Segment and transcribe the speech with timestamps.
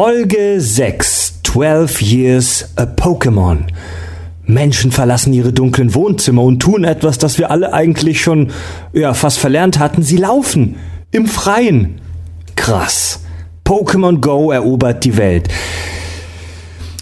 [0.00, 3.64] Folge 6 12 Years a Pokémon.
[4.44, 8.52] Menschen verlassen ihre dunklen Wohnzimmer und tun etwas, das wir alle eigentlich schon
[8.92, 10.02] ja, fast verlernt hatten.
[10.02, 10.76] Sie laufen
[11.10, 12.00] im Freien.
[12.54, 13.24] Krass.
[13.64, 15.48] Pokémon Go erobert die Welt.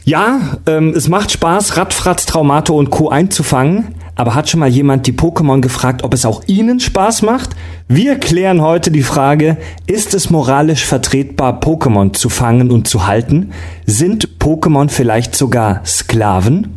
[0.05, 3.11] Ja, ähm, es macht Spaß, Radfratz, Traumato und Co.
[3.11, 3.95] einzufangen.
[4.17, 7.51] Aber hat schon mal jemand die Pokémon gefragt, ob es auch ihnen Spaß macht?
[7.87, 13.53] Wir klären heute die Frage, ist es moralisch vertretbar, Pokémon zu fangen und zu halten?
[13.85, 16.75] Sind Pokémon vielleicht sogar Sklaven?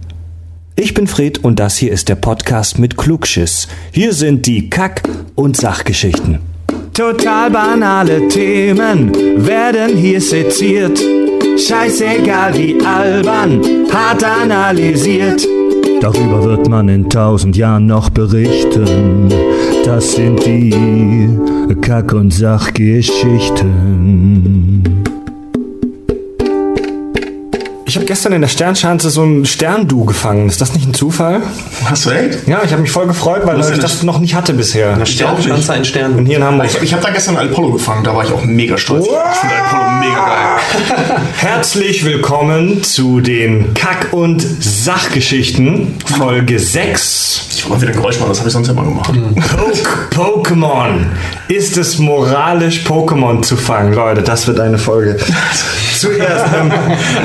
[0.75, 3.69] Ich bin Fred und das hier ist der Podcast mit Klugschiss.
[3.91, 5.03] Hier sind die Kack-
[5.35, 6.39] und Sachgeschichten.
[6.93, 9.13] Total banale Themen
[9.45, 10.99] werden hier seziert.
[11.57, 13.61] Scheißegal wie albern,
[13.91, 15.47] hart analysiert.
[16.01, 19.27] Darüber wird man in tausend Jahren noch berichten.
[19.83, 20.73] Das sind die
[21.81, 24.68] Kack- und Sachgeschichten.
[27.89, 30.47] Ich habe gestern in der Sternschanze so ein Sterndu gefangen.
[30.47, 31.41] Ist das nicht ein Zufall?
[31.85, 32.47] Hast du echt?
[32.47, 34.93] Ja, ich habe mich voll gefreut, weil ich das noch nicht hatte bisher.
[34.93, 36.13] Eine Sternschanze, ein Stern.
[36.13, 36.67] Und hier in Hamburg.
[36.67, 39.05] Ich, ich habe da gestern einen Apollo gefangen, da war ich auch mega stolz.
[39.05, 41.21] Ich finde Apollo mega geil.
[41.37, 47.47] Herzlich willkommen zu den Kack- und Sachgeschichten, Folge 6.
[47.55, 49.11] Ich wollte mal wieder ein Geräusch machen, das habe ich sonst immer gemacht.
[50.11, 51.07] Pok Pokémon.
[51.47, 53.93] Ist es moralisch, Pokémon zu fangen?
[53.93, 55.17] Leute, das wird eine Folge.
[55.99, 56.45] Zuerst.
[56.55, 56.71] Ähm,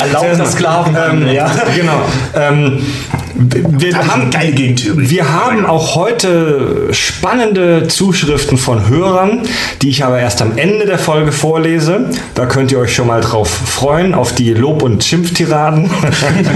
[0.00, 0.96] Erlaubter Sklaven.
[0.96, 2.02] Ähm, ja, genau.
[2.34, 2.80] Ähm,
[3.34, 5.10] wir Da hab ich haben eine geile Gegentheorie.
[5.10, 9.42] Wir haben auch heute spannende Zuschriften von Hörern,
[9.82, 12.10] die ich aber erst am Ende der Folge vorlese.
[12.34, 15.90] Da könnt ihr euch schon mal drauf freuen, auf die Lob- und Schimpftiraden.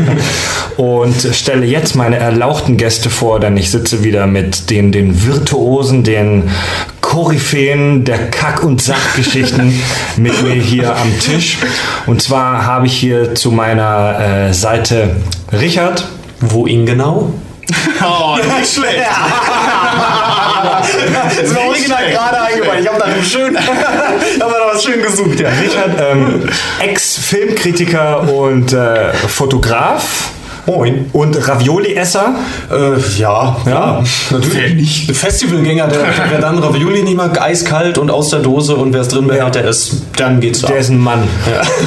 [0.76, 6.04] und stelle jetzt meine erlauchten Gäste vor, denn ich sitze wieder mit den, den Virtuosen,
[6.04, 6.50] den
[7.00, 9.72] Koryphäen der Kack- und Sachgeschichten
[10.16, 11.58] mit mir hier am Tisch.
[12.06, 15.16] Und zwar habe ich hier zu meiner äh, Seite
[15.52, 16.06] Richard.
[16.40, 17.32] Wo ihn genau?
[18.02, 19.04] Oh, nicht schlecht.
[21.12, 22.82] Das ist mir original gerade eingefallen.
[22.82, 23.58] Ich habe da schön,
[24.40, 25.50] hab da was schön gesucht, ja.
[25.50, 26.48] Richard, ähm,
[26.78, 30.30] Ex-Filmkritiker und äh, Fotograf.
[30.68, 31.06] Moin.
[31.14, 32.34] Und Ravioli-Esser.
[32.70, 34.74] Äh, ja, ja, natürlich.
[34.74, 35.16] nicht.
[35.16, 39.08] Festivalgänger, der, wer dann Ravioli nicht mag, eiskalt und aus der Dose und wer es
[39.08, 40.70] drin behält, der ist, dann geht's ab.
[40.70, 41.22] Der ist ein Mann.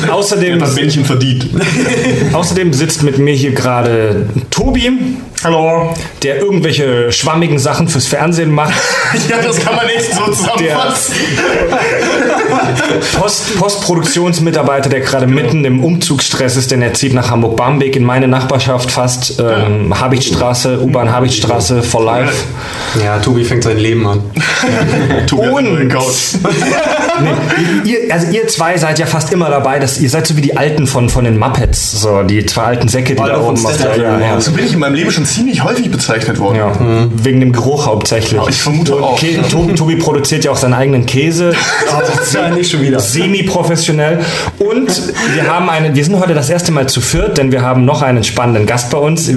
[0.09, 1.45] Außerdem, Das Bändchen verdient.
[2.33, 4.91] außerdem sitzt mit mir hier gerade Tobi,
[5.43, 5.93] Hallo.
[6.21, 8.73] der irgendwelche schwammigen Sachen fürs Fernsehen macht.
[9.29, 11.15] Ja, das kann man echt so zusammenfassen.
[13.19, 18.27] Post, Postproduktionsmitarbeiter, der gerade mitten im Umzugsstress ist, denn er zieht nach Hamburg-Barmbek in meine
[18.29, 19.39] Nachbarschaft fast.
[19.39, 22.33] Ähm, Habichtstraße, U-Bahn Habichtstraße for life.
[23.03, 24.21] Ja, Tobi fängt sein Leben an.
[25.27, 26.35] Tobi Und- Couch.
[27.21, 30.41] Nee, ihr, also ihr zwei seid ja fast immer dabei, dass ihr seid so wie
[30.41, 33.63] die Alten von, von den Muppets, so die zwei alten Säcke, die Alle da oben
[33.63, 34.19] auf der ja, ja.
[34.19, 34.41] ja.
[34.41, 36.57] So bin ich in meinem Leben schon ziemlich häufig bezeichnet worden.
[36.57, 36.71] Ja,
[37.23, 38.39] wegen dem Geruch hauptsächlich.
[38.49, 39.19] Ich vermute auch.
[39.19, 41.53] Kä- Tobi, Tobi produziert ja auch seinen eigenen Käse.
[42.33, 42.99] Ja, nicht schon wieder.
[42.99, 44.19] Semi-professionell.
[44.59, 44.89] Und
[45.33, 48.01] wir haben eine, wir sind heute das erste Mal zu viert, denn wir haben noch
[48.01, 49.29] einen spannenden Gast bei uns.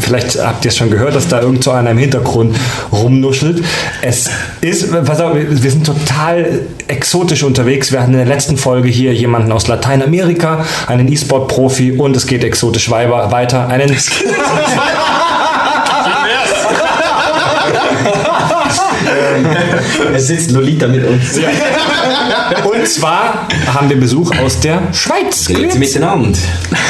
[0.00, 2.56] Vielleicht habt ihr es schon gehört, dass da irgend so einer im Hintergrund
[2.92, 3.62] rumnuschelt.
[4.02, 4.28] Es
[4.60, 7.92] ist, pass auf, wir sind total exotisch unterwegs.
[7.92, 12.42] Wir hatten in der letzten Folge hier jemanden aus Lateinamerika, einen E-Sport-Profi und es geht
[12.44, 13.68] exotisch wei- weiter.
[13.68, 13.90] Einen
[20.14, 21.38] Es sitzt Lolita mit uns.
[22.64, 25.46] Und zwar haben wir Besuch aus der Schweiz.
[25.46, 26.38] Grüezi miteinander.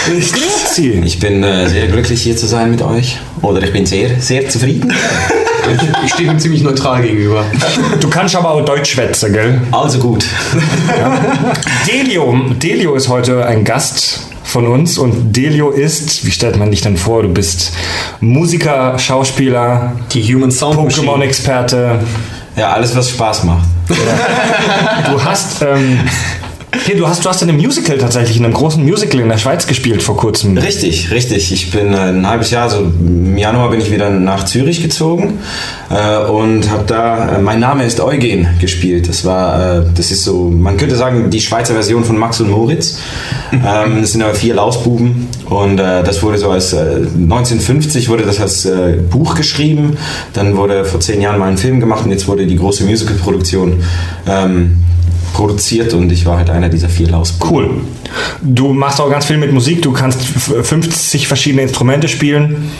[0.06, 1.02] Grüezi.
[1.04, 3.18] Ich bin äh, sehr glücklich hier zu sein mit euch.
[3.42, 4.92] Oder ich bin sehr, sehr zufrieden.
[6.04, 7.44] Ich stehe ihm ziemlich neutral gegenüber.
[8.00, 9.60] Du kannst aber auch Deutsch schwätzen, gell?
[9.70, 10.24] Also gut.
[11.86, 12.34] Delio.
[12.60, 16.96] Delio ist heute ein Gast von uns und Delio ist, wie stellt man dich denn
[16.96, 17.22] vor?
[17.22, 17.72] Du bist
[18.20, 21.06] Musiker, Schauspieler, Die Human Sound Machine.
[21.06, 22.00] Pokémon-Experte.
[22.56, 23.68] Ja, alles, was Spaß macht.
[25.10, 25.98] Du hast, ähm,
[26.84, 29.38] hier, du hast, du hast in einem Musical tatsächlich, in einem großen Musical in der
[29.38, 30.56] Schweiz gespielt vor kurzem.
[30.56, 31.52] Richtig, richtig.
[31.52, 35.38] Ich bin äh, ein halbes Jahr, also im Januar bin ich wieder nach Zürich gezogen
[35.90, 39.08] äh, und habe da, äh, mein Name ist Eugen gespielt.
[39.08, 42.50] Das war, äh, das ist so, man könnte sagen, die Schweizer Version von Max und
[42.50, 42.98] Moritz.
[43.52, 48.24] ähm, das sind aber vier Lausbuben und äh, das wurde so als, äh, 1950 wurde
[48.24, 49.96] das als äh, Buch geschrieben,
[50.32, 53.82] dann wurde vor zehn Jahren mal ein Film gemacht und jetzt wurde die große Musicalproduktion
[54.28, 54.76] ähm,
[55.32, 57.50] produziert und ich war halt einer dieser vier Lausbuben.
[57.50, 57.70] Cool.
[58.42, 62.70] Du machst auch ganz viel mit Musik, du kannst f- 50 verschiedene Instrumente spielen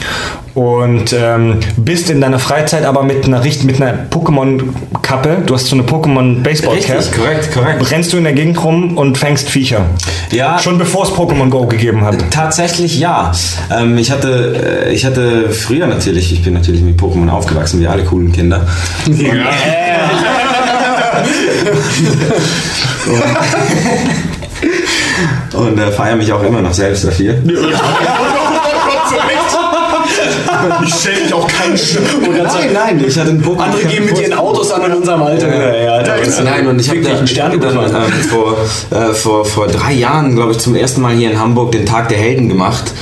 [0.54, 5.76] und ähm, bist in deiner Freizeit aber mit einer, mit einer Pokémon-Kappe, du hast so
[5.76, 7.90] eine Pokémon-Baseball-Cap, Richtig, korrekt, korrekt.
[7.92, 9.86] rennst du in der Gegend rum und fängst Viecher.
[10.32, 10.58] Ja.
[10.58, 12.16] Schon bevor es Pokémon Go gegeben hat.
[12.30, 13.30] Tatsächlich ja.
[13.76, 17.86] Ähm, ich, hatte, äh, ich hatte früher natürlich, ich bin natürlich mit Pokémon aufgewachsen, wie
[17.86, 18.66] alle coolen Kinder.
[25.54, 27.34] Und äh, feiere mich auch immer noch selbst dafür.
[30.86, 32.02] Ich stelle mich auch keinen Stück.
[32.22, 33.60] Nein, nein, ich hatte einen Pokémon.
[33.62, 35.48] Andere geben mit ihren Autos an in unserem Alter.
[35.84, 36.14] Ja, Alter.
[36.44, 38.56] Nein, und ich habe Wirklich da einen Stern dann, ähm, vor,
[38.98, 42.08] äh, vor, vor drei Jahren, glaube ich, zum ersten Mal hier in Hamburg den Tag
[42.08, 42.92] der Helden gemacht.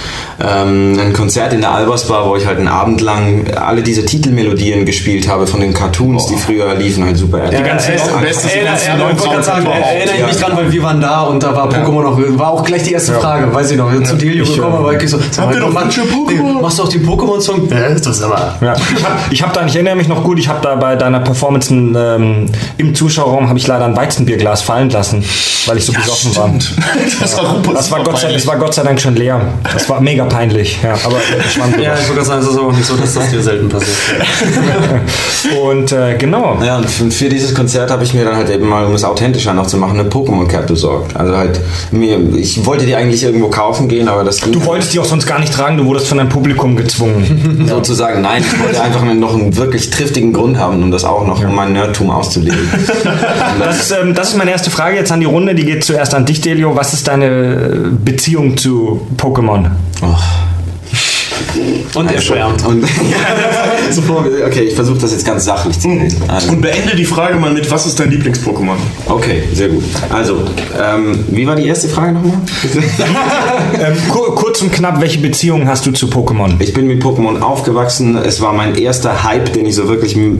[0.40, 4.86] Ähm, ein Konzert in der Albersbar, wo ich halt einen Abend lang alle diese Titelmelodien
[4.86, 7.40] gespielt habe von den Cartoons, die früher liefen, halt super.
[7.50, 8.76] Die Beste- Bestes Erinnere,
[9.10, 10.46] ich mich Ja.
[10.46, 13.14] dran, weil wir waren da und da war Pokémon noch, war auch gleich die erste
[13.14, 16.02] Frage, weiß ich noch, zu Delio gekommen, war ich so, Habt ihr doch Mann, manche
[16.02, 16.60] Pokémon?
[16.62, 17.68] Machst du auch den Pokémon-Song?
[17.70, 18.56] Ja, das ist aber.
[18.60, 18.74] Ja.
[18.74, 21.20] Ich habe ich hab da, ich erinnere mich noch gut, ich habe da bei deiner
[21.20, 22.46] Performance ähm,
[22.76, 25.24] im Zuschauerraum habe ich leider ein Weizenbierglas fallen lassen,
[25.66, 26.48] weil ich so besoffen war.
[27.20, 29.40] Das war, super, Das war, Gott sei, das war Gott sei Dank schon leer.
[29.72, 30.78] Das war mega peinlich.
[30.82, 31.16] Ja, aber.
[31.80, 33.96] Ja, ich gerade sagen, es ist aber auch nicht so, dass das dir selten passiert.
[35.62, 36.58] Und äh, genau.
[36.62, 39.04] Ja, und für, für dieses Konzert habe ich mir dann halt eben mal, um es
[39.04, 41.16] authentischer noch zu machen, eine Pokémon-Cap besorgt.
[41.16, 44.98] Also halt, mir, ich wollte die eigentlich irgendwo kaufen gehen, aber das Du wolltest die
[44.98, 46.97] auch sonst gar nicht tragen, du wurdest von deinem Publikum gezwungen.
[47.66, 51.44] sozusagen, nein, ich wollte einfach noch einen wirklich triftigen Grund haben, um das auch noch,
[51.44, 52.58] um mein Nerdtum auszuleben.
[53.58, 55.54] Das ist, ähm, das ist meine erste Frage jetzt an die Runde.
[55.54, 56.76] Die geht zuerst an dich, Delio.
[56.76, 59.70] Was ist deine Beziehung zu Pokémon?
[61.94, 62.64] Und er schwärmt.
[62.66, 62.84] Und
[63.90, 66.14] Sofort, okay, ich versuche das jetzt ganz sachlich zu reden.
[66.28, 68.76] Also, Und beende die Frage mal mit, was ist dein Lieblings-Pokémon?
[69.06, 69.84] okay, sehr gut.
[70.10, 70.44] Also,
[70.80, 72.38] ähm, wie war die erste Frage nochmal?
[73.78, 76.54] Ähm, kur kurz und knapp, welche Beziehung hast du zu Pokémon?
[76.58, 78.16] Ich bin mit Pokémon aufgewachsen.
[78.16, 80.30] Es war mein erster Hype, den ich so wirklich äh,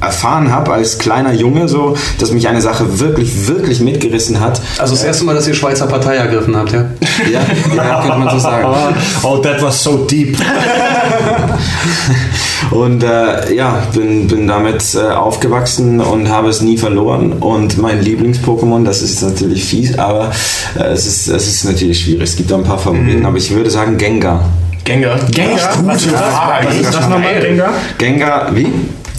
[0.00, 4.60] erfahren habe als kleiner Junge, so, dass mich eine Sache wirklich, wirklich mitgerissen hat.
[4.78, 6.90] Also das erste Mal, dass ihr Schweizer Partei ergriffen habt, ja?
[7.32, 7.40] Ja,
[7.74, 8.68] ja könnte man so sagen.
[9.22, 10.27] Oh, that was so deep.
[12.70, 17.34] Und äh, ja, bin, bin damit äh, aufgewachsen und habe es nie verloren.
[17.34, 20.30] Und mein Lieblings-Pokémon, das ist natürlich fies, aber
[20.78, 22.22] äh, es, ist, es ist natürlich schwierig.
[22.22, 24.44] Es gibt da ein paar Favoriten, aber ich würde sagen Gengar.
[24.84, 25.18] Gengar.
[25.30, 25.78] Gengar?
[25.84, 26.34] Was ist das,
[26.64, 27.70] was ist das nochmal, Gengar?
[27.96, 28.66] Gengar, wie?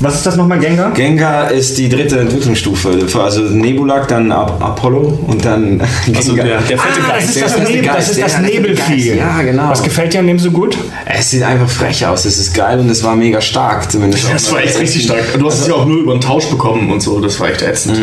[0.02, 0.92] Was ist das nochmal, Gengar?
[0.92, 3.06] Gengar ist die dritte Entwicklungsstufe.
[3.22, 5.82] Also Nebulak, dann Ap Apollo und dann
[6.16, 6.46] Also Gengar.
[6.46, 7.36] der, der fette Ah, das Geist.
[7.36, 9.16] ist das, Nebel, das, ist der das fette Nebelvieh.
[9.18, 9.70] Ja, genau.
[9.70, 10.78] Was gefällt dir an dem so gut?
[11.06, 14.26] Es sieht einfach frech aus, es ist geil und es war mega stark zumindest.
[14.32, 15.20] Das war echt richtig stark.
[15.38, 17.62] Du hast es ja auch nur über einen Tausch bekommen und so, das war echt
[17.62, 17.98] ätzend.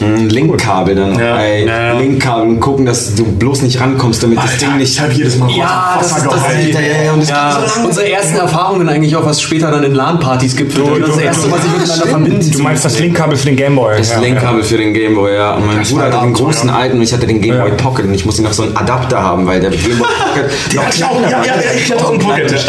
[0.00, 1.18] Ein Linkkabel dann.
[1.18, 1.42] Ja.
[1.44, 1.98] Ja.
[1.98, 4.92] Linkkabel und gucken, dass du bloß nicht rankommst, damit das Ding nicht.
[4.92, 6.74] ich habe jedes Mal Ja, das ist das, geheult.
[7.04, 10.76] Ja, und es ja, unsere ersten Erfahrungen eigentlich auch, was später dann in LAN-Partys gibt.
[11.08, 12.50] Das ist das erste, was ich miteinander verbinden.
[12.52, 13.96] Du meinst das Linkkabel für den Gameboy.
[13.98, 14.20] Das ja.
[14.20, 15.54] Lenkkabel für den Gameboy, ja.
[15.54, 17.74] Und mein Bruder war hatte den großen alten und ich hatte den Gameboy Ja.
[17.74, 20.96] Pocket und ich musste noch so einen Adapter haben, weil der Gameboy Pocket noch hatte
[20.96, 21.10] ich auch.
[21.18, 21.46] kleiner Ja, war.
[21.46, 22.66] ja, ja, ich hatte auch einen Pocket.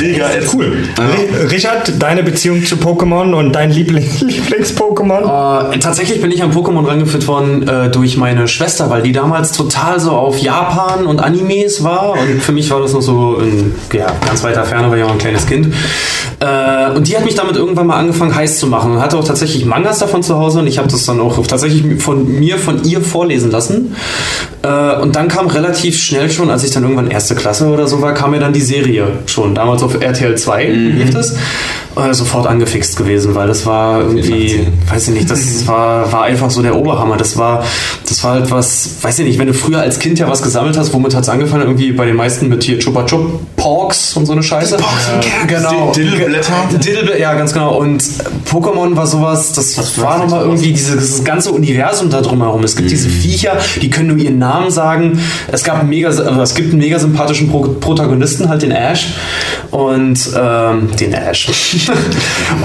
[0.00, 0.28] Mega.
[0.54, 0.84] Cool.
[0.96, 5.72] Ri- Richard, deine Beziehung zu Pokémon und dein Liebling Lieblings-Pokémon?
[5.74, 9.52] Äh, tatsächlich bin ich an Pokémon rangeführt worden äh, durch meine Schwester, weil die damals
[9.52, 13.74] total so auf Japan und Animes war und für mich war das noch so in
[13.92, 15.72] ja, ganz weiter Ferne, weil ich auch ein kleines Kind.
[16.40, 19.24] Äh, und die hat mich damit irgendwann mal angefangen heiß zu machen und hatte auch
[19.24, 22.84] tatsächlich Mangas davon zu Hause und ich habe das dann auch tatsächlich von mir, von
[22.84, 23.96] ihr vorlesen lassen.
[24.62, 28.02] Äh, und dann kam relativ schnell schon, als ich dann irgendwann erste Klasse oder so
[28.02, 29.54] war, kam mir dann die Serie schon.
[29.54, 31.34] Damals auf RTL 2 lief das.
[31.98, 36.48] Äh, sofort angefixt gewesen, weil das war irgendwie, weiß ich nicht, das war, war einfach
[36.48, 37.16] so der Oberhammer.
[37.16, 37.64] Das war,
[38.08, 40.76] das war halt was, weiß ich nicht, wenn du früher als Kind ja was gesammelt
[40.76, 41.62] hast, womit hat es angefangen?
[41.62, 44.76] Irgendwie bei den meisten mit hier Chupa Chup Porks und so eine Scheiße.
[45.48, 45.90] genau.
[45.92, 46.52] Diddleblätter.
[46.72, 47.78] Diddle, ja, ganz genau.
[47.78, 48.02] Und
[48.50, 52.64] Pokémon war sowas, das war nochmal irgendwie dieses, ganze Universum da drumherum.
[52.64, 55.20] Es gibt diese Viecher, die können nur ihren Namen sagen.
[55.50, 59.14] Es gab mega, also es gibt einen mega sympathischen Pro Protagonisten, halt den Ash.
[59.70, 61.48] Und ähm, den Ash.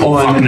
[0.04, 0.48] und,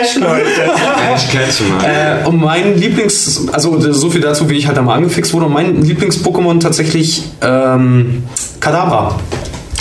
[0.00, 0.70] Ash, Leute.
[1.12, 2.22] Ash Ketchum, ja.
[2.22, 5.46] äh, und mein Lieblings, also so viel dazu, wie ich halt da mal angefixt wurde.
[5.46, 8.24] Und mein Lieblings-Pokémon tatsächlich ähm,
[8.60, 9.16] Kadabra.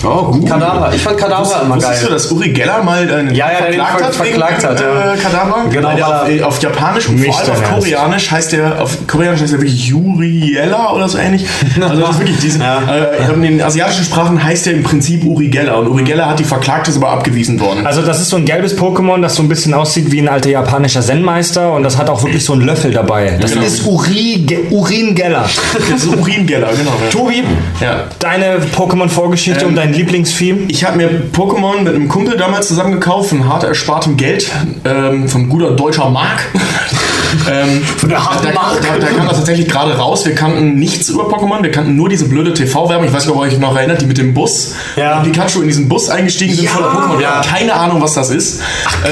[0.06, 0.48] Oh, gut.
[0.48, 0.92] Kadaver.
[0.96, 2.14] Ich fand Kadaver immer Wusstest du, geil.
[2.14, 4.16] dass Uri Geller mal äh, Ja, ja, verklagt ver- hat?
[4.16, 5.14] verklagt wegen, hat, ja.
[5.14, 5.56] Äh, Kadaver?
[5.72, 7.64] Genau, Weil auf, er- auf Japanisch und vor allem auf.
[7.80, 11.46] Koreanisch heißt der, auf Koreanisch heißt der wirklich Juriella oder so ähnlich.
[11.82, 15.48] Also das ist wirklich diese, äh, in den asiatischen Sprachen heißt der im Prinzip Uri
[15.50, 17.86] Geller und Uri Geller hat die verklagt, ist aber abgewiesen worden.
[17.86, 20.50] Also das ist so ein gelbes Pokémon, das so ein bisschen aussieht wie ein alter
[20.50, 23.38] japanischer Zen-Meister und das hat auch wirklich so einen Löffel dabei.
[23.40, 23.66] Das Genau.
[23.66, 25.46] ist Uri, Ge Urin Geller.
[25.90, 26.92] Das ist Urin Geller, genau.
[27.04, 27.10] Ja.
[27.12, 27.44] Tobi,
[27.82, 28.04] Ja.
[28.20, 30.66] deine Pokémon-Vorgeschichte und dein Lieblingsvieh?
[30.68, 34.52] Ich habe mir Pokémon mit einem Kumpel damals zusammen gekauft, von hart erspartem Geld,
[34.84, 36.46] ähm, von guter deutscher Mark.
[37.52, 38.82] ähm, Von der harten da, Mark.
[38.82, 40.26] Da, da kam das tatsächlich gerade raus.
[40.26, 43.06] Wir kannten nichts über Pokémon, wir kannten nur diese blöde TV-Werbung.
[43.08, 44.74] Ich weiß nicht, ob ihr euch noch erinnert, die mit dem Bus.
[44.96, 45.20] Ja.
[45.20, 46.72] Wo Pikachu in diesen Bus eingestiegen sind Ja.
[46.72, 47.18] voller Pokémon.
[47.18, 47.36] Wir Ja.
[47.40, 48.62] hatten keine Ahnung, was das ist.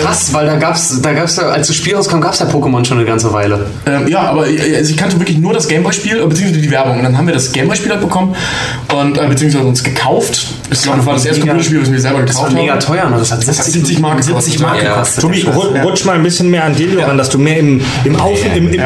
[0.01, 2.97] Krass, weil da gab's, da gab's ja, als das Spiel rauskam, gab's ja Pokémon schon
[2.97, 3.67] eine ganze Weile.
[3.85, 6.97] Ähm, ja, aber äh, also ich kannte wirklich nur das Gameboy-Spiel, äh, beziehungsweise die Werbung.
[6.97, 8.35] Und dann haben wir das Gameboy-Spiel halt bekommen
[8.93, 10.47] und äh, beziehungsweise uns gekauft.
[10.71, 12.79] Ich glaube, das war das erste Computerspiel, was wir selber Das war gekauft mega haben.
[12.79, 13.15] teuer, ne?
[13.19, 14.61] Das hat 70, 70 Mark 70 gekostet.
[14.61, 14.93] Mark Ja.
[14.93, 15.21] gekostet.
[15.21, 15.55] Tobi, Scheiß.
[15.55, 18.39] ru- rutsch mal ein bisschen mehr an Delio ran, dass du mehr im, im Auf,
[18.55, 18.81] im, im,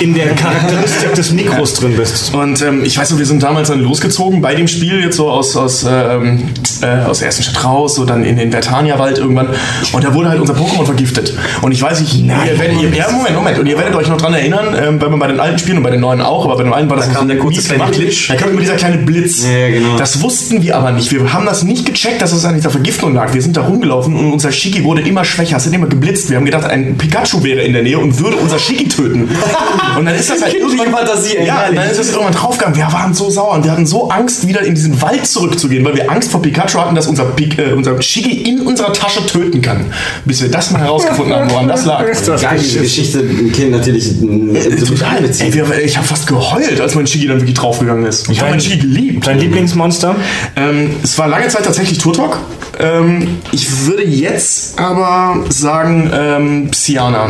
[0.00, 2.34] in der Charakteristik des Mikros drin bist.
[2.34, 5.30] Und ähm, ich weiß noch, wir sind damals dann losgezogen bei dem Spiel, jetzt so
[5.30, 6.44] aus, aus, ähm,
[6.82, 9.48] äh, aus der ersten Stadt raus, so dann in den Vertania-Wald irgendwann.
[9.92, 11.34] Und da wurde halt unser Pokémon vergiftet.
[11.60, 13.58] Und ich weiß nicht, ihr werdet, ihr, ja, Moment, Moment.
[13.58, 15.82] Und ihr werdet euch noch dran erinnern, ähm, weil man bei den alten Spielen und
[15.82, 17.84] bei den neuen auch, aber bei den alten war das Da kam der kurze kleine
[17.84, 17.98] gemacht.
[17.98, 18.28] Glitch.
[18.28, 19.44] Da kam immer dieser kleine Blitz.
[19.44, 19.96] Ja, genau.
[19.96, 21.10] Das wussten wir aber nicht.
[21.12, 23.34] Wir haben das nicht gecheckt, dass es an dieser Vergiftung lag.
[23.34, 25.56] Wir sind da rumgelaufen und unser Shiki wurde immer schwächer.
[25.56, 26.30] Es hat immer geblitzt.
[26.30, 29.28] Wir haben gedacht, ein Pikachu wäre in der Nähe und würde unser Shiki töten.
[29.98, 32.76] Und dann ist das halt irgendwann Fantasie, ey, Ja, dann ist das irgendwann draufgegangen.
[32.76, 35.94] Wir waren so sauer und wir hatten so Angst, wieder in diesen Wald zurückzugehen, weil
[35.94, 39.60] wir Angst vor Pikachu hatten, dass unser, Pik äh, unser Shiki in unserer Tasche töten
[39.60, 39.86] kann.
[40.24, 42.02] Bis wir das mal herausgefunden haben, woran das lag.
[42.40, 45.54] Geile Geschichte, ein Kind natürlich äh, so mit Ey, einbeziehen.
[45.54, 48.28] wir, ich habe fast geheult, als mein Shiki dann wirklich draufgegangen ist.
[48.30, 49.26] Ich habe mein Shiki geliebt.
[49.26, 50.16] Dein Lieblingsmonster?
[50.56, 52.38] Ähm, es war lange Zeit tatsächlich Turtok.
[52.78, 57.28] Ähm, ich würde jetzt aber sagen ähm, Psyana.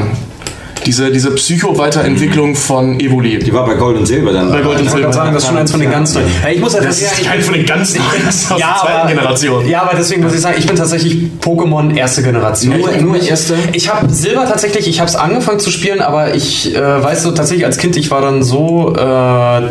[0.87, 3.39] Diese, diese Psycho-Weiterentwicklung von Evoli.
[3.39, 4.51] Die war bei Gold und Silber dann.
[4.51, 5.05] Bei Gold und Ich Silber.
[5.05, 6.27] gerade sagen, das ist schon eins von den ganz neuen.
[6.43, 8.99] Ja, ich muss halt Das ist ich- kein von den ganz neuen, aus der zweiten
[9.01, 9.69] aber, Generation.
[9.69, 12.79] Ja, aber deswegen muss ich sagen, ich bin tatsächlich Pokémon erste Generation.
[12.79, 13.55] Nur- Ich- nur ich, erste?
[13.73, 17.31] Ich habe Silber tatsächlich, ich habe es angefangen zu spielen, aber ich äh, weiß so
[17.33, 19.63] tatsächlich als Kind, ich war dann so äh,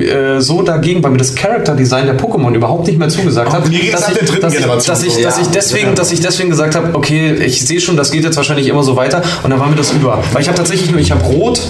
[0.00, 3.70] äh, so dagegen, weil mir das Character Design der Pokémon überhaupt nicht mehr zugesagt hat.
[3.70, 5.22] geht's dass ich- der dritten dass ich- Generation Dass ich, so.
[5.22, 5.50] dass ich Ja.
[5.54, 8.82] deswegen, dass ich deswegen gesagt habe, okay, ich sehe schon, das geht jetzt wahrscheinlich immer
[8.82, 10.22] so weiter und dann war mir das über.
[10.32, 11.60] Weil ich habe tatsächlich nur, ich habe Rot,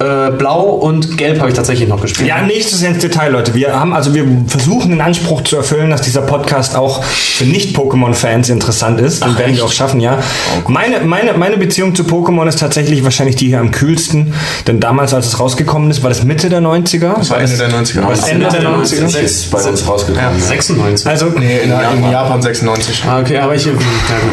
[0.00, 2.28] äh, Blau und Gelb habe ich tatsächlich noch gespielt.
[2.28, 3.54] Ja, nächstes ins Detail, Leute.
[3.54, 8.48] Wir haben also wir versuchen den Anspruch zu erfüllen, dass dieser Podcast auch für Nicht-Pokémon-Fans
[8.48, 9.24] interessant ist.
[9.24, 10.18] Den werden wir auch schaffen, ja.
[10.66, 14.34] Meine, meine, meine Beziehung zu Pokémon ist tatsächlich wahrscheinlich die hier am kühlsten.
[14.66, 17.14] Denn damals, als es rausgekommen ist, war das Mitte der 90er.
[17.16, 18.08] Das war Ende der 90er.
[18.08, 19.18] Das Ende der 90er.
[19.18, 20.40] ist bei uns rausgekommen.
[20.40, 21.06] 96.
[21.06, 23.04] Also, Nee, in, in Japan 96.
[23.06, 23.82] Ah, okay, aber ich, ja gut,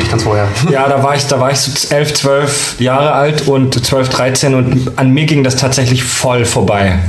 [0.02, 0.48] ich kann es vorher.
[0.72, 4.56] ja, da war ich, da war ich so 11, 12 Jahre alt und 12, 13
[4.56, 7.00] und an mir ging das tatsächlich voll vorbei.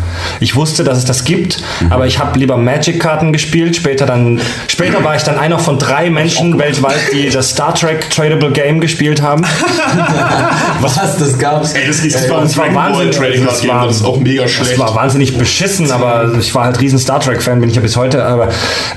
[0.41, 3.77] Ich wusste, dass es das gibt, aber ich habe lieber Magic-Karten gespielt.
[3.77, 8.09] Später dann, später war ich dann einer von drei Menschen weltweit, die das Star Trek
[8.11, 9.43] Tradable Game gespielt haben.
[10.81, 11.17] Was?
[11.19, 11.73] Das gab's?
[11.73, 13.11] Ey, das, das war ein das war Dragon Ball Wahnsinn.
[13.13, 14.79] Trading Das Card Game, war- das ist auch mega Das schlecht.
[14.79, 18.25] war wahnsinnig beschissen, aber ich war halt riesen Star Trek-Fan, bin ich ja bis heute.
[18.25, 18.49] Aber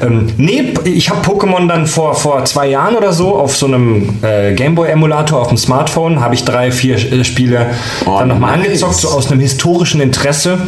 [0.02, 4.20] ähm, nee, ich habe Pokémon dann vor, vor zwei Jahren oder so auf so einem
[4.24, 7.68] äh, Gameboy-Emulator auf dem Smartphone, habe ich drei, vier äh, Spiele
[8.06, 8.68] Oh, dann nochmal nice.
[8.68, 10.60] angezockt, so aus einem historischen Interesse.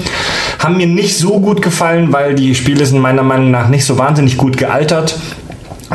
[0.60, 3.98] Haben mir nicht so gut gefallen, weil die Spiele sind meiner Meinung nach nicht so
[3.98, 5.16] wahnsinnig gut gealtert.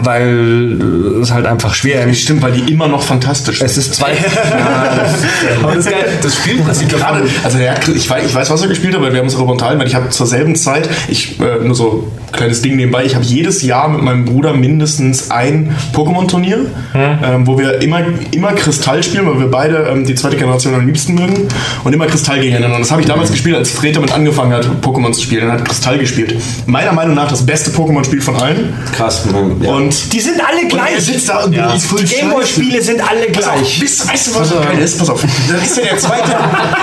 [0.03, 2.21] Weil äh, es halt einfach schwer ist.
[2.21, 3.67] Stimmt, weil die immer noch fantastisch sind.
[3.67, 4.13] Es ist zwei.
[5.63, 6.05] Aber das, ist geil.
[6.23, 9.13] das Spielprinzip Gerade, also der hat, ich, weiß, ich weiß, was er gespielt hat, aber
[9.13, 12.11] wir haben uns darüber unterhalten, weil ich habe zur selben Zeit, ich, äh, nur so
[12.33, 17.59] kleines Ding nebenbei, ich habe jedes Jahr mit meinem Bruder mindestens ein Pokémon-Turnier, ähm, wo
[17.59, 18.01] wir immer,
[18.33, 21.49] immer Kristall spielen, weil wir beide ähm, die zweite Generation am liebsten mögen
[21.85, 22.77] und immer Kristall gegeneinander.
[22.77, 25.47] Und das habe ich damals gespielt, als Fred damit angefangen hat, Pokémon zu spielen.
[25.49, 26.35] Er hat Kristall gespielt.
[26.67, 28.73] Meiner Meinung nach das beste Pokémon-Spiel von allen.
[28.97, 29.25] Krass.
[29.33, 29.71] man- Ja.
[29.73, 31.05] Und Die sind alle und er gleich.
[31.05, 31.73] sitzt da und Ja.
[31.75, 33.81] ist voll Die Gameboy-Spiele sind alle gleich.
[33.81, 34.99] wisst, weißt du, was so geil ist?
[34.99, 36.37] Pass auf, das ist ja der zweite,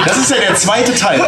[0.06, 1.22] das ist ja der zweite Teil.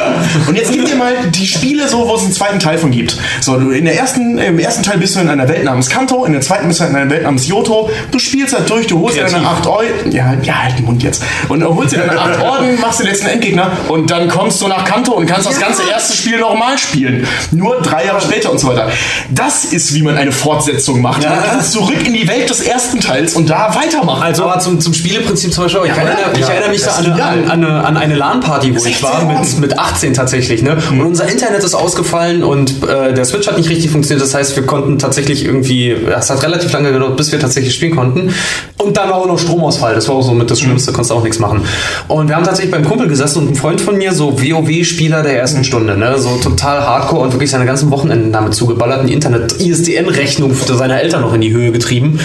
[0.48, 3.18] Und jetzt gib dir mal die Spiele so, wo es einen zweiten Teil von gibt.
[3.42, 6.26] So, du in der ersten, im ersten Teil bist du in einer Welt namens Kanto,
[6.26, 7.90] in der zweiten bist du in einer Welt namens Yoto.
[8.12, 11.04] Du spielst halt durch, du holst dir deine acht Orden, ja, ja, halt den Mund
[11.04, 11.24] jetzt.
[11.50, 14.68] Und du holst dir deine acht Orden, machst den letzten Endgegner und dann kommst du
[14.68, 17.26] nach Kanto und kannst das ganze erste Spiel nochmal spielen.
[17.52, 18.90] Nur drei Jahre später und so weiter.
[19.30, 21.24] Das ist, wie man eine Fortsetzung macht.
[21.24, 24.24] Man kann kannst zurück in die Welt des ersten Teils und da weitermachen.
[24.24, 26.92] Also, aber zum, zum Spieleprinzip zum Beispiel, ich, Ja, erinnere, ich ja, erinnere mich da
[26.92, 30.62] an an, an eine, an eine LAN-Party, wo ich war, 16 mit, mit 18 tatsächlich.
[30.62, 30.78] Ne?
[30.92, 34.24] Und unser Internet ist ausgefallen und äh, der Switch hat nicht richtig funktioniert.
[34.24, 37.96] Das heißt, wir konnten tatsächlich irgendwie, es hat relativ lange gedauert, bis wir tatsächlich spielen
[37.96, 38.34] konnten.
[38.78, 39.96] Und dann war auch noch Stromausfall.
[39.96, 41.62] Das war auch so mit das Schlimmste, konntest auch nichts machen.
[42.08, 45.40] Und wir haben tatsächlich beim Kumpel gesessen und ein Freund von mir, so WoW-Spieler der
[45.40, 46.20] ersten Stunde, ne?
[46.20, 51.22] so total hardcore und wirklich seine ganzen Wochenenden damit zugeballert, ein Internet-ISDN-Rechnung für seine Eltern
[51.22, 52.20] noch in die Höhe getrieben.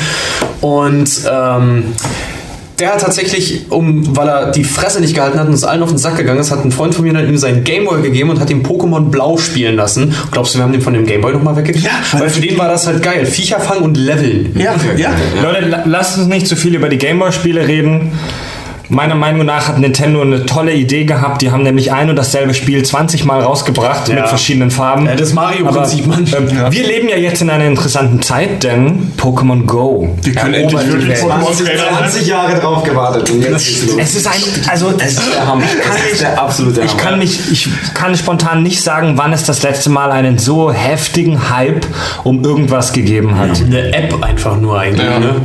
[0.61, 1.85] Und ähm,
[2.79, 5.91] der hat tatsächlich, um, weil er die Fresse nicht gehalten hat und uns allen auf
[5.91, 8.41] den Sack gegangen ist, hat ein Freund von mir dann ihm seinen Gameboy gegeben und
[8.41, 10.15] hat ihm Pokémon Blau spielen lassen.
[10.31, 11.85] Glaubst du, wir haben den von dem Gameboy nochmal weggekriegt?
[11.85, 13.27] Ja, weil für den war das halt geil.
[13.27, 14.53] Viecher fangen und leveln.
[14.59, 15.11] ja, ja.
[15.43, 18.13] Leute, la- lasst uns nicht zu viel über die Gameboy-Spiele reden.
[18.91, 21.43] Meiner Meinung nach hat Nintendo eine tolle Idee gehabt.
[21.43, 24.17] Die haben nämlich ein und dasselbe Spiel 20 Mal rausgebracht Ja.
[24.17, 25.07] mit verschiedenen Farben.
[25.07, 26.27] Ja, das Mario-Prinzip, Mann.
[26.37, 30.09] Ähm, Wir leben ja jetzt in einer interessanten Zeit, denn Pokémon Go.
[30.23, 31.19] Wir können endlich die wirklich Welt.
[31.23, 33.55] Pokémon Trainer 20 Jahre drauf gewartet und jetzt.
[33.99, 34.35] Es ist ein,
[34.69, 35.63] also Es ist der Hammer.
[35.65, 37.01] Ich kann Es ist nicht, der absolute ich Hammer.
[37.03, 41.49] kann mich, ich kann spontan nicht sagen, wann es das letzte Mal einen so heftigen
[41.51, 41.87] Hype
[42.25, 43.61] um irgendwas gegeben hat.
[43.65, 45.21] Eine App einfach nur eigentlich, Ja.
[45.21, 45.37] ne?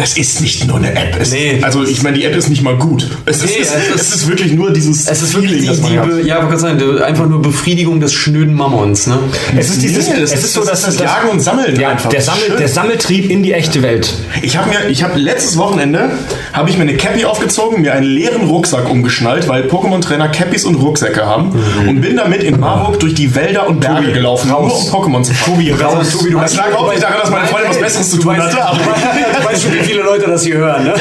[0.00, 1.16] Es ist nicht nur eine App.
[1.20, 1.58] Es, Nee.
[1.62, 3.08] Also ich meine, die App ist nicht mal gut.
[3.26, 5.92] Es, Nee, ist, es es ist wirklich nur dieses Es ist wirklich die, das man
[5.92, 6.24] die hat.
[6.24, 9.18] Ja, aber sagen, die- einfach nur Befriedigung des schnöden Mammons, ne?
[9.56, 11.78] Es ist dieses, Nee, das es ist- so, das dass das das- Jagen und Sammeln
[11.78, 12.10] Ja, einfach.
[12.10, 14.12] der, Sammel, der Sammeltrieb in die echte Welt.
[14.42, 16.10] Ich habe mir, ich habe letztes Wochenende
[16.52, 20.76] habe ich mir eine Cappy aufgezogen, mir einen leeren Rucksack umgeschnallt, weil Pokémon-Trainer Cappies und
[20.76, 21.52] Rucksäcke haben
[21.88, 24.90] und bin damit in Marburg durch die Wälder und Berge Tobi, gelaufen, raus.
[24.90, 25.56] nur um Pokémon zu fangen.
[25.58, 26.10] Tobi, raus.
[26.12, 28.56] Tobi, du das lag auch nicht daran, dass meine Freundin was Besseres zu tun hatte.
[29.88, 30.94] Viele Leute das hier hören, ne?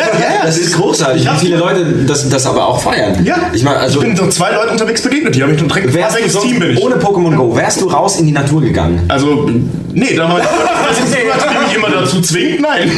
[0.43, 1.33] Das ist großartig, Ja.
[1.35, 3.23] wie viele Leute das, das aber auch feiern.
[3.25, 5.93] ja, ich meine, also ich bin so zwei Leuten unterwegs begegnet, die haben mich direkt
[5.93, 6.81] wärst du welches sonst Team bin ich.
[6.81, 9.03] ohne Pokémon Go, wärst du raus in die Natur gegangen?
[9.07, 9.49] Also,
[9.93, 12.91] nee, da war das ist der mich immer dazu zwingt, nein.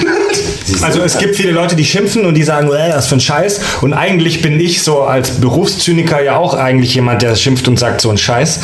[0.81, 3.59] Also es gibt viele Leute, die schimpfen und die sagen, äh, was für ein Scheiß.
[3.81, 8.01] Und eigentlich bin ich so als Berufszyniker ja auch eigentlich jemand, der schimpft und sagt
[8.01, 8.59] so ein Scheiß.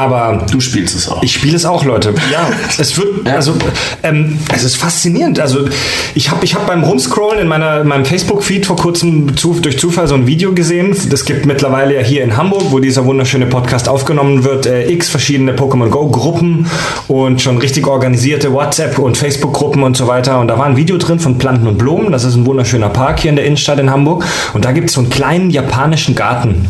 [0.00, 1.22] Aber Du spielst es auch.
[1.22, 2.14] ich spiele es auch, Leute.
[2.32, 3.54] Ja, es wird, also,
[4.02, 5.38] ähm, es ist faszinierend.
[5.38, 5.66] Also,
[6.14, 9.78] ich habe ich hab beim Rumscrollen in, meiner, in meinem Facebook-Feed vor kurzem zu, durch
[9.78, 10.96] Zufall so ein Video gesehen.
[11.12, 15.10] Es gibt mittlerweile ja hier in Hamburg, wo dieser wunderschöne Podcast aufgenommen wird, äh, x
[15.10, 16.66] verschiedene Pokémon Go-Gruppen
[17.08, 20.40] und schon richtig organisierte WhatsApp- und Facebook-Gruppen und so weiter.
[20.40, 22.10] Und da war ein Video drin von Planten und Blumen.
[22.10, 24.24] Das ist ein wunderschöner Park hier in der Innenstadt in Hamburg.
[24.54, 26.66] Und da gibt es so einen kleinen japanischen Garten.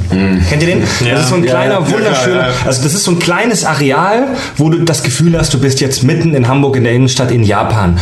[0.48, 0.80] Kennt ihr den?
[0.80, 2.36] das ist so ein kleiner, ja, wunderschöner.
[2.36, 2.54] ja, ja.
[2.66, 6.02] Also das ist so ein kleines Areal, wo du das Gefühl hast, du bist jetzt
[6.02, 7.98] mitten in Hamburg in der Innenstadt in Japan.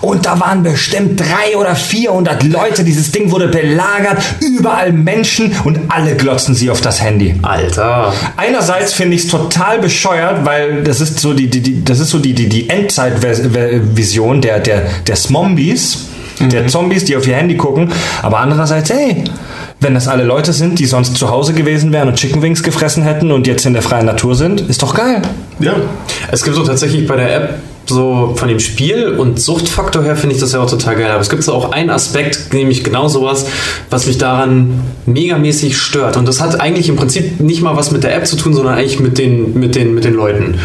[0.00, 2.82] Und da waren bestimmt drei oder 400 Leute.
[2.82, 7.36] Dieses Ding wurde belagert, überall Menschen und alle glotzen sie auf das Handy.
[7.42, 8.12] Alter.
[8.36, 12.10] Einerseits finde ich es total bescheuert, weil das ist so die, die, die das ist
[12.10, 16.08] so die, die, die Endzeitvision der, der, der Smombies,
[16.40, 17.92] der Zombies, die auf ihr Handy gucken.
[18.22, 19.24] Aber andererseits, hey,
[19.82, 23.02] wenn das alle Leute sind, die sonst zu Hause gewesen wären und Chicken Wings gefressen
[23.02, 25.22] hätten und jetzt in der freien Natur sind, ist doch geil.
[25.58, 25.74] Ja.
[26.30, 27.54] Es gibt so tatsächlich bei der App
[27.86, 31.10] so von dem Spiel und Suchtfaktor her finde ich das ja auch total geil.
[31.10, 33.46] Aber es gibt so auch einen Aspekt, nämlich genau sowas,
[33.90, 36.16] was mich daran megamäßig stört.
[36.16, 38.74] Und das hat eigentlich im Prinzip nicht mal was mit der App zu tun, sondern
[38.74, 40.58] eigentlich mit den, mit den, mit den Leuten.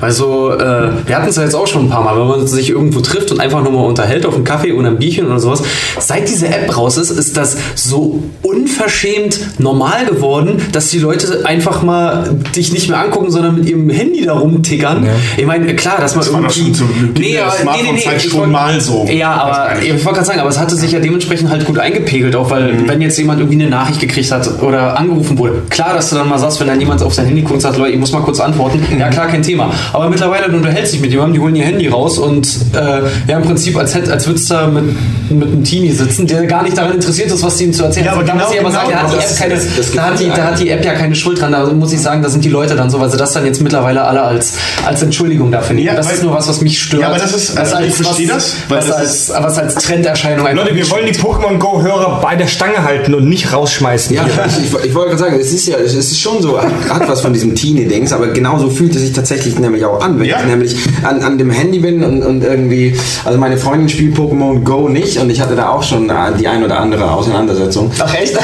[0.00, 2.70] Also, äh, wir hatten es ja jetzt auch schon ein paar Mal, wenn man sich
[2.70, 5.62] irgendwo trifft und einfach nur mal unterhält auf einen Kaffee oder ein Bierchen oder sowas.
[5.98, 11.82] Seit diese App raus ist, ist das so unverschämt normal geworden, dass die Leute einfach
[11.82, 15.08] mal dich nicht mehr angucken, sondern mit ihrem Handy da rumtickern.
[15.36, 16.78] Ich meine, klar, dass man Das war doch irgendwie.
[16.78, 19.06] schon zu Beginn der Smartphone-Zeit ich schon wollt- mal so.
[19.10, 22.36] Ja, aber ich wollte gerade sagen, aber es hatte sich ja dementsprechend halt gut eingepegelt,
[22.36, 22.88] auch weil, Mhm.
[22.88, 26.28] wenn jetzt jemand irgendwie eine Nachricht gekriegt hat oder angerufen wurde, klar, dass du dann
[26.28, 28.20] mal sagst, wenn dann jemand auf sein Handy guckt und sagt, Leute, ich muss mal
[28.22, 28.98] kurz antworten, Mhm.
[29.00, 29.70] ja klar, kein Thema.
[29.92, 33.36] Aber mittlerweile, du unterhältst dich mit jemandem, die holen ihr Handy raus und äh, ja,
[33.38, 34.84] im Prinzip, als, hätt, als würdest du da mit,
[35.30, 38.06] mit einem Teenie sitzen, der gar nicht daran interessiert ist, was sie ihm zu erzählen
[38.06, 39.92] Ja, aber Da muss genau- aber sagen, genau da hat, die das- keine, das- das
[39.92, 41.52] da, hat die, Gefühl da hat die App ja keine Schuld dran.
[41.52, 43.60] Da muss ich sagen, da sind die Leute dann so, weil sie das dann jetzt
[43.62, 44.54] mittlerweile alle als,
[44.86, 45.86] als Entschuldigung dafür nehmen.
[45.86, 47.02] Ja, das ist nur was, was mich stört.
[47.02, 49.74] Ja, aber das ist- was also ich verstehe das, weil was, das als, was als
[49.76, 54.14] Trenderscheinung einfach Leute, wir wollen die Pokémon Go-Hörer bei der Stange halten und nicht rausschmeißen.
[54.14, 56.70] Ja, ich, ich, ich wollte gerade sagen, es ist ja, es ist schon so, hat,
[56.90, 60.26] hat was von diesem Teenie-Dings, aber genauso fühlt es sich tatsächlich nämlich auch an, wenn
[60.26, 60.40] Ja.
[60.40, 64.60] ich nämlich an, an dem Handy bin und, und irgendwie, also meine Freundin spielt Pokémon
[64.64, 67.90] Go nicht und ich hatte da auch schon äh, die ein oder andere Auseinandersetzung.
[67.98, 68.36] Ach echt?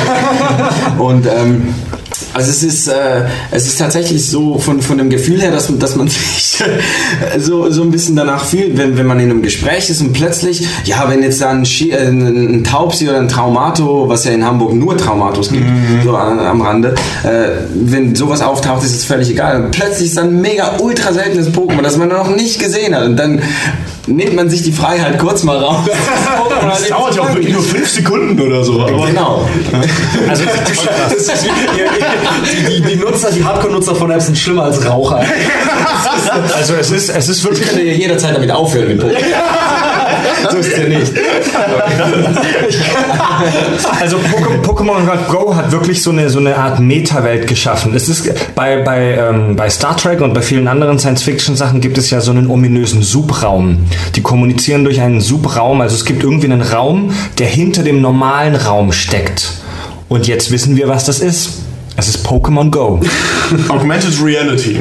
[0.99, 1.75] Und ähm,
[2.35, 5.97] also es ist, äh, es ist tatsächlich so von, von dem Gefühl her, dass, dass
[5.97, 6.63] man sich
[7.39, 10.67] so, so ein bisschen danach fühlt, wenn, wenn man in einem Gespräch ist und plötzlich,
[10.85, 14.45] ja, wenn jetzt da ein, Schi äh, ein, Taubsi oder ein Traumato, was ja in
[14.45, 15.67] Hamburg nur Traumatos gibt,
[16.05, 19.65] so an, am Rande, äh, wenn sowas auftaucht, ist es völlig egal.
[19.65, 23.05] Und plötzlich ist dann ein mega ultra seltenes Pokémon, das man noch nicht gesehen hat.
[23.05, 23.43] Und dann
[24.07, 25.85] nimmt man sich die Freiheit kurz mal raus.
[26.69, 28.81] Das dauert ja auch wirklich nur fünf Sekunden oder so.
[28.81, 29.49] Aber Genau.
[30.29, 31.49] Also, Das ist wie,
[32.57, 35.25] die, die, die Nutzer, die Hardcore-Nutzer von Apps sind schlimmer als Raucher.
[36.57, 37.69] also es ist, es ist wirklich.
[37.69, 39.17] Könnt ihr jederzeit damit aufhören mit Pokémon.
[40.55, 41.13] ist ja nicht.
[44.01, 44.19] Also
[44.63, 47.95] Pokémon Go hat wirklich so eine, so eine Art Meta-Welt geschaffen.
[47.95, 52.11] Es ist bei, bei, ähm, bei Star Trek und bei vielen anderen Science-Fiction-Sachen gibt es
[52.11, 53.79] ja so einen ominösen Subraum.
[54.15, 55.81] Die kommunizieren durch einen Subraum.
[55.81, 59.53] Also es gibt irgendwie einen Raum, der hinter dem normalen Raum steckt.
[60.09, 61.66] Und jetzt wissen wir, was das ist.
[61.99, 63.01] Es ist Pokémon Go.
[63.71, 64.79] Augmented Reality.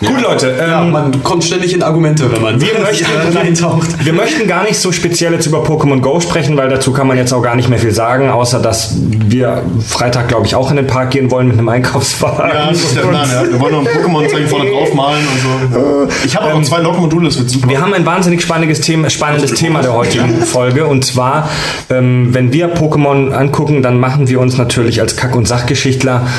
[0.00, 0.56] Gut, Leute.
[0.60, 4.04] Ähm, Ja, man kommt ständig in Argumente, wenn man Wir möchten, reintaucht.
[4.04, 7.16] wir möchten gar nicht so speziell jetzt über Pokémon Go sprechen, weil dazu kann man
[7.16, 10.76] jetzt auch gar nicht mehr viel sagen, außer dass wir Freitag, glaube ich, auch in
[10.78, 12.48] den Park gehen wollen mit einem Einkaufswagen.
[12.52, 13.48] Ja, das ist der Plan, ja.
[13.48, 16.08] Wir wollen noch ein Pokémon-Zeichen vorne draufmalen und so.
[16.26, 17.68] Ich habe auch noch zwei Log-Module, das wird super.
[17.68, 20.86] Wir haben ein wahnsinnig spannendes Thema, spannendes Thema der heutigen Folge.
[20.86, 21.48] Und zwar,
[21.88, 26.31] ähm, wenn wir Pokémon angucken, dann machen wir uns natürlich als Kack- und Sachgeschichtler äh,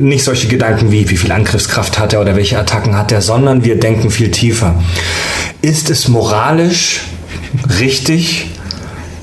[0.00, 3.64] nicht solche Gedanken wie, wie viel Angriffskraft hat er oder welche Attacken hat er, sondern
[3.64, 4.74] wir denken viel tiefer.
[5.62, 7.02] Ist es moralisch
[7.78, 8.50] richtig,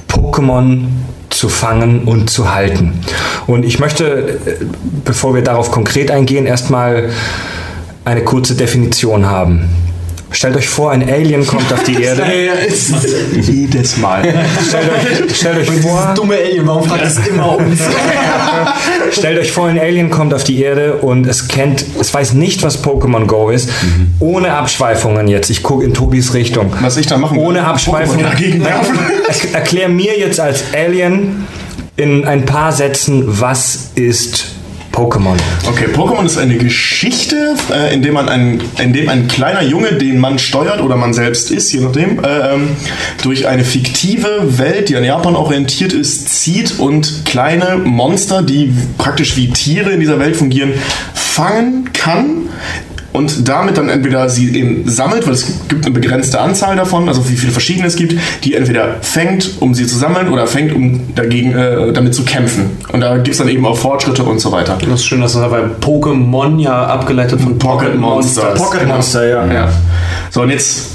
[0.10, 0.86] Pokémon
[1.30, 2.94] zu fangen und zu halten?
[3.48, 4.66] Und ich möchte, äh,
[5.06, 7.10] bevor wir darauf konkret eingehen, erstmal
[8.06, 9.70] eine kurze Definition haben.
[10.34, 12.24] Stellt euch vor, ein Alien kommt auf die Erde.
[13.40, 14.22] Jedes Mal.
[14.68, 14.90] Stellt
[15.30, 17.80] euch, stellt euch vor, Dumme Alien, warum fragt es immer uns?
[19.12, 22.64] stellt euch vor, ein Alien kommt auf die Erde und es kennt, es weiß nicht,
[22.64, 23.70] was Pokémon Go ist.
[24.20, 25.50] Ohne Abschweifungen jetzt.
[25.50, 26.74] Ich gucke in Tobis Richtung.
[26.82, 27.46] Was ich da machen will.
[27.46, 28.26] Ohne Abschweifungen.
[28.26, 31.46] Er- Erklär mir jetzt als Alien
[31.96, 34.53] in ein paar Sätzen, was ist
[34.94, 35.36] Pokémon?
[35.68, 39.94] Okay, Pokémon ist eine Geschichte, äh, in, dem man ein, in dem ein kleiner Junge,
[39.94, 42.70] den man steuert oder man selbst ist, je nachdem, äh, ähm,
[43.24, 49.36] durch eine fiktive Welt, die an Japan orientiert ist, zieht und kleine Monster, die praktisch
[49.36, 50.74] wie Tiere in dieser Welt fungieren,
[51.16, 52.43] fangen kann.
[53.14, 57.30] Und damit dann entweder sie eben sammelt, weil es gibt eine begrenzte Anzahl davon, also
[57.30, 61.14] wie viele verschiedene es gibt, die entweder fängt, um sie zu sammeln, oder fängt, um
[61.14, 62.72] dagegen äh, damit zu kämpfen.
[62.92, 64.78] Und da gibt es dann eben auch Fortschritte und so weiter.
[64.82, 68.58] Das ist schön, dass das bei Pokémon ja abgeleitet von Pocket Monsters.
[68.60, 69.54] Pocket Monster, ja.
[69.54, 69.70] Ja.
[70.32, 70.93] So, und jetzt.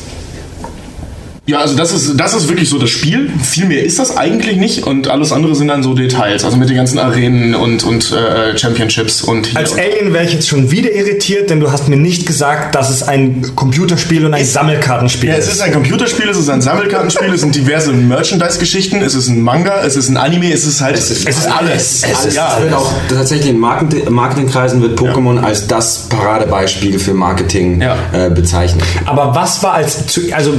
[1.49, 3.31] Ja, also das ist, das ist wirklich so das Spiel.
[3.43, 6.45] Viel mehr ist das eigentlich nicht und alles andere sind dann so Details.
[6.45, 10.27] Also mit den ganzen Arenen und, und äh, Championships und hier Als und Alien wäre
[10.27, 14.27] ich jetzt schon wieder irritiert, denn du hast mir nicht gesagt, dass es ein Computerspiel
[14.27, 17.93] und ein Sammelkartenspiel ja, es ist ein Computerspiel, es ist ein Sammelkartenspiel, es sind diverse
[17.93, 22.03] Merchandise-Geschichten, es ist ein Manga, es ist ein Anime, es ist halt, es ist, alles.
[22.05, 26.99] Es ist, ja, es wird auch tatsächlich in Marketing, Marketingkreisen wird Pokémon als das Paradebeispiel
[26.99, 27.97] für Marketing Ja.
[28.13, 28.85] äh, bezeichnet.
[29.07, 30.53] Aber was war als also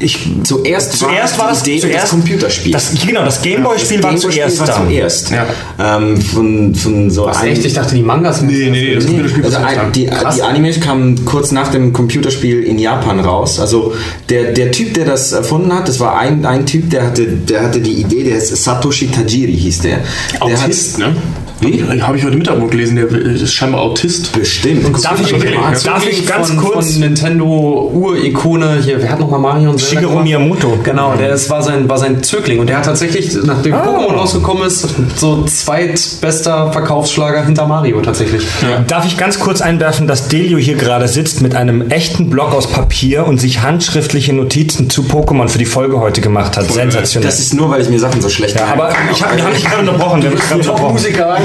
[0.00, 2.72] ich Zuerst, zuerst war das die Idee zuerst das Computerspiel.
[2.72, 4.76] Das, genau, das Gameboy-Spiel war zuerst war da.
[4.86, 5.30] zuerst.
[5.30, 5.46] Ja.
[5.78, 7.64] Ähm, von, von so Was, ein- echt?
[7.66, 8.40] Ich dachte, die Mangas.
[8.40, 11.92] nee, nee, nee, das Computerspiel Also ist ein, die, die Animes kamen kurz nach dem
[11.92, 13.60] Computerspiel in Japan raus.
[13.60, 13.94] Also
[14.30, 17.62] der, der Typ, der das erfunden hat, das war ein, ein Typ, der hatte, der
[17.64, 19.98] hatte die Idee, der heißt Satoshi Tajiri hieß der.
[20.32, 21.16] der Autist, hat, ne?
[21.60, 21.84] Wie?
[22.00, 24.32] Habe ich heute Mittag noch gelesen, der ist scheinbar Autist.
[24.32, 24.86] Bestimmt.
[25.04, 25.72] Darf ich, Okay, ja.
[25.84, 29.94] darf ich ganz von, kurz Von Nintendo Urik-Ikone hier, wer hat nochmal Mario und Zelda
[30.00, 30.24] Shigeru gemacht?
[30.24, 30.78] Miyamoto.
[30.82, 33.84] Genau, der ist, war, sein, war sein Zögling und der hat tatsächlich, nachdem Ah.
[33.86, 38.42] Pokémon rausgekommen ist, so zweitbester Verkaufsschlager hinter Mario tatsächlich.
[38.88, 42.66] Darf ich ganz kurz einwerfen, dass Delio hier gerade sitzt mit einem echten Block aus
[42.68, 46.70] Papier und sich handschriftliche Notizen zu Pokémon für die Folge heute gemacht hat.
[46.72, 47.28] Sensationell.
[47.28, 49.64] Das ist nur, weil ich mir Sachen so schlecht ja, aber ich habe hab mich
[49.64, 50.22] gerade unterbrochen.
[50.22, 50.92] Wir haben mich gerade unterbrochen.
[50.94, 51.36] Musiker,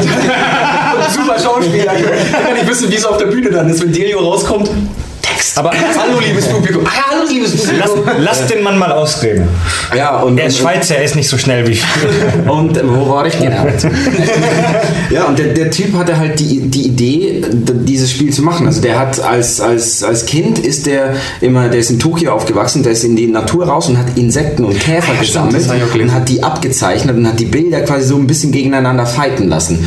[1.10, 1.94] super Schauspieler.
[1.96, 4.70] Ich kann nicht wissen, wie es auf der Bühne dann ist, wenn Delio rauskommt.
[5.36, 5.58] Text.
[5.58, 6.84] Aber Hallo, liebes Publikum.
[6.86, 8.22] Ah, hallo, liebes lass, Publikum.
[8.24, 9.48] lass den Mann mal ausreden.
[9.96, 11.80] ja, und, Er ist und, Schweizer, er ist nicht so schnell wie
[12.50, 13.66] Und äh, wo war ich genau?
[15.10, 18.66] ja, und der, der Typ hatte halt die, die Idee, dieses Spiel zu machen.
[18.68, 22.84] Also der hat als, als, als Kind ist der immer, der ist in Tokio aufgewachsen,
[22.84, 25.84] der ist in die Natur raus und hat Insekten und Käfer stimmt, gesammelt hab ich
[25.84, 26.10] auch gelesen.
[26.10, 29.86] und hat die abgezeichnet und hat die Bilder quasi so ein bisschen gegeneinander fighten lassen.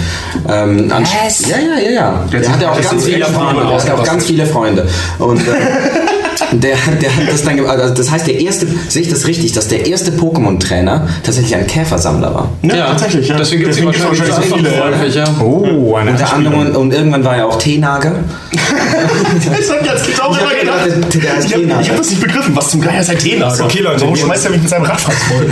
[0.48, 1.46] Ähm, Was?
[1.48, 2.24] Ja, ja, ja, ja.
[2.32, 3.62] Der hatte auch das ganz viele Freunde.
[3.86, 4.86] Der auch ganz viele Freunde.
[5.18, 6.17] Und was like,
[6.52, 7.78] der, der hat das dann gemacht.
[7.78, 11.66] Also das heißt, der erste, sehe ich das richtig, dass der erste Pokémon-Trainer tatsächlich ein
[11.66, 12.48] Käfersammler war.
[12.62, 13.28] Ja, tatsächlich.
[13.28, 13.36] Ja.
[13.36, 14.84] Deswegen gibt es wahrscheinlich so viele.
[14.84, 15.24] häufig, ja.
[15.40, 18.12] Oh, eine Unter anderem und, irgendwann war er auch Teenager.
[19.58, 20.84] Das als Kind auch Ich immer hab gedacht.
[20.84, 22.56] gedacht, der- der Ich habe hab das nicht begriffen.
[22.56, 23.64] Was zum Geier ist ein Teenager?
[23.64, 25.46] Okay, Leute, Warum schmeißt er mich mit seinem Radfass voll?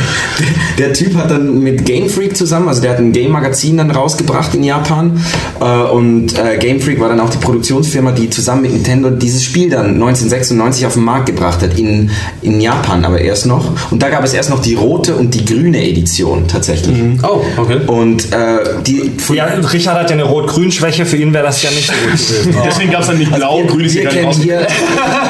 [0.79, 4.55] Der Typ hat dann mit Game Freak zusammen, also der hat ein Game-Magazin dann rausgebracht
[4.55, 5.21] in Japan
[5.61, 9.43] äh, und äh, Game Freak war dann auch die Produktionsfirma, die zusammen mit Nintendo dieses
[9.43, 12.11] Spiel dann 1996 1993 auf den Markt gebracht hat, in,
[12.43, 13.91] in Japan aber erst noch.
[13.91, 16.97] Und da gab es erst noch die rote und die grüne Edition tatsächlich.
[17.23, 17.79] Oh, okay.
[17.87, 21.87] Und äh, die, Ja, Richard hat ja eine Rot-Grün-Schwäche, für ihn wäre das ja nicht
[21.87, 22.57] so gut gewesen.
[22.67, 24.67] Deswegen gab es dann nicht blau, grün ist wir kennen hier,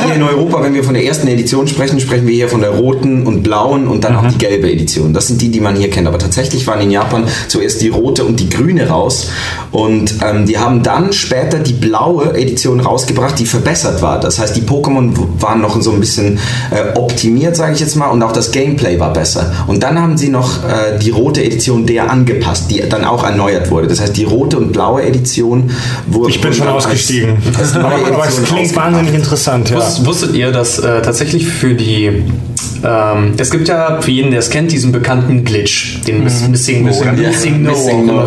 [0.04, 2.70] hier in Europa, wenn wir von der ersten Edition sprechen, sprechen wir hier von der
[2.70, 4.18] roten und blauen und dann Mhm.
[4.18, 5.12] auch die gelbe Edition.
[5.12, 6.06] Das sind die, die man hier kennt.
[6.08, 9.28] Aber tatsächlich waren in Japan zuerst die rote und die grüne raus.
[9.72, 14.18] Und ähm, die haben dann später die blaue Edition rausgebracht, die verbessert war.
[14.20, 16.38] Das heißt, die Pokémon waren noch so ein bisschen
[16.70, 19.52] äh, optimiert, sage ich jetzt mal, und auch das Gameplay war besser.
[19.66, 23.70] Und dann haben sie noch äh, die rote Edition der angepasst, die dann auch erneuert
[23.70, 23.86] wurde.
[23.88, 25.70] Das heißt, die rote und blaue Edition
[26.06, 26.30] wurde.
[26.30, 27.36] Ich bin schon als- ausgestiegen.
[27.58, 29.78] als neue Aber, aber es klingt wahnsinnig interessant, ja.
[29.78, 32.24] Wus- Wusstet ihr, dass äh, tatsächlich für die.
[32.84, 36.84] Ähm, es gibt ja, für jeden, der es kennt, diesen bekannten Glitch, den Miss Missing
[36.84, 36.92] No.
[36.92, 37.28] oder ja.
[37.28, 37.70] Missing No.
[37.70, 38.24] Missing No.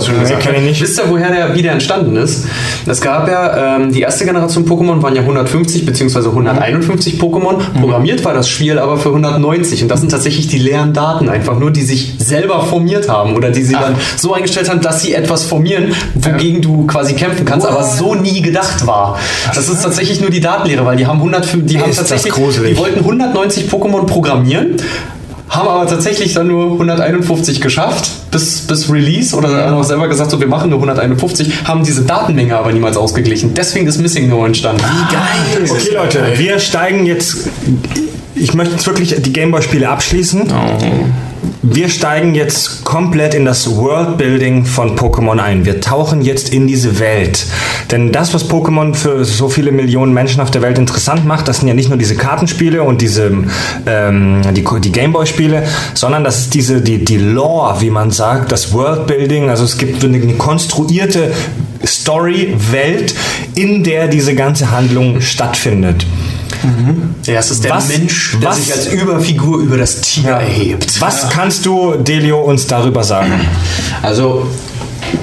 [0.69, 0.81] ich.
[0.81, 2.45] Wisst ihr, woher der wieder entstanden ist?
[2.85, 6.29] Es gab ja, ähm, die erste Generation Pokémon waren ja 150 bzw.
[6.29, 7.55] 151 Pokémon.
[7.79, 9.83] Programmiert war das Spiel aber für 190.
[9.83, 13.51] Und das sind tatsächlich die leeren Daten einfach nur, die sich selber formiert haben oder
[13.51, 17.65] die sie dann so eingestellt haben, dass sie etwas formieren, wogegen du quasi kämpfen kannst,
[17.65, 19.19] aber so nie gedacht war.
[19.53, 22.33] Das ist tatsächlich nur die Datenlehre, weil die haben 100, die haben Ist das tatsächlich,
[22.33, 24.05] die wollten 190 Pokémon
[24.39, 24.77] programmieren,
[25.49, 30.29] haben aber tatsächlich dann nur 151 geschafft bis, bis Release oder haben auch selber gesagt,
[30.31, 33.53] so wir machen nur 151, haben diese Datenmenge aber niemals ausgeglichen.
[33.55, 34.83] Deswegen ist Missing No entstanden.
[34.83, 35.69] Wie geil!
[35.69, 37.49] Okay, Leute, wir steigen jetzt.
[38.35, 40.47] Ich möchte jetzt wirklich die Gameboy-Spiele abschließen.
[41.61, 45.65] Wir steigen jetzt komplett in das Worldbuilding von Pokémon ein.
[45.65, 47.45] Wir tauchen jetzt in diese Welt.
[47.91, 51.57] Denn das, was Pokémon für so viele Millionen Menschen auf der Welt interessant macht, das
[51.57, 53.31] sind ja nicht nur diese Kartenspiele und diese
[53.85, 58.73] ähm, die, die Gameboy-Spiele, sondern das ist diese die, die Lore, wie man sagt, das
[58.73, 59.49] Worldbuilding.
[59.49, 61.33] Also es gibt eine, eine konstruierte
[61.85, 63.15] Story-Welt,
[63.55, 66.05] in der diese ganze Handlung stattfindet.
[67.25, 70.99] Ja, es ist der Was- Mensch, der was- sich als Überfigur über das Tier erhebt.
[71.01, 73.33] Was kannst du, Delio, uns darüber sagen?
[74.01, 74.47] Also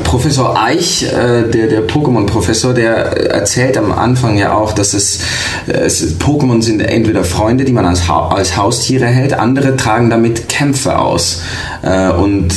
[0.05, 5.21] Professor Eich, äh, der, der Pokémon-Professor, der erzählt am Anfang ja auch, dass es,
[5.67, 10.11] äh, es Pokémon sind entweder Freunde, die man als, ha als Haustiere hält, andere tragen
[10.11, 11.43] damit Kämpfe aus.
[11.83, 12.49] Äh, und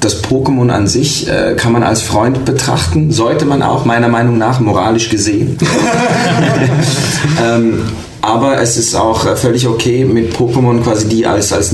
[0.00, 4.38] das Pokémon an sich äh, kann man als Freund betrachten, sollte man auch meiner Meinung
[4.38, 5.56] nach moralisch gesehen.
[7.44, 7.82] ähm,
[8.24, 11.72] aber es ist auch äh, völlig okay mit Pokémon quasi die als, als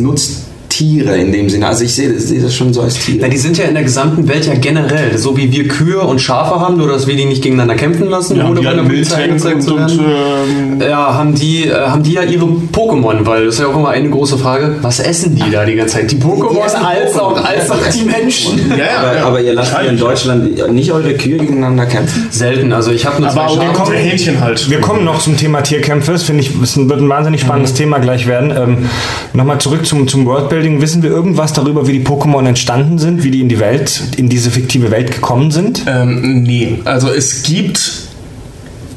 [0.81, 1.67] Nutztiere in dem Sinne.
[1.67, 3.19] Also ich sehe das, sehe das schon so als Tiere.
[3.23, 6.21] Na, die sind ja in der gesamten Welt ja generell, so wie wir Kühe und
[6.21, 9.25] Schafe haben, nur dass wir die nicht gegeneinander kämpfen lassen, Ja, ohne von der Polizei
[9.25, 9.99] angezeigt zu werden.
[9.99, 13.67] und ähm, Ja, haben die, äh, haben die ja ihre Pokémon, weil das ist ja
[13.69, 16.11] auch immer eine große Frage, was essen die da die ganze Zeit?
[16.11, 16.75] Die Pokémon als
[17.15, 17.19] Pokémon.
[17.21, 18.59] auch, als auch die Menschen.
[18.71, 19.25] ja, ja, Aber, ja.
[19.27, 22.29] aber ihr lasst hier in Deutschland nicht eure Kühe gegeneinander kämpfen?
[22.31, 23.93] Selten, also ich habe nur Aber zwei auch Schafe.
[23.93, 24.71] der Hähnchen halt.
[24.71, 26.13] Wir kommen noch zum Thema Tierkämpfe.
[26.13, 28.51] Das finde ich, es wird ein wahnsinnig spannendes Thema gleich werden.
[28.57, 28.77] Ähm,
[29.33, 30.70] Nochmal zurück zum, zum Worldbuilding.
[30.81, 34.29] Wissen wir irgendwas darüber, wie die Pokémon entstanden sind, wie die in die Welt, in
[34.29, 35.85] diese fiktive Welt gekommen sind?
[35.87, 38.10] Ähm, nee, also es gibt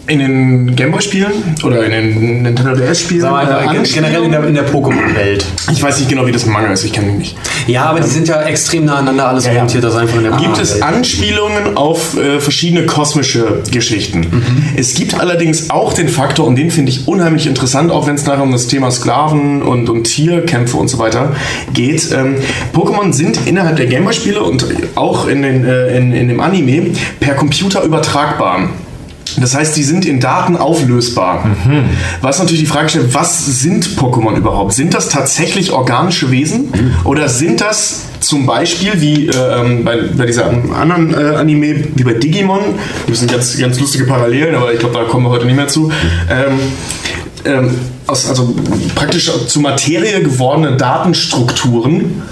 [0.08, 1.32] in den Gameboy-Spielen
[1.64, 5.46] oder in den Nintendo DS-Spielen äh, gen- generell in der, in der Pokémon-Welt.
[5.72, 7.38] Ich weiß nicht genau, wie das Manga ist, ich kenne ihn nicht.
[7.68, 9.52] Ja, aber die sind ja extrem nah aneinander alles ja.
[9.52, 10.82] orientiert, das einfach in der Gibt es.
[10.82, 14.20] Anspielungen auf äh, verschiedene kosmische Geschichten.
[14.32, 14.64] Mhm.
[14.76, 18.26] Es gibt allerdings auch den Faktor, und den finde ich unheimlich interessant, auch wenn es
[18.26, 21.34] nachher um das Thema Sklaven und, und Tierkämpfe und so weiter
[21.74, 22.12] geht.
[22.12, 22.36] Ähm,
[22.74, 26.88] Pokémon sind innerhalb der Gameboy-Spiele und auch in, den, äh, in, in dem Anime
[27.22, 28.70] per Computer übertragbar.
[29.44, 31.46] Das heißt, die sind in Daten auflösbar.
[32.22, 34.72] Was natürlich die Frage stellt, was sind Pokémon überhaupt?
[34.72, 36.74] Sind das tatsächlich organische Wesen?
[37.04, 42.04] Oder sind das zum Beispiel, wie äh, ähm, bei, bei dieser anderen äh, Anime, wie
[42.04, 42.62] bei Digimon,
[43.06, 45.68] das sind ganz, ganz lustige Parallelen, aber ich glaube, da kommen wir heute nicht mehr
[45.68, 45.92] zu.
[46.30, 46.60] Ähm,
[47.44, 47.76] ähm,
[48.08, 48.56] aus, also
[48.96, 52.24] praktisch zu Materie gewordene Datenstrukturen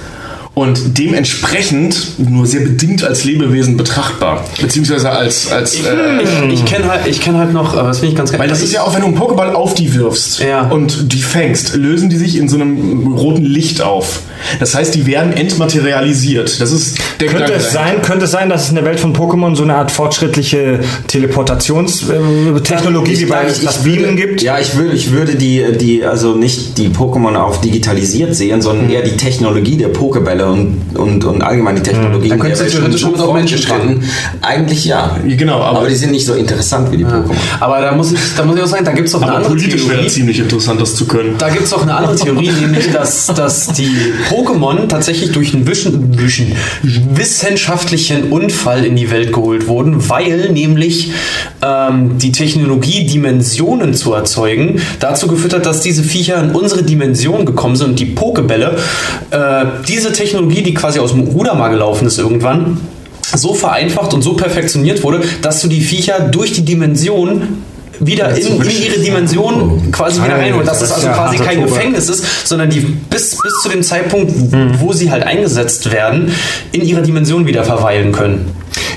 [0.53, 4.43] und dementsprechend nur sehr bedingt als Lebewesen betrachtbar.
[4.59, 5.77] Beziehungsweise als, als äh,
[6.21, 8.39] Ich, ich kenne halt, ich kenn halt noch, aber das finde ich ganz geil.
[8.41, 10.63] weil das ist ja auch, wenn du einen Pokéball auf die wirfst Ja.
[10.67, 14.19] und die fängst, lösen die sich in so einem roten Licht auf.
[14.59, 16.59] Das heißt, die werden entmaterialisiert.
[16.59, 18.99] Das ist der Könnte Gedanke es sein, könnte es sein, dass es in der Welt
[18.99, 24.41] von Pokémon so eine Art fortschrittliche Teleportationstechnologie wie bei Ich- das ich Beamen gibt?
[24.41, 28.89] Ja, ich würde, ich würde die, die, also nicht die Pokémon auf digitalisiert sehen, sondern
[28.89, 32.29] eher die Technologie der Pokebälle Pokébälle und, und, und allgemein die Technologien.
[32.29, 34.03] Da könntest du theoretisch schon mit auf Menschen fortgeschritten.
[34.41, 35.17] Eigentlich ja.
[35.25, 37.35] Genau, aber- aber, die sind nicht so interessant wie die Pokémon.
[37.59, 39.49] Aber da muss ich, da muss ich auch sagen, da gibt es eine Aber andere
[39.49, 40.03] politisch wäre Theorie.
[40.05, 41.35] das ziemlich interessant, das zu können.
[41.37, 43.89] Da gibt es auch eine andere Theorie, nämlich, dass, dass die
[44.29, 46.53] Pokémon tatsächlich durch einen Wischen, Wischen,
[47.13, 51.11] wissenschaftlichen Unfall in die Welt geholt wurden, weil nämlich
[51.61, 57.45] ähm, die Technologie, Dimensionen zu erzeugen, dazu geführt hat, dass diese Viecher in unsere Dimension
[57.45, 58.77] gekommen sind und die Pokebälle,
[59.31, 62.79] äh, diese Technologie, die quasi aus dem Ruder mal gelaufen ist irgendwann,
[63.35, 67.63] so vereinfacht und so perfektioniert wurde, dass du die Viecher durch die Dimension
[67.99, 70.65] wieder in, in ihre Dimension quasi wieder reinholen.
[70.65, 71.61] Dass es also quasi kein.
[71.61, 74.31] Gefängnis ist, sondern die bis, bis zu dem Zeitpunkt,
[74.79, 76.31] wo sie halt eingesetzt werden,
[76.71, 78.51] in ihrer Dimension wieder verweilen können.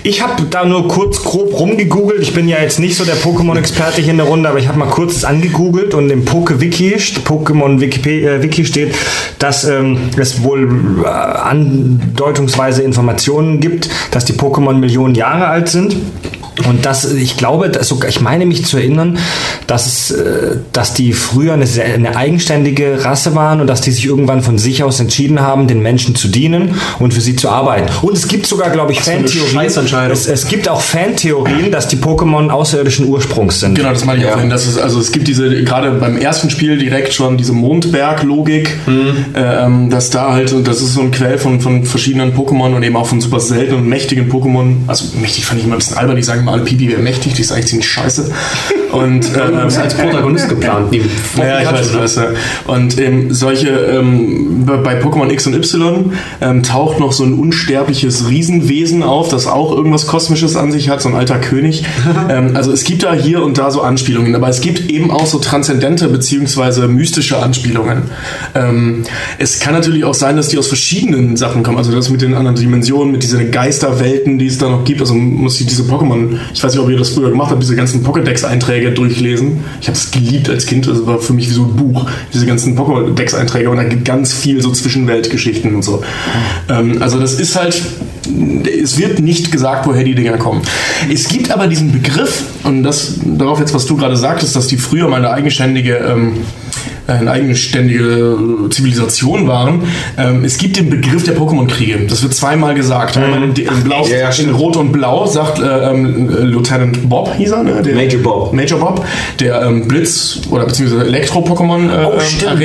[0.07, 2.21] Ich habe da nur kurz grob rumgegoogelt.
[2.21, 4.79] Ich bin ja jetzt nicht so der Pokémon-Experte hier in der Runde, aber ich habe
[4.79, 8.95] mal kurz angegoogelt und im Poke-Wiki, Pokémon-Wiki äh, steht,
[9.39, 15.97] dass ähm, es wohl äh, andeutungsweise Informationen gibt, dass die Pokémon Millionen Jahre alt sind.
[16.67, 19.19] Und das, ich glaube, sogar, ich meine mich zu erinnern,
[19.67, 23.91] dass, es, äh, dass die früher eine, sehr, eine eigenständige Rasse waren und dass die
[23.91, 27.49] sich irgendwann von sich aus entschieden haben, den Menschen zu dienen und für sie zu
[27.49, 27.89] arbeiten.
[28.03, 29.55] Und es gibt sogar, glaube ich, Fantheorien.
[30.13, 33.75] Es, es gibt auch Fantheorien, dass die Pokémon außerirdischen Ursprungs sind.
[33.75, 34.33] Genau, das meine ich auch.
[34.33, 38.77] vorhin, Dass es, also es gibt diese, gerade beim ersten Spiel direkt schon diese Mondberg-Logik,
[39.35, 42.83] ähm, dass da halt, und das ist so ein Quell von, von verschiedenen Pokémon und
[42.83, 44.77] eben auch von super seltenen und mächtigen Pokémon.
[44.87, 47.43] Also mächtig fand ich immer ein bisschen albern, die sagen alle Pipi wäre mächtig, die
[47.43, 48.31] ist eigentlich ziemlich scheiße.
[48.93, 50.93] Und ähm, Das ist als Protagonist geplant.
[50.93, 51.03] Die
[51.37, 52.17] ja, ich weiß, ich weiß.
[52.17, 52.27] Ja.
[52.67, 58.29] Und ähm, solche, ähm, bei Pokémon X und Y ähm, taucht noch so ein unsterbliches
[58.29, 61.85] Riesenwesen auf, das auch irgendwas Kosmisches an sich hat, so ein alter König.
[62.29, 65.27] ähm, also es gibt da hier und da so Anspielungen, aber es gibt eben auch
[65.27, 68.03] so transzendente beziehungsweise mystische Anspielungen.
[68.55, 69.03] Ähm,
[69.39, 72.35] es kann natürlich auch sein, dass die aus verschiedenen Sachen kommen, also das mit den
[72.35, 75.01] anderen Dimensionen, mit diesen Geisterwelten, die es da noch gibt.
[75.01, 77.77] Also muss ich diese Pokémon, ich weiß nicht, ob ihr das früher gemacht habt, diese
[77.77, 79.65] ganzen Pokédex-Einträge durchlesen.
[79.81, 82.47] Ich habe es geliebt als Kind, das war für mich wie so ein Buch, diese
[82.47, 86.03] ganzen Pokédex-Einträge und da gibt ganz viel so Zwischenweltgeschichten und so.
[86.69, 87.81] Ähm, also das ist halt,
[88.83, 90.63] es wird nicht gesagt, woher die Dinger kommen.
[91.13, 94.77] Es gibt aber diesen Begriff, und das darauf jetzt, was du gerade sagtest, dass die
[94.77, 96.35] früher mal eine eigenständige ähm,
[97.07, 98.39] eine eigenständige
[98.71, 99.83] Zivilisation waren.
[100.17, 102.07] Ähm, es gibt den Begriff der Pokémon-Kriege.
[102.09, 103.17] Das wird zweimal gesagt.
[103.17, 104.55] Einmal in, in, Blau, Ja, in.
[104.55, 107.83] Rot und Blau sagt äh, ähm, Lieutenant Bob, hieß er, ne?
[107.83, 108.53] Der, Major Bob.
[108.53, 109.05] Major Bob,
[109.41, 112.19] der ähm, Blitz- oder beziehungsweise Elektro-Pokémon äh, Oh,
[112.51, 112.61] ähm,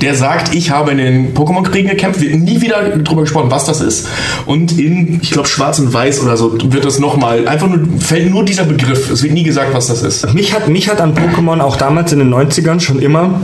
[0.00, 3.80] der sagt, ich habe in den Pokémon-Kriegen gekämpft, wird nie wieder drüber gesprochen, was das
[3.80, 4.08] ist.
[4.46, 8.30] Und in, ich glaube, Schwarz und Weiß oder so wird das nochmal, einfach nur, fällt
[8.30, 9.10] nur dieser Begriff.
[9.10, 10.32] Es wird nie gesagt, was das ist.
[10.34, 13.40] Mich hat, mich hat an Pokémon auch damals in den 90ern schon immer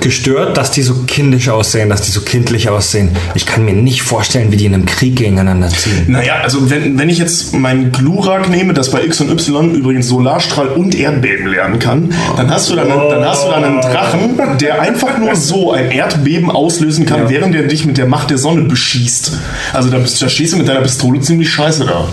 [0.00, 3.10] gestört, dass die so kindisch aussehen, dass die so kindlich aussehen.
[3.34, 6.06] Ich kann mir nicht vorstellen, wie die in einem Krieg gegeneinander ziehen.
[6.08, 10.08] Naja, also wenn, wenn ich jetzt mein Glurak nehme, das bei X und Y übrigens
[10.08, 13.80] Solarstrahl und Erdbeben lernen kann, dann hast du dann, einen, dann, hast du dann einen
[13.80, 18.30] Drachen, der einfach nur so ein Erdbeben auslösen kann, während er dich mit der Macht
[18.30, 19.32] der Sonne beschießt.
[19.72, 22.08] Also da, bist, da stehst du mit deiner Pistole ziemlich scheiße da.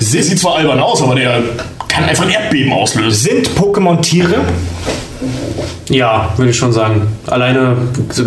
[0.00, 1.42] Der sieht zwar albern aus, aber der
[1.88, 3.12] kann einfach ein Erdbeben auslösen.
[3.12, 4.44] Sind Pokémon Tiere?
[5.92, 7.06] Ja, würde ich schon sagen.
[7.26, 7.76] Alleine,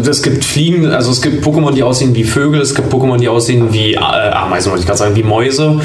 [0.08, 3.28] es gibt Fliegen, also es gibt Pokémon, die aussehen wie Vögel, es gibt Pokémon, die
[3.28, 5.82] aussehen wie äh, Ameisen, wollte ich gerade sagen, wie Mäuse.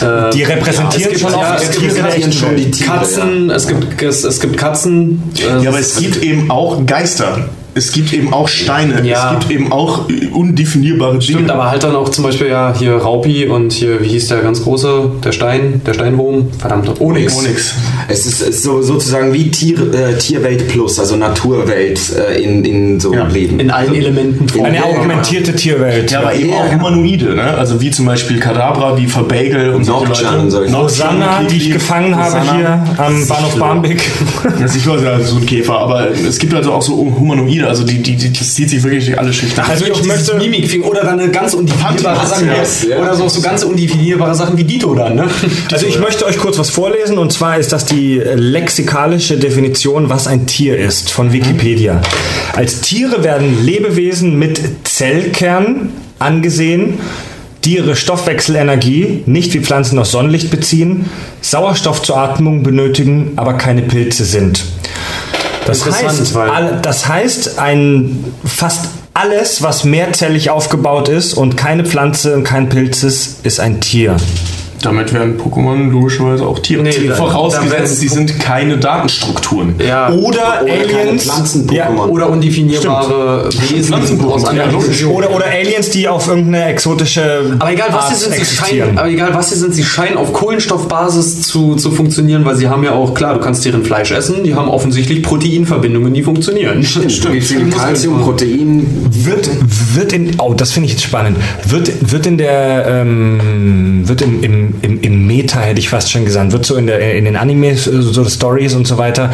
[0.00, 2.56] Äh, Die repräsentieren es schon gibt, auch ja, die es Tiere gibt der echten schon
[2.56, 5.22] die Tiere, Katzen, es gibt es, es gibt Katzen.
[5.38, 7.38] äh, Ja, aber es gibt eben auch Geister.
[7.74, 9.02] Es gibt eben auch Steine.
[9.06, 9.32] Ja.
[9.34, 11.22] Es gibt eben auch undefinierbare Dinge.
[11.22, 14.38] Stimmt, aber halt dann auch zum Beispiel ja hier Raupi und hier, wie hieß der
[14.40, 17.36] ganz große, der Stein, der Steinwurm, verdammt, Onyx.
[17.38, 17.74] Onyx.
[18.08, 22.64] Es ist, es ist so, sozusagen wie Tier, äh, Tierwelt plus, also Naturwelt äh, in,
[22.64, 23.26] in so Ja.
[23.26, 23.58] Leben.
[23.60, 24.66] In allen Elementen vor.
[24.66, 26.10] Eine Ja, augmentierte Tierwelt.
[26.10, 26.56] Ja, aber eben Ja.
[26.56, 27.42] auch Humanoide, ne?
[27.56, 30.38] Also wie zum Beispiel Kadabra, wie Verbagel und solche Leute.
[30.38, 30.74] und solche.
[30.74, 32.56] Rosanna, die ich gefangen habe Rosanna.
[32.56, 34.02] hier am Bahnhof Barmbek.
[34.60, 38.02] Das ist ja so ein Käfer, aber es gibt also auch so Humanoide, also die,
[38.02, 39.60] die, die das zieht sich wirklich durch alle Schichten.
[39.60, 42.48] Also ich Dieses möchte, Mimikfinger oder dann eine ganz undefinierbare Sachen.
[42.48, 42.98] Antimaske, ja.
[42.98, 45.28] Oder so, so ganz undefinierbare Sachen wie Dito dann, ne?
[45.70, 50.26] also ich möchte euch kurz was vorlesen und zwar ist das die lexikalische Definition, was
[50.26, 52.00] ein Tier ist von Wikipedia.
[52.54, 56.98] Als Tiere werden Lebewesen mit Zellkern angesehen,
[57.64, 61.08] die ihre Stoffwechselenergie nicht wie Pflanzen aus Sonnenlicht beziehen,
[61.40, 64.64] Sauerstoff zur Atmung benötigen, aber keine Pilze sind.
[65.66, 72.34] Das heißt, all, das heißt, ein fast alles, was mehrzellig aufgebaut ist und keine Pflanze
[72.34, 74.16] und kein Pilz ist, ist ein Tier.
[74.82, 76.82] Damit werden Pokémon logischerweise auch Tiere.
[76.82, 79.74] Nee, Vorausgesetzt, sie sind keine Datenstrukturen.
[79.78, 80.10] Ja.
[80.10, 81.24] Oder, Oder Aliens.
[81.24, 81.74] Pflanzen-Pokémon.
[81.74, 87.88] Ja, Oder undefinierbare Wesen Pflanzenpokémon, ja, oder, oder Aliens, die auf irgendeine exotische Aber egal
[87.90, 88.86] was Art sie sind, sie existieren.
[88.86, 92.68] scheinen, aber egal was sie sind, sie scheinen auf Kohlenstoffbasis zu, zu funktionieren, weil sie
[92.68, 96.82] haben ja auch, klar, du kannst deren Fleisch essen, die haben offensichtlich Proteinverbindungen, die funktionieren.
[96.82, 97.32] Stimmt.
[97.32, 98.20] Wie viel Calcium.
[98.22, 98.86] Protein.
[99.10, 99.48] Wird,
[99.94, 101.36] wird in, oh, das finde ich jetzt spannend.
[101.66, 106.24] Wird, wird in der, ähm, wird im, im, im, im Meta, hätte ich fast schon
[106.24, 109.30] gesagt, wird so in, der, in den Animes, äh, so Stories und so weiter,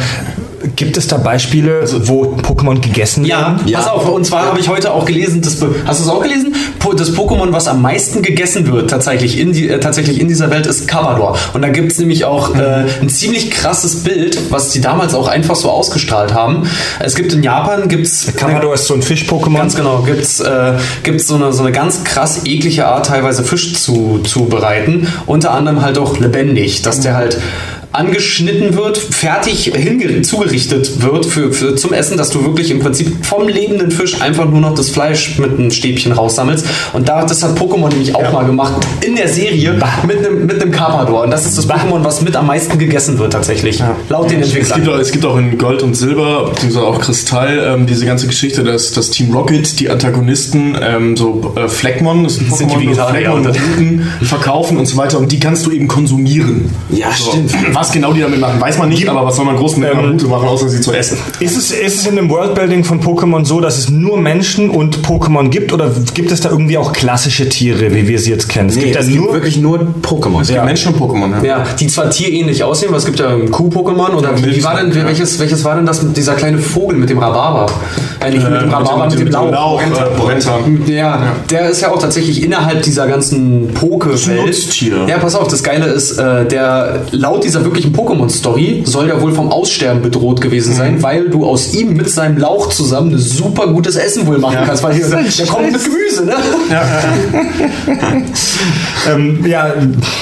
[0.75, 3.61] gibt es da Beispiele, wo Pokémon gegessen Ja, werden?
[3.67, 3.79] Ja.
[3.79, 6.53] pass auf, und zwar habe ich heute auch gelesen, das, hast du es auch gelesen?
[6.79, 10.49] Po- Das Pokémon, was am meisten gegessen wird, tatsächlich in, die, äh, tatsächlich in dieser
[10.49, 11.37] Welt, ist Carpador.
[11.53, 15.27] Und da gibt es nämlich auch äh, ein ziemlich krasses Bild, was die damals auch
[15.27, 16.67] einfach so ausgestrahlt haben.
[16.99, 19.57] Es gibt in Japan, gibt es Kamado ist so ein Fisch-Pokémon.
[19.57, 23.75] Ganz genau, gibt's äh, gibt's so eine so eine ganz krass eklige Art, teilweise Fisch
[23.75, 25.07] zu zubereiten.
[25.25, 27.37] Unter anderem halt auch lebendig, dass der halt
[27.91, 29.71] angeschnitten wird, fertig
[30.23, 34.45] zugerichtet wird für, für zum Essen, dass du wirklich im Prinzip vom lebenden Fisch einfach
[34.45, 36.65] nur noch das Fleisch mit einem Stäbchen raussammelst.
[36.93, 38.73] Und da, das hat Pokémon nämlich auch mal gemacht
[39.05, 39.73] in der Serie
[40.05, 41.23] mit einem mit einem Carpador.
[41.23, 43.81] Und das ist das Pokémon, was mit am meisten gegessen wird tatsächlich.
[44.09, 44.95] Laut den Es gibt, Entwicklern.
[44.95, 48.63] auch, es gibt auch in Gold und Silber, beziehungsweise auch Kristall, ähm, diese ganze Geschichte,
[48.63, 53.31] dass das Team Rocket, die Antagonisten, ähm, so äh, Fleckmon, das ein Sind die Vegetarier
[53.31, 56.69] Fleckmon und- Blüten verkaufen und so weiter und die kannst du eben konsumieren.
[56.91, 57.51] Ja, stimmt.
[57.79, 60.01] Was genau die damit machen, weiß man nicht, aber was soll man groß mit einer
[60.01, 61.17] Route machen, außer sie zu essen?
[61.39, 64.99] Ist es, ist es in dem Worldbuilding von Pokémon so, dass es nur Menschen und
[64.99, 68.69] Pokémon gibt oder gibt es da irgendwie auch klassische Tiere, wie wir sie jetzt kennen?
[68.69, 70.41] Es Nee, gibt ja es gibt nur wirklich nur Pokémon.
[70.41, 70.65] Es gibt Ja.
[70.65, 71.31] Menschen und Pokémon.
[71.43, 71.59] Ja.
[71.59, 74.75] Ja, die zwar tierähnlich aussehen, weil es gibt ja ein Kuh-Pokémon oder wie, wie war
[74.81, 75.05] denn, ja.
[75.05, 77.71] welches, welches war denn das mit dieser kleine Vogel mit dem Rhabarber?
[78.19, 79.81] Äh, nicht mit dem Rhabarber, mit, dem Lauch.
[79.81, 80.59] äh, Porenta.
[80.87, 84.81] Ja, der ist ja auch tatsächlich innerhalb dieser ganzen Poke-Welt.
[85.07, 89.31] Ja, pass auf, das Geile ist, äh, der laut dieser wirklichen Pokémon-Story soll der wohl
[89.31, 93.67] vom Aussterben bedroht gewesen sein, weil du aus ihm mit seinem Lauch zusammen ein super
[93.67, 96.33] gutes Essen wohl machen kannst, weil hier, der kommt mit Gemüse, ne?
[99.09, 99.73] Ähm, ja,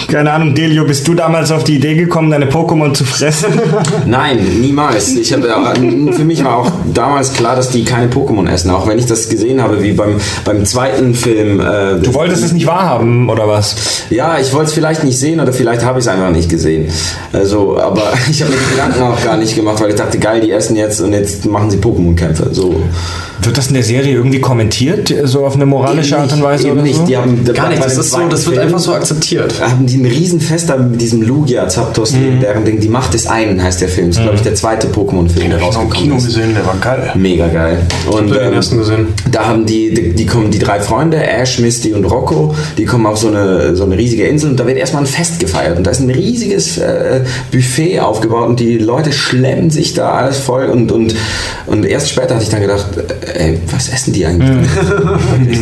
[0.07, 3.47] keine Ahnung, Delio, bist du damals auf die Idee gekommen, deine Pokémon zu fressen?
[4.05, 5.15] Nein, niemals.
[5.15, 8.69] Ich hab, ja- für mich war auch damals klar, dass die keine Pokémon essen.
[8.71, 11.59] Auch wenn ich das gesehen habe, wie beim, beim zweiten Film.
[11.59, 13.75] Äh, Du wolltest es nicht wahrhaben, oder was?
[14.09, 16.87] Ja, ich wollte es vielleicht nicht sehen oder vielleicht habe ich es einfach nicht gesehen.
[17.37, 20.41] Also, aber ich habe mir die Gedanken auch gar nicht gemacht, weil ich dachte, geil,
[20.41, 22.49] die essen jetzt und jetzt machen sie Pokémon-Kämpfe.
[22.51, 22.75] So.
[23.43, 26.73] Wird das in der Serie irgendwie kommentiert, so auf eine moralische Art und Weise Eben
[26.73, 26.95] oder nicht.
[26.97, 27.05] so?
[27.05, 29.53] Die haben, Gar nicht, das ist so, das wird einfach so akzeptiert.
[29.61, 33.61] Haben die ein Riesenfest da mit diesem Lugia Zapdos, deren Ding, die Macht des einen
[33.61, 34.07] heißt der Film.
[34.07, 36.25] Das ist, glaube ich, der zweite Pokémon-Film, der Ich rausgekommen Kino ist.
[36.25, 37.11] gesehen, der war geil.
[37.15, 37.79] Mega geil.
[38.09, 39.07] Und hab den ersten gesehen.
[39.31, 43.05] da haben die, die, die kommen die drei Freunde, Ash, Misty und Rocco, die kommen
[43.05, 45.77] auf so eine, so eine riesige Insel und da wird erstmal ein Fest gefeiert.
[45.77, 47.21] Und da ist ein riesiges äh,
[47.51, 51.15] Buffet aufgebaut und die Leute schlemmen sich da alles voll und, und,
[51.67, 54.69] und erst später hatte ich dann gedacht, äh, ey, was essen die eigentlich?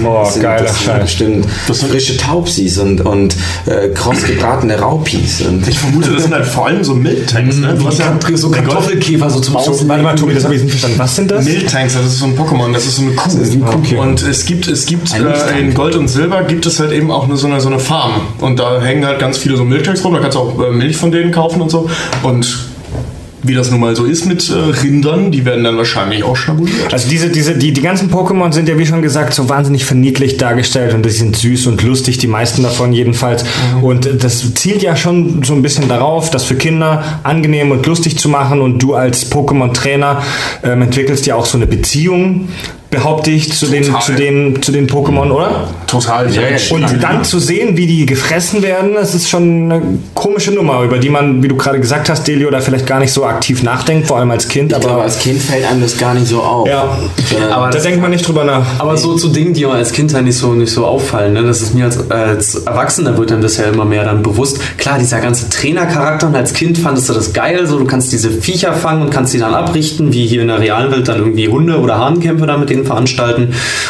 [0.05, 1.01] Oh, Das sind- geiler das sind Scheiß.
[1.01, 1.45] bestimmt
[1.89, 3.35] frische Taubsis und, und
[3.65, 5.41] äh, kross gebratene Raupis.
[5.41, 7.57] Und Ich vermute, das sind halt vor allem so Miltanks.
[7.57, 7.75] Ne?
[7.77, 9.87] Du hast ja so Kartoffelkäfer so zum So, Außen.
[9.87, 10.99] warte mal, Tobi, das habe ich nicht verstanden.
[10.99, 11.45] Was sind das?
[11.45, 13.29] Miltanks, das ist so ein Pokémon, das ist so eine Kuh.
[13.37, 13.77] ist eine Kuh.
[13.77, 13.97] Okay.
[13.97, 17.25] Und es gibt, es gibt äh, in Gold und Silber gibt es halt eben auch
[17.25, 18.13] eine, so, eine, so eine Farm.
[18.41, 20.97] Und da hängen halt ganz viele so Miltanks rum, da kannst du auch äh, Milch
[20.97, 21.89] von denen kaufen und so.
[22.23, 22.69] Und
[23.47, 26.93] wie das nun mal so ist mit äh, Rindern, die werden dann wahrscheinlich auch schnabuliert.
[26.93, 30.41] Also diese, diese, die, die ganzen Pokémon sind ja wie schon gesagt so wahnsinnig verniedlicht
[30.41, 33.45] dargestellt und die sind süß und lustig, die meisten davon jedenfalls.
[33.81, 38.17] Und das zielt ja schon so ein bisschen darauf, das für Kinder angenehm und lustig
[38.17, 40.21] zu machen und du als Pokémon-Trainer
[40.63, 42.49] ähm, entwickelst ja auch so eine Beziehung,
[42.95, 45.67] behaupte ich, zu den, zu den, zu den Pokémon, oder?
[45.87, 46.31] Total.
[46.33, 49.81] Ja, ja, Und dann zu sehen, wie die gefressen werden, das ist schon eine
[50.13, 53.11] komische Nummer, über die man, wie du gerade gesagt hast, Delio, da vielleicht gar nicht
[53.11, 54.71] so aktiv nachdenkt, vor allem als Kind.
[54.71, 56.67] ich glaube, Aber als Kind fällt einem das gar nicht so auf.
[56.67, 56.97] ja,
[57.29, 58.65] Sondern- Aber da das- denkt man nicht drüber nach.
[58.79, 61.33] Aber so zu Dingen, die man als Kind halt nicht so, nicht so auffallen.
[61.33, 61.43] Ne?
[61.43, 64.59] Das ist mir als, als Erwachsener wird dann das ja immer mehr dann bewusst.
[64.77, 67.65] Klar, dieser ganze Trainercharakter und als Kind fandest du das geil.
[67.67, 70.59] So, du kannst diese Viecher fangen und kannst sie dann abrichten, wie hier in der
[70.59, 73.43] realen Welt dann irgendwie Hunde oder Hahnkämpfe da mit denen veranstalten.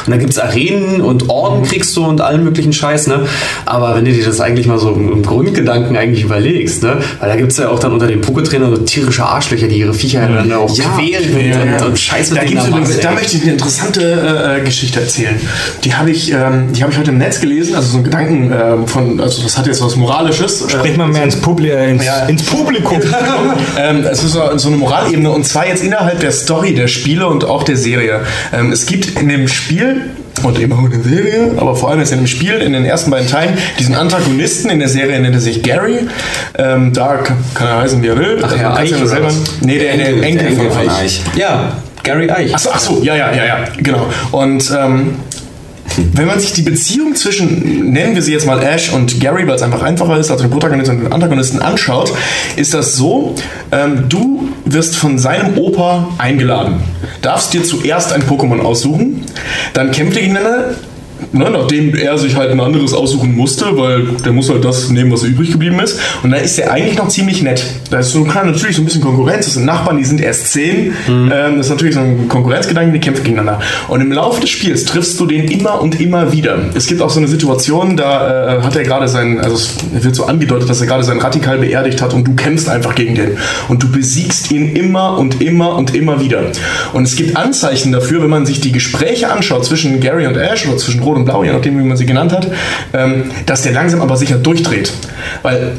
[0.05, 3.07] Und dann gibt es Arenen und Orden kriegst du und allen möglichen Scheiß.
[3.07, 3.25] Ne?
[3.65, 6.97] Aber wenn du dir das eigentlich mal so im, Grundgedanken eigentlich überlegst, ne?
[7.19, 9.93] weil da gibt es ja auch dann unter den Poketrainern so tierische Arschlöcher, die ihre
[9.93, 11.77] Viecher dann auch Ja, quälen Ja, und, ja.
[11.77, 15.39] und, und Scheiß mit da, denen übrigens, da möchte ich eine interessante äh, Geschichte erzählen.
[15.83, 18.51] Die habe ich, ähm, die habe ich heute im Netz gelesen, also so ein Gedanken
[18.53, 20.61] ähm, von, also das hat jetzt was Moralisches.
[20.61, 22.25] Äh, Sprich mal mehr ins, Publi äh, ins, Ja.
[22.25, 22.99] ins Publikum.
[23.79, 27.27] ähm, es ist so, so eine Moralebene und zwar jetzt innerhalb der Story der Spiele
[27.27, 28.21] und auch der Serie.
[28.53, 30.11] Ähm, es gibt in dem Spiel
[30.43, 32.85] und eben auch in der Serie, aber vor allem jetzt in dem Spiel, in den
[32.85, 36.01] ersten beiden Teilen, diesen Antagonisten in der Serie nennt er sich Gary.
[36.55, 38.37] Ähm, da kann, kann er heißen, wie er will.
[38.43, 39.31] Ach Also ja, Eich ja oder selber.
[39.61, 41.23] Nee, der, der, Enkel, Enkel von von Eich.
[41.35, 42.51] Ja, Gary Eich.
[42.53, 44.07] Ach so, ach so, ja, ja, ja, ja, genau.
[44.31, 45.15] Und ähm,
[46.13, 49.55] wenn man sich die Beziehung zwischen, nennen wir sie jetzt mal Ash und Gary, weil
[49.55, 52.11] es einfach einfacher ist, also den Protagonisten und den Antagonisten anschaut,
[52.55, 53.33] ist das so,
[53.71, 56.81] ähm, du wirst von seinem Opa eingeladen,
[57.21, 59.23] darfst dir zuerst ein Pokémon aussuchen,
[59.73, 60.75] dann kämpft ihr gegeneinander,
[61.31, 65.11] Ne, nachdem er sich halt ein anderes aussuchen musste, weil der muss halt das nehmen,
[65.11, 65.99] was übrig geblieben ist.
[66.23, 67.63] Und da ist er eigentlich noch ziemlich nett.
[67.89, 69.45] Da ist so klar natürlich so ein bisschen Konkurrenz.
[69.45, 70.93] Das sind Nachbarn, die sind erst zehn.
[71.07, 73.61] Ähm, das ist natürlich so ein Konkurrenzgedanke, die kämpfen gegeneinander.
[73.87, 76.57] Und im Laufe des Spiels triffst du den immer und immer wieder.
[76.73, 80.15] Es gibt auch so eine Situation, da äh, hat er gerade sein, also es wird
[80.15, 83.37] so angedeutet, dass er gerade seinen Radikal beerdigt hat und du kämpfst einfach gegen den.
[83.67, 86.43] Und du besiegst ihn immer und immer und immer wieder.
[86.93, 90.67] Und es gibt Anzeichen dafür, wenn man sich die Gespräche anschaut zwischen Gary und Ash
[90.67, 92.51] oder zwischen Rot und Blau, je nachdem, wie man sie genannt hat,
[92.93, 94.91] ähm, dass der langsam aber sicher durchdreht.
[95.41, 95.73] Weil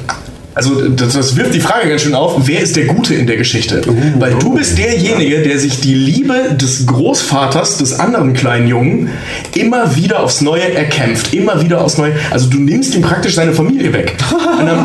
[0.57, 3.37] also das, das wirft die Frage ganz schön auf, wer ist der Gute in der
[3.37, 3.83] Geschichte?
[4.19, 9.11] Weil du bist derjenige, der sich die Liebe des Großvaters des anderen kleinen Jungen
[9.55, 11.35] immer wieder aufs Neue erkämpft.
[11.35, 12.15] Immer wieder aufs Neue.
[12.31, 14.17] Also du nimmst ihm praktisch seine Familie weg.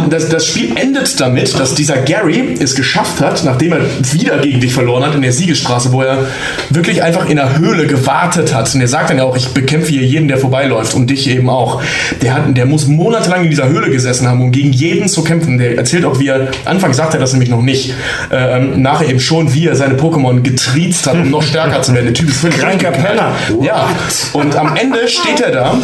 [0.10, 3.80] Das, das Spiel endet damit, dass dieser Gary es geschafft hat, nachdem er
[4.12, 6.28] wieder gegen dich verloren hat in der Siegesstraße, wo er
[6.70, 8.74] wirklich einfach in der Höhle gewartet hat.
[8.76, 11.50] Und er sagt dann ja auch, ich bekämpfe hier jeden, der vorbeiläuft und dich eben
[11.50, 11.82] auch.
[12.22, 15.61] Der, hat, der muss monatelang in dieser Höhle gesessen haben, um gegen jeden zu kämpfen.
[15.62, 17.94] Der erzählt auch, wie er, Anfangs sagt er das nämlich noch nicht,
[18.32, 22.06] ähm, nachher eben schon, wie er seine Pokémon getriezt hat, um noch stärker zu werden.
[22.06, 22.60] Der Typ ist völlig.
[22.92, 23.34] Penner.
[23.62, 23.90] Ja,
[24.34, 25.78] und am Ende steht er da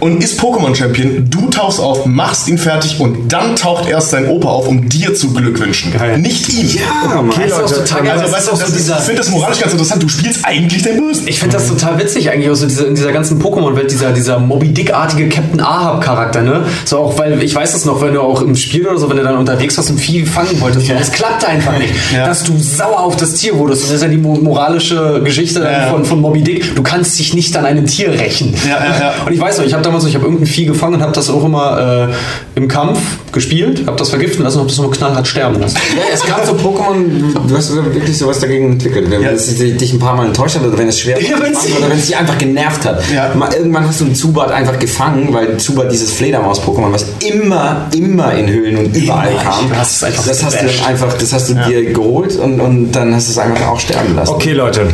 [0.00, 1.28] und ist Pokémon-Champion.
[1.30, 5.14] Du tauchst auf, machst ihn fertig und dann taucht erst sein Opa auf, um dir
[5.14, 5.92] zu beglückwünschen.
[5.92, 6.18] Geil.
[6.18, 6.68] Nicht ihm.
[6.68, 7.22] Ja.
[7.46, 8.10] Das auch total geil.
[8.12, 10.02] Also, das weißt du, das so ich finde das moralisch ganz interessant.
[10.02, 11.26] Du spielst eigentlich den Bösen.
[11.28, 14.38] Ich finde das total witzig eigentlich, auch so diese, in dieser ganzen Pokémon-Welt, dieser, dieser
[14.38, 16.64] Moby Dick-artige Captain Ahab-Charakter, ne?
[16.84, 19.16] So auch, weil ich weiß es noch, wenn du auch im Spiel oder so, wenn
[19.16, 21.92] du dann unterwegs warst und Vieh fangen wolltest, und es klappte einfach nicht.
[22.16, 22.26] Ja.
[22.26, 23.84] Dass du sauer auf das Tier wurdest.
[23.84, 25.88] Das ist ja die mo- moralische Geschichte Ja.
[25.90, 26.74] von, von Moby Dick.
[26.74, 28.54] Du kannst dich nicht an einem Tier rächen.
[28.66, 29.14] Ja, ja, ja.
[29.26, 31.12] Und ich weiß noch, ich habe damals so, ich habe irgendein Vieh gefangen und habe
[31.12, 32.98] das auch immer äh, im Kampf
[33.32, 35.76] gespielt, habe das vergiften lassen und habe das immer knallhart sterben lassen.
[35.96, 39.10] Ja, es gab so Pokémon, du hast wirklich sowas dagegen entwickelt.
[39.10, 39.30] Wenn Ja.
[39.30, 41.98] es dich ein paar Mal enttäuscht hat oder wenn es schwer Ja, war oder wenn
[41.98, 43.02] es dich einfach genervt hat.
[43.12, 43.32] Ja.
[43.34, 48.34] Mal, irgendwann hast du einen Zubat einfach gefangen, weil Zubat dieses Fledermaus-Pokémon, was immer, immer
[48.34, 49.40] in Höhlen und überall Immer.
[49.42, 49.64] kam.
[49.72, 50.86] Einfach das hast du gebasht.
[50.86, 54.14] einfach, das hast du dir geholt und, und dann hast du es einfach auch sterben
[54.16, 54.32] lassen.
[54.34, 54.88] Okay, Leute.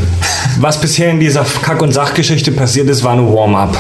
[0.61, 3.77] Was bisher in dieser Kack- und Sachgeschichte passiert ist, war nur Warm-up.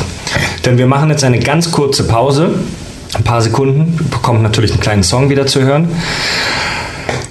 [0.65, 2.51] Denn wir machen jetzt eine ganz kurze Pause.
[3.15, 3.99] Ein paar Sekunden.
[4.11, 5.89] Bekommt natürlich einen kleinen Song wieder zu hören.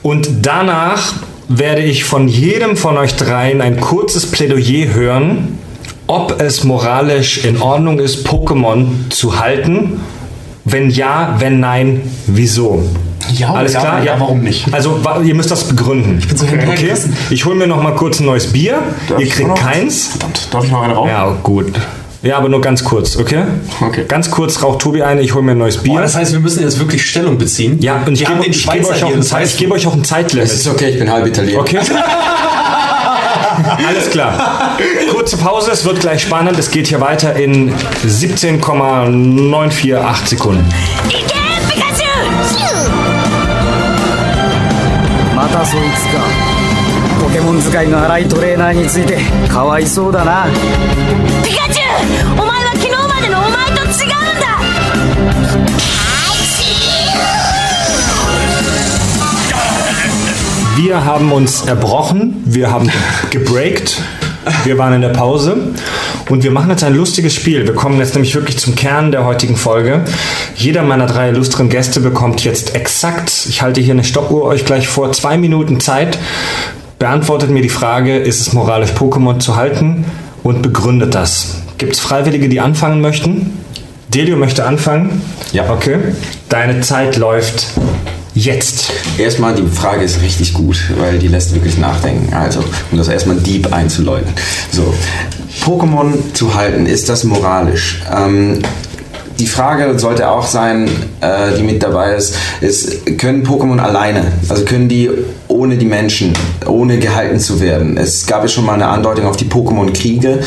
[0.03, 1.13] Und danach
[1.47, 5.59] werde ich von jedem von euch dreien ein kurzes Plädoyer hören,
[6.07, 10.01] ob es moralisch in Ordnung ist, Pokémon zu halten.
[10.63, 12.83] Wenn ja, wenn nein, wieso?
[13.33, 14.03] Ja, Alles ja, klar?
[14.03, 14.73] ja, warum nicht?
[14.73, 16.17] Also ihr müsst das begründen.
[16.19, 16.59] Ich bin so okay.
[16.59, 17.15] hingerissen.
[17.29, 18.79] Ich hole mir noch mal kurz ein neues Bier.
[19.07, 20.07] Darf ihr kriegt keins.
[20.09, 21.09] Verdammt, darf ich noch eine rauchen?
[21.09, 21.73] Ja, gut.
[22.23, 23.43] Ja, aber nur ganz kurz, okay?
[23.81, 24.05] Okay.
[24.07, 25.93] Ganz kurz raucht Tobi eine, ich hole mir ein neues Bier.
[25.93, 27.79] Boah, das heißt, wir müssen jetzt wirklich Stellung beziehen.
[27.81, 29.93] ja, und ich gebe ich gebe euch, auch ein das Zeit- ich gebe euch auch
[29.95, 30.47] ein Es Zeitlimit.
[30.51, 31.59] ist okay, ich bin halb Italiener.
[31.61, 31.79] Okay?
[33.87, 34.77] Alles klar.
[35.11, 36.57] Kurze Pause, es wird gleich spannend.
[36.59, 37.73] Es geht hier weiter in
[38.05, 40.63] 17,948 Sekunden.
[45.73, 46.30] い
[47.32, 50.46] ケモン使いの荒いトレーナーについてかわいそうだな
[51.44, 51.84] ピカチュ
[52.30, 54.46] ウお前は昨日までのお前と違うんだ
[56.22, 56.36] あ
[60.76, 62.90] Wir haben uns erbrochen, wir haben
[63.30, 64.00] gebreakt,
[64.64, 65.74] wir waren in der Pause
[66.28, 67.66] und wir machen jetzt ein lustiges Spiel.
[67.66, 70.04] Wir kommen jetzt nämlich wirklich zum Kern der heutigen Folge.
[70.54, 74.86] Jeder meiner drei illustren Gäste bekommt jetzt exakt, ich halte hier eine Stoppuhr euch gleich
[74.86, 76.18] vor, zwei Minuten Zeit.
[77.01, 80.05] Beantwortet mir die Frage, ist es moralisch Pokémon zu halten
[80.43, 81.55] und begründet das.
[81.79, 83.57] Gibt es Freiwillige, die anfangen möchten?
[84.09, 85.23] Delio möchte anfangen?
[85.51, 85.67] Ja.
[85.71, 85.97] Okay.
[86.47, 87.69] Deine Zeit läuft
[88.35, 88.91] jetzt.
[89.17, 92.35] Erstmal, die Frage ist richtig gut, weil die lässt wirklich nachdenken.
[92.35, 94.31] Also, um das erstmal deep einzuläuten.
[94.71, 94.93] So,
[95.65, 98.03] Pokémon zu halten, ist das moralisch?
[98.15, 98.59] Ähm,
[99.39, 100.87] die Frage sollte auch sein,
[101.19, 105.09] äh, die mit dabei ist, ist, können Pokémon alleine, also können die
[105.61, 106.33] ohne die Menschen,
[106.65, 107.95] ohne gehalten zu werden?
[107.95, 110.39] Es gab ja schon mal eine Andeutung auf die Pokémon-Kriege.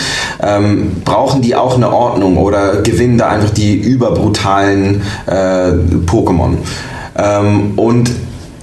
[0.42, 5.70] Ähm, brauchen die auch eine Ordnung oder gewinnen da einfach die überbrutalen äh,
[6.04, 6.56] Pokémon?
[7.16, 8.10] Ähm, und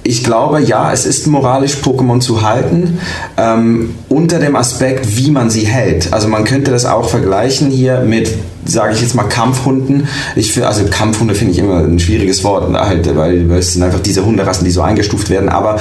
[0.04, 2.98] ich glaube, ja, es ist moralisch, Pokémon zu halten,
[3.36, 6.12] ähm, unter dem Aspekt, wie man sie hält.
[6.12, 8.32] Also man könnte das auch vergleichen hier mit,
[8.64, 10.08] sage ich jetzt mal, Kampfhunden.
[10.34, 13.82] Ich find, also Kampfhunde finde ich immer ein schwieriges Wort, halt, weil, weil es sind
[13.82, 15.48] einfach diese Hunderassen, die so eingestuft werden.
[15.48, 15.76] Aber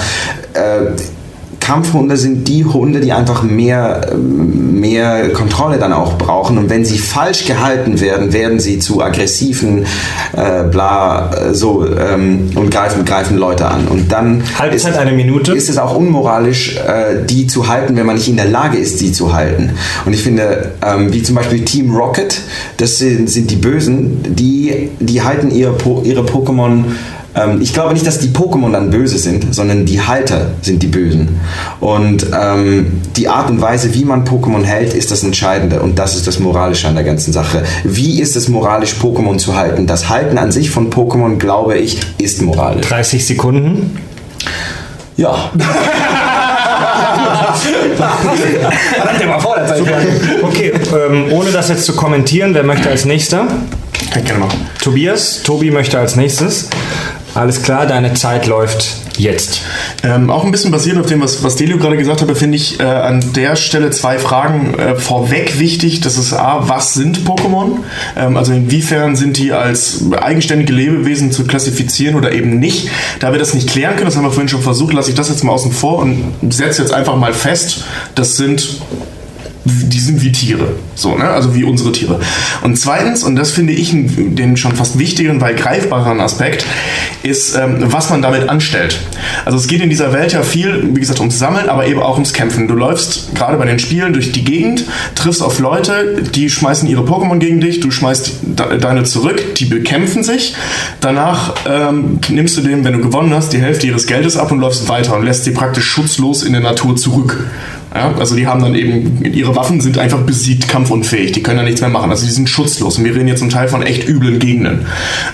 [0.53, 0.91] äh,
[1.71, 6.57] Kampfhunde sind die Hunde, die einfach mehr, mehr Kontrolle dann auch brauchen.
[6.57, 9.85] Und wenn sie falsch gehalten werden, werden sie zu aggressiven,
[10.33, 13.87] äh, bla, äh, so, ähm, und greifen, greifen Leute an.
[13.87, 15.53] Und dann Halbzeit eine Minute.
[15.53, 18.99] ist es auch unmoralisch, äh, die zu halten, wenn man nicht in der Lage ist,
[18.99, 19.69] sie zu halten.
[20.05, 22.41] Und ich finde, ähm, wie zum Beispiel Team Rocket,
[22.75, 26.83] das sind, sind die Bösen, die, die halten ihre, po ihre Pokémon.
[27.35, 30.87] Ähm, ich glaube nicht, dass die Pokémon dann böse sind, sondern die Halter sind die
[30.87, 31.39] Bösen.
[31.79, 35.81] Und ähm, die Art und Weise, wie man Pokémon hält, ist das Entscheidende.
[35.81, 37.63] Und das ist das Moralische an der ganzen Sache.
[37.83, 39.87] Wie ist es moralisch, Pokémon zu halten?
[39.87, 42.87] Das Halten an sich von Pokémon, glaube ich, ist moralisch.
[42.87, 43.97] 30 Sekunden.
[45.17, 45.51] Ja.
[48.93, 49.83] Verdammt, der war vor der Zeit.
[50.41, 53.45] Okay, ähm, ohne das jetzt zu kommentieren, wer möchte als nächster?
[54.11, 54.67] Kann ich gerne machen.
[54.81, 55.41] Tobias.
[55.43, 56.69] Tobi möchte als nächstes.
[57.33, 59.61] Alles klar, deine Zeit läuft jetzt.
[60.03, 62.79] Ähm, auch ein bisschen basiert auf dem, was, was Delio gerade gesagt hat, finde ich
[62.79, 66.01] äh, an der Stelle zwei Fragen äh, vorweg wichtig.
[66.01, 67.79] Das ist A, was sind Pokémon?
[68.17, 72.89] Ähm, also inwiefern sind die als eigenständige Lebewesen zu klassifizieren oder eben nicht?
[73.19, 75.29] Da wir das nicht klären können, das haben wir vorhin schon versucht, lasse ich das
[75.29, 78.81] jetzt mal außen vor und setze jetzt einfach mal fest, das sind
[79.63, 81.25] die sind wie Tiere, so, ne?
[81.25, 82.19] also wie unsere Tiere.
[82.63, 86.65] Und zweitens, und das finde ich den schon fast wichtigeren, weil greifbaren Aspekt,
[87.23, 88.99] ist, ähm, was man damit anstellt.
[89.45, 92.15] Also es geht in dieser Welt ja viel, wie gesagt, ums Sammeln, aber eben auch
[92.15, 92.67] ums Kämpfen.
[92.67, 97.03] Du läufst gerade bei den Spielen durch die Gegend, triffst auf Leute, die schmeißen ihre
[97.03, 100.55] Pokémon gegen dich, du schmeißt de deine zurück, die bekämpfen sich.
[100.99, 104.59] Danach ähm, nimmst du denen, wenn du gewonnen hast, die Hälfte ihres Geldes ab und
[104.59, 107.45] läufst weiter und lässt sie praktisch schutzlos in der Natur zurück.
[107.93, 111.63] Ja, also die haben dann eben, ihre Waffen sind einfach besiegt, kampfunfähig, die können da
[111.63, 112.09] nichts mehr machen.
[112.09, 112.97] Also die sind schutzlos.
[112.97, 114.85] Und wir reden jetzt zum Teil von echt üblen Gegenden.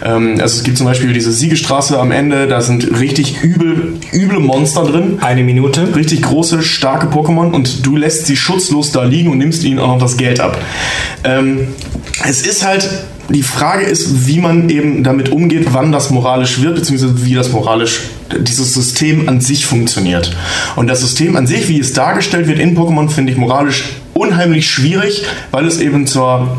[0.04, 4.40] Ähm, also es gibt zum Beispiel diese Siegestraße am Ende, da sind richtig übel, üble
[4.40, 5.20] Monster drin.
[5.22, 5.96] Eine Minute.
[5.96, 9.90] Richtig große, starke Pokémon und du lässt sie schutzlos da liegen und nimmst ihnen auch
[9.90, 10.58] noch das Geld ab.
[11.24, 11.68] Ähm,
[12.28, 12.90] es ist halt
[13.30, 17.52] die Frage ist, wie man eben damit umgeht, wann das moralisch wird, beziehungsweise wie das
[17.52, 18.02] moralisch,
[18.40, 20.36] dieses System an sich funktioniert.
[20.76, 24.70] Und das System an sich, wie es dargestellt wird in Pokémon, finde ich moralisch unheimlich
[24.70, 26.58] schwierig, weil es eben zur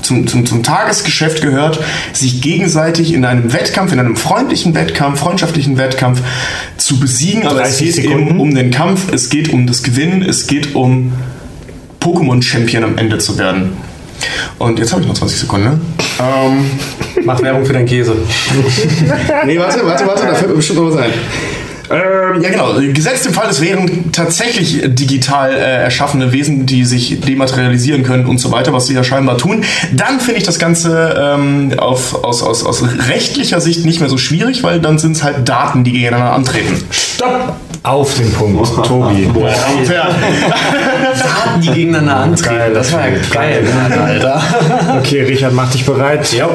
[0.00, 1.80] zum, zum, zum Tagesgeschäft gehört,
[2.14, 6.22] sich gegenseitig in einem Wettkampf, in einem freundlichen Wettkampf, freundschaftlichen Wettkampf
[6.78, 7.46] zu besiegen.
[7.46, 8.28] Aber es 30 geht Sekunden.
[8.28, 11.12] eben um den Kampf, es geht um das Gewinnen, es geht um
[12.00, 13.72] Pokémon-Champion am Ende zu werden.
[14.58, 15.80] Und jetzt habe ich noch 20 Sekunden, ne?
[16.20, 16.70] Ähm,
[17.24, 18.16] Mach Werbung für deinen Käse.
[19.46, 21.12] nee, warte, warte, warte, da fällt mir bestimmt noch was ein.
[21.90, 22.74] Ähm, ja, genau.
[22.92, 28.38] Gesetzt im Fall, es wären tatsächlich digital äh, erschaffene Wesen, die sich dematerialisieren können und
[28.38, 29.64] so weiter, was sie ja scheinbar tun.
[29.92, 34.18] Dann finde ich das Ganze ähm, auf, aus, aus, aus rechtlicher Sicht nicht mehr so
[34.18, 36.82] schwierig, weil dann sind es halt Daten, die gegeneinander antreten.
[36.90, 37.56] Stopp!
[37.84, 39.30] Auf den Punkt, Tobi.
[39.84, 40.08] Fair.
[41.18, 42.58] Daten, die gegeneinander antreten.
[42.58, 43.66] Geil, das war ja geil,
[44.04, 44.42] Alter.
[44.98, 46.30] Okay, Richard, mach dich bereit.
[46.32, 46.48] Ja.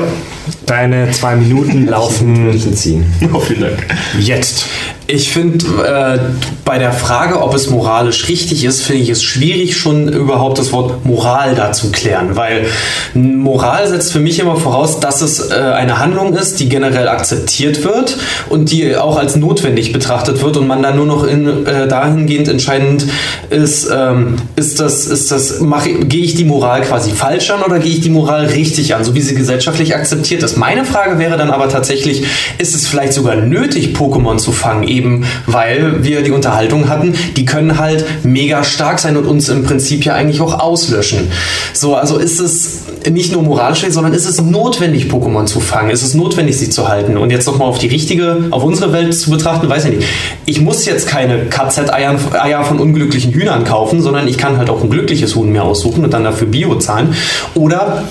[0.65, 3.05] Deine zwei Minuten laufen Müssen ziehen.
[3.33, 3.85] oh, vielen Dank.
[4.19, 4.65] jetzt.
[5.05, 6.19] Ich finde, äh,
[6.63, 10.71] bei der Frage, ob es moralisch richtig ist, finde ich es schwierig, schon überhaupt das
[10.71, 12.37] Wort Moral da zu klären.
[12.37, 12.65] Weil
[13.13, 17.83] Moral setzt für mich immer voraus, dass es äh, eine Handlung ist, die generell akzeptiert
[17.83, 18.17] wird
[18.49, 22.47] und die auch als notwendig betrachtet wird und man dann nur noch in, äh, dahingehend
[22.47, 23.05] entscheidend
[23.49, 25.61] ist, ähm, ist das, ist das,
[26.05, 29.13] gehe ich die Moral quasi falsch an oder gehe ich die Moral richtig an, so
[29.15, 30.57] wie sie gesellschaftlich akzeptiert ist.
[30.57, 32.25] Meine Frage wäre dann aber tatsächlich,
[32.57, 37.45] ist es vielleicht sogar nötig, Pokémon zu fangen, eben weil wir die Unterhaltung hatten, die
[37.45, 41.29] können halt mega stark sein und uns im Prinzip ja eigentlich auch auslöschen.
[41.73, 45.89] So, also ist es nicht nur moralisch, sondern ist es notwendig, Pokémon zu fangen?
[45.89, 47.17] Ist es notwendig, sie zu halten?
[47.17, 50.07] Und jetzt nochmal auf die richtige, auf unsere Welt zu betrachten, weiß ich nicht.
[50.45, 54.83] Ich muss jetzt keine KZ-Eier Eier von unglücklichen Hühnern kaufen, sondern ich kann halt auch
[54.83, 57.13] ein glückliches Huhn mir aussuchen und dann dafür Bio zahlen.
[57.55, 58.03] Oder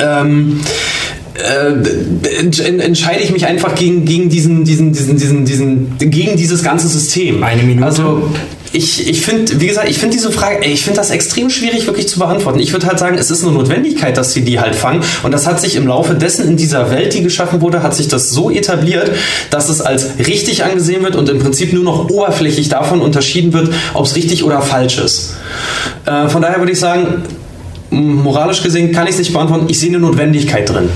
[0.00, 0.60] ähm,
[1.38, 6.62] äh, ent- entscheide ich mich einfach gegen, gegen diesen, diesen, diesen, diesen, diesen, gegen dieses
[6.62, 7.42] ganze System.
[7.42, 7.84] Eine Minute.
[7.86, 8.30] Also
[8.72, 12.08] ich, ich finde, wie gesagt, ich finde diese Frage, ich finde das extrem schwierig wirklich
[12.08, 12.58] zu beantworten.
[12.58, 15.02] Ich würde halt sagen, es ist eine Notwendigkeit, dass sie die halt fangen.
[15.22, 18.08] Und das hat sich im Laufe dessen in dieser Welt, die geschaffen wurde, hat sich
[18.08, 19.10] das so etabliert,
[19.50, 23.72] dass es als richtig angesehen wird und im Prinzip nur noch oberflächlich davon unterschieden wird,
[23.94, 25.36] ob es richtig oder falsch ist.
[26.04, 27.22] Äh, von daher würde ich sagen,
[27.90, 29.66] moralisch gesehen kann ich es nicht beantworten.
[29.68, 30.90] Ich sehe eine Notwendigkeit drin.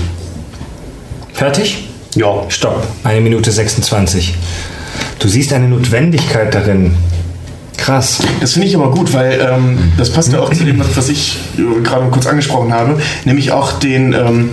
[1.41, 1.87] Fertig?
[2.13, 2.43] Ja.
[2.49, 2.85] Stopp.
[3.03, 4.35] Eine Minute 26.
[5.17, 6.93] Du siehst eine Notwendigkeit darin.
[7.77, 8.19] Krass.
[8.39, 11.39] Das finde ich aber gut, weil ähm, das passt ja auch zu dem, was- ich
[11.83, 14.49] gerade kurz angesprochen habe, nämlich auch den, ähm,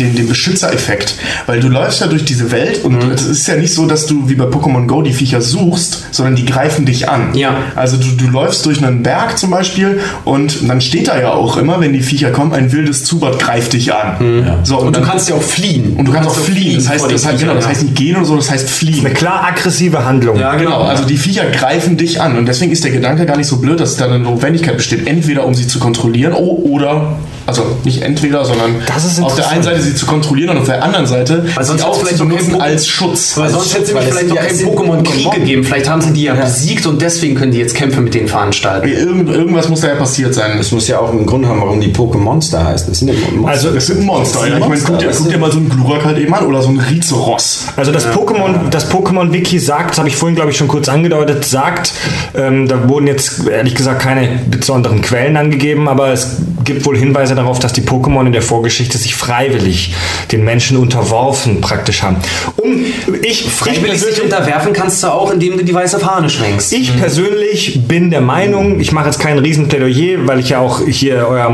[0.00, 1.14] den, den Beschützereffekt.
[1.46, 4.28] Weil du läufst ja durch diese Welt und es ist ja nicht so, dass du
[4.28, 7.34] wie bei Pokémon Go die Viecher suchst, sondern die greifen dich an.
[7.34, 7.54] Ja.
[7.76, 11.56] Also du, du läufst durch einen Berg zum Beispiel und dann steht da ja auch
[11.56, 14.60] immer, wenn die Viecher kommen, ein wildes Zubat greift dich an.
[14.64, 15.94] So, Und du dann- kannst ja auch fliehen.
[15.96, 16.76] und du kannst auch fliehen.
[16.76, 19.04] Das heißt, das, heißt, genau, das heißt nicht gehen oder so, das heißt fliehen.
[19.04, 20.38] Eine klar aggressive Handlung.
[20.38, 23.46] Ja, Genau, also die Viecher greifen dich an und deswegen ist der Gedanke gar nicht
[23.46, 27.16] so blöd, dass da eine Notwendigkeit besteht, entweder um sie zu kontrollieren oh, oder,
[27.50, 29.62] also nicht entweder, sondern Das ist auf der einen.
[29.62, 32.16] Seite sie zu kontrollieren und auf der anderen Seite Weil sonst sie hat's auch vielleicht
[32.16, 33.36] zu auch keinen benutzen Pokémon- als Schutz.
[33.36, 35.34] Weil sonst hätte es es vielleicht noch ja- keinen es Pokémon-Krieg Pokémon.
[35.34, 35.64] gegeben.
[35.64, 38.88] Vielleicht haben sie die ja, besiegt und deswegen können die jetzt Kämpfe mit denen veranstalten.
[38.88, 40.52] Irgend, irgendwas muss da ja passiert sein.
[40.58, 42.88] Das muss ja auch einen Grund haben, warum die Pokémonster heißen.
[42.88, 43.48] Das sind ja Monster.
[43.50, 44.40] Also, Das sind Monster.
[44.40, 44.46] Ja.
[44.46, 46.68] Ich meine, Monster, guck dir, guck mal so einen Glurak halt eben an oder so
[46.68, 47.66] einen Rizeros.
[47.76, 51.44] Also das Pokémon, das Pokémon-Wiki sagt, das habe ich vorhin, glaube ich, schon kurz angedeutet,
[51.44, 51.92] sagt,
[52.34, 57.34] ähm, da wurden jetzt ehrlich gesagt keine besonderen Quellen angegeben, aber es gibt wohl Hinweise
[57.40, 59.94] darauf, dass die Pokémon in der Vorgeschichte sich freiwillig
[60.32, 62.16] den Menschen unterworfen praktisch haben.
[62.56, 62.84] Um
[63.22, 66.72] ich, Freiwillig sich unterwerfen kannst du auch, indem du die weiße Fahne schwenkst.
[66.72, 71.26] ich persönlich bin der Meinung, ich mache jetzt kein Riesenplädoyer, weil ich ja auch hier
[71.28, 71.50] euer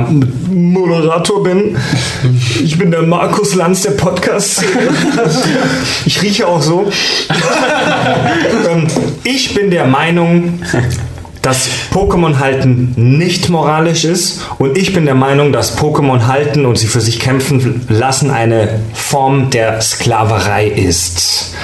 [0.50, 1.76] Moderator bin.
[2.62, 4.70] Ich bin der Markus Lanz der Podcast-Szene.
[6.04, 6.90] Ich rieche auch so.
[8.70, 8.86] Ähm,
[9.24, 10.60] ich bin der Meinung,
[11.46, 16.76] dass Pokémon halten nicht moralisch ist und ich bin der Meinung, dass Pokémon halten und
[16.76, 21.54] sie für sich kämpfen lassen eine Form der Sklaverei ist.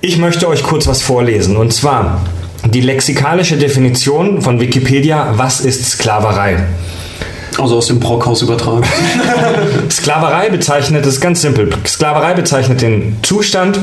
[0.00, 2.22] Ich möchte euch kurz was vorlesen und zwar
[2.64, 6.64] die lexikalische Definition von Wikipedia, was ist Sklaverei?
[7.58, 8.84] Also aus dem Brockhaus übertragen.
[9.90, 13.78] Sklaverei bezeichnet, ist ganz simpel, Sklaverei bezeichnet den Zustand,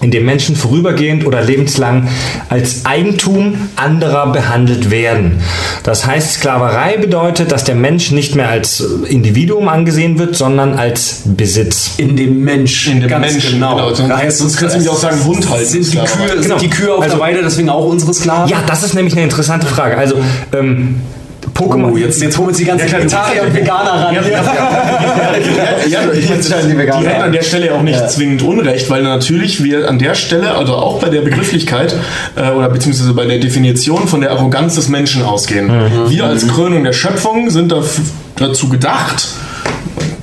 [0.00, 2.08] in dem Menschen vorübergehend oder lebenslang
[2.48, 5.40] als Eigentum anderer behandelt werden.
[5.82, 11.22] Das heißt, Sklaverei bedeutet, dass der Mensch nicht mehr als Individuum angesehen wird, sondern als
[11.24, 11.94] Besitz.
[11.96, 12.86] In dem Mensch.
[12.88, 13.74] In dem Ganz Menschen, genau.
[13.76, 13.94] genau.
[13.94, 15.98] Sonst- Da heißt sonst es- kannst du mich auch sagen, Hund halten, Sind die.
[15.98, 16.06] Kühe,
[16.42, 16.42] Genau.
[16.58, 18.48] sind die Kühe auf Also- der Weide deswegen auch unsere Sklaven?
[18.48, 19.98] Ja, das ist nämlich eine interessante Frage.
[19.98, 20.16] Also,
[20.52, 21.00] ähm,
[21.58, 21.92] Pokémon.
[21.92, 24.14] Oh, jetzt, jetzt holen wir die ganzen Ja, Vegetarier und Veganer ran.
[24.14, 25.86] Ja, ja, ja.
[25.88, 27.08] ja, ich scheinen die die Veganer.
[27.08, 30.54] hätten an der Stelle ja auch nicht zwingend Unrecht, weil natürlich wir an der Stelle,
[30.54, 31.96] also auch bei der Begrifflichkeit
[32.36, 35.68] äh, oder beziehungsweise bei der Definition von der Arroganz des Menschen ausgehen.
[36.08, 37.74] Wir als Krönung der Schöpfung sind
[38.36, 39.26] dazu gedacht,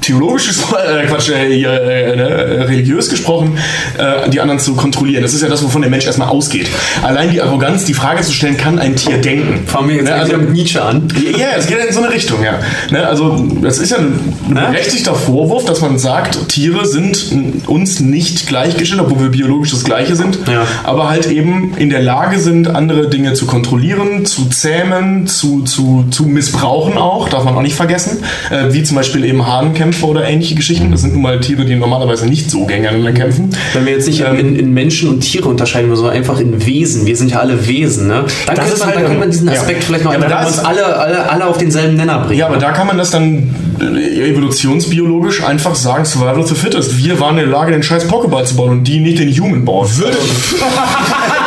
[0.05, 3.57] theologisch gesprochen, äh, Quatsch, äh, äh, ne, religiös gesprochen,
[3.97, 5.23] äh, die anderen zu kontrollieren.
[5.23, 6.67] Das ist ja das, wovon der Mensch erstmal ausgeht.
[7.03, 9.65] Allein die Arroganz, die Frage zu stellen, kann ein Tier denken?
[9.67, 11.07] Fangen wir jetzt Ne, also mit Nietzsche an.
[11.37, 12.59] ja, es geht ja in so eine Richtung, ja.
[12.91, 18.47] Ne, also das ist ja ein berechtigter Vorwurf, dass man sagt, Tiere sind uns nicht
[18.47, 20.65] gleichgestellt, obwohl wir biologisch das Gleiche sind, Ja.
[20.83, 26.05] aber halt eben in der Lage sind, andere Dinge zu kontrollieren, zu zähmen, zu, zu,
[26.11, 30.27] zu missbrauchen auch, darf man auch nicht vergessen, äh, wie zum Beispiel eben Hahnenkämpfe oder
[30.27, 30.91] ähnliche Geschichten.
[30.91, 33.49] Das sind nun mal Tiere, die normalerweise nicht so gegeneinander kämpfen.
[33.73, 37.05] Wenn wir jetzt nicht Ähm, in, in Menschen und Tiere unterscheiden, sondern einfach in Wesen.
[37.05, 38.25] Wir sind ja alle Wesen, ne?
[38.45, 39.53] Dann, Das man, halt, dann könnte man diesen ja.
[39.53, 42.39] Aspekt vielleicht noch Ja, einmal, da uns alle, alle, alle auf denselben Nenner bringen.
[42.39, 46.97] Ja, aber da kann man das dann äh, evolutionsbiologisch einfach sagen, Survival of the Fittest.
[46.97, 49.63] Wir waren in der Lage, den scheiß Pokéball zu bauen und die nicht den Human
[49.65, 49.87] bauen.
[49.97, 50.17] Würde.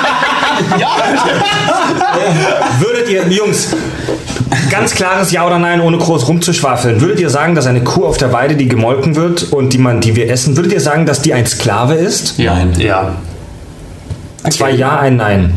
[0.78, 0.88] ja,
[2.80, 3.74] Würdet ihr, Jungs,
[4.70, 8.16] ganz klares Ja oder Nein, ohne groß rumzuschwafeln, würdet ihr sagen, dass eine Kuh auf
[8.16, 11.22] der Weide, die gemolken wird und die, man, die wir essen, würdet ihr sagen, dass
[11.22, 12.38] die ein Sklave ist?
[12.38, 12.74] Nein.
[12.78, 13.16] Ja.
[14.50, 15.54] Zwei Ja, ein Nein.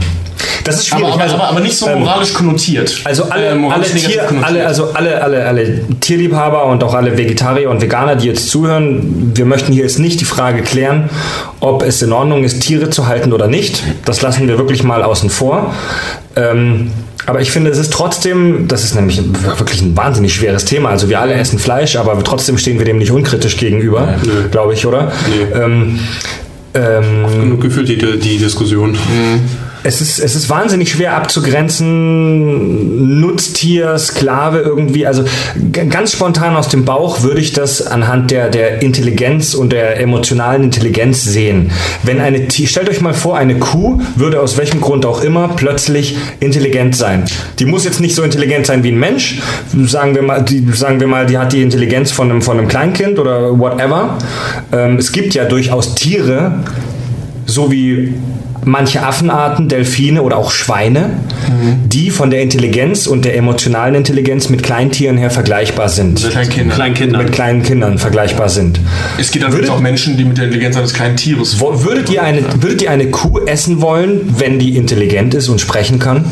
[0.63, 1.05] Das ist schwierig.
[1.05, 3.01] aber, aber, also, aber, aber nicht so ähm, moralisch konnotiert.
[3.03, 4.43] Also alle, Äh, alle, Tier, konnotiert.
[4.43, 9.31] alle, also alle, alle, alle Tierliebhaber und auch alle Vegetarier und Veganer, die jetzt zuhören,
[9.35, 11.09] wir möchten hier jetzt nicht die Frage klären,
[11.59, 13.83] ob es in Ordnung ist, Tiere zu halten oder nicht.
[14.05, 15.73] Das lassen wir wirklich mal außen vor.
[16.35, 16.91] Ähm,
[17.27, 19.21] aber ich finde, es ist trotzdem, das ist nämlich
[19.57, 20.89] wirklich ein wahnsinnig schweres Thema.
[20.89, 24.15] Also wir alle essen Fleisch, aber trotzdem stehen wir dem nicht unkritisch gegenüber,
[24.49, 25.11] glaube ich, oder?
[25.53, 25.99] Ähm,
[26.73, 28.97] ähm, Genug gefühlt die, die Diskussion.
[29.83, 35.07] Es ist, es ist wahnsinnig schwer abzugrenzen, Nutztier, Sklave irgendwie.
[35.07, 35.23] Also
[35.71, 40.63] ganz spontan aus dem Bauch würde ich das anhand der, der Intelligenz und der emotionalen
[40.63, 41.71] Intelligenz sehen.
[42.03, 46.15] Wenn eine stellt euch mal vor, eine Kuh würde aus welchem Grund auch immer plötzlich
[46.39, 47.25] intelligent sein.
[47.59, 49.41] Die muss jetzt nicht so intelligent sein wie ein Mensch.
[49.85, 52.67] Sagen wir mal, die, sagen wir mal, die hat die Intelligenz von einem, von einem
[52.67, 54.17] Kleinkind oder whatever.
[54.71, 56.63] Ähm, es gibt ja durchaus Tiere,
[57.45, 58.13] so wie
[58.65, 61.11] manche Affenarten, Delfine oder auch Schweine,
[61.85, 66.29] die von der Intelligenz und der emotionalen Intelligenz mit Kleintieren her vergleichbar sind.
[66.29, 66.75] Kleine Kinder.
[66.75, 67.23] Kleinkindern.
[67.23, 68.79] Mit kleinen Kindern vergleichbar sind.
[69.17, 72.23] Es gibt natürlich auch Menschen, die mit der Intelligenz eines kleinen Tieres Wo- Würdet ihr,
[72.23, 76.25] eine, würdet ihr eine Kuh essen wollen, wenn die intelligent ist und sprechen kann?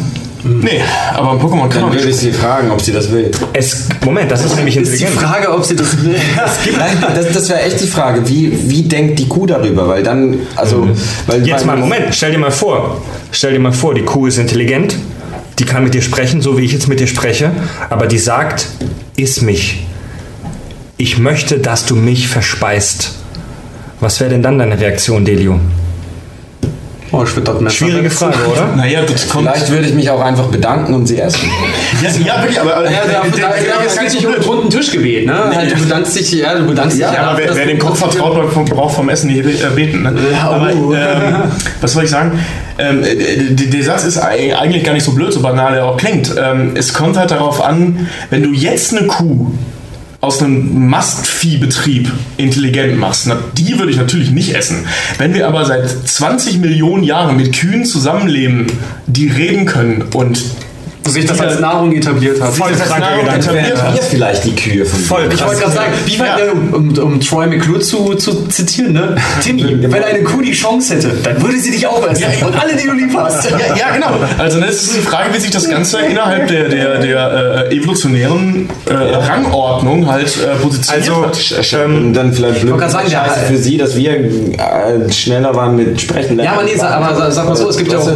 [0.44, 0.82] Nee,
[1.16, 2.20] aber ein Pokémon kann Dann würde ich nicht.
[2.20, 3.30] sie fragen, ob sie das will.
[3.52, 5.22] Es, Moment, das ist nämlich Ist die intelligent.
[5.22, 6.16] Frage, ob sie das will.
[6.78, 8.28] Nein, das, das wäre echt die Frage.
[8.28, 9.88] Wie, wie denkt die Kuh darüber?
[9.90, 10.88] Weil dann, also.
[11.28, 13.02] Weil, Jetzt mal Moment, stell dir mal vor.
[13.32, 14.96] Stell dir mal vor, die Kuh ist intelligent,
[15.60, 17.52] die kann mit dir sprechen, so wie ich jetzt mit dir spreche,
[17.90, 18.68] aber die sagt,
[19.18, 19.86] iss mich.
[20.98, 23.12] Ich möchte, dass du mich verspeist.
[24.00, 25.60] Was wäre denn dann deine Reaktion, Delio?
[27.12, 28.10] Oh, ich würde das Schwierige.
[28.10, 28.68] Frage, oder?
[28.76, 29.48] Naja, das kommt.
[29.50, 31.50] Vielleicht würde ich mich auch einfach bedanken und sie essen.
[32.02, 32.78] Ja, ja wirklich, aber.
[32.78, 33.50] aber Ja, da, da, da,
[33.80, 35.56] da ist richtig um den runden Tisch gebeten, ne?
[35.56, 37.02] Halt, du bedankst dich, ja, du bedankst dich.
[37.04, 40.04] Ja, aber wer, wer dem Koch vertraut, beim- braucht vom Essen nicht äh, beten.
[40.04, 40.14] Ne?
[40.32, 40.94] Ja, aber oh.
[40.94, 41.52] ähm,
[41.82, 42.40] was soll ich sagen?
[42.78, 43.16] Ähm, äh,
[43.54, 46.34] der, der Satz ist ei- eigentlich gar nicht so blöd, so banal er auch klingt.
[46.38, 49.52] Ähm, es kommt halt darauf an, wenn du jetzt eine Kuh
[50.22, 54.86] aus einem Mastviehbetrieb intelligent machst, na, die würde ich natürlich nicht essen.
[55.18, 58.68] Wenn wir aber seit 20 Millionen Jahren mit Kühen zusammenleben,
[59.08, 60.44] die reden können und
[61.10, 62.54] sich das als Nahrung etabliert hat.
[62.54, 63.40] Voll kranker Nahrung Gedanke.
[63.50, 66.46] etabliert hat, wir vielleicht die Kühe von Voll Ich wollte gerade sagen, wie weit, Ja.
[66.46, 69.16] äh, um, um, um Troy McClure zu, zu zitieren, ne?
[69.44, 72.22] Timmy, wenn eine Kuh die Chance hätte, dann würde sie dich auch essen.
[72.24, 72.46] Ja, ja.
[72.48, 73.50] Und alle, die du lieb hast.
[73.50, 74.12] Ja, ja, genau.
[74.38, 78.70] Also das ist die Frage, wie sich das Ganze innerhalb der, der, der äh, evolutionären
[78.90, 81.86] äh, Rangordnung halt äh, positioniert Also, hat.
[81.90, 85.56] Und dann vielleicht blöd wollte gerade sagen, der- Scheiße für sie, dass wir äh, schneller
[85.56, 86.40] waren mit Sprechen.
[86.40, 88.08] Ja, aber nee, sag, aber sag- sag mal so, es gibt ja auch,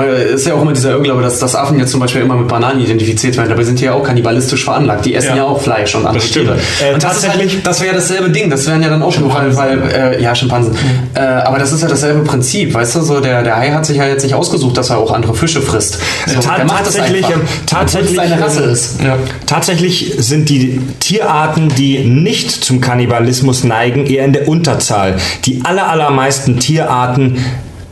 [0.00, 2.00] äh, äh, äh, mal, ist ja auch immer dieser Irrglaube, dass, dass Affen jetzt zum
[2.00, 5.04] Beispiel immer mit Bananen identifiziert werden, aber sind ja auch kannibalistisch veranlagt.
[5.06, 5.44] Die essen ja, Ja.
[5.44, 6.24] auch Fleisch und andere.
[6.24, 6.56] Tiere.
[6.80, 9.32] Äh, und ist tatsächlich- halt, das wäre dasselbe Ding, das wären ja dann auch nur,
[9.34, 9.82] weil, weil
[10.18, 10.76] äh, ja, Schimpansen.
[11.14, 13.96] Äh, aber das ist ja dasselbe Prinzip, weißt du, so der, der Hai hat sich
[13.96, 15.98] ja jetzt nicht ausgesucht, dass er auch andere Fische frisst.
[16.26, 19.00] So, Ta- tatsächlich, ähm, tatsächlich, seine Rasse ähm, ist.
[19.02, 19.16] Ja.
[19.46, 25.16] Tatsächlich sind die Tierarten, die nicht zum Kannibalismus neigen, eher in der Unterzahl.
[25.44, 27.36] Die aller, allermeisten Tierarten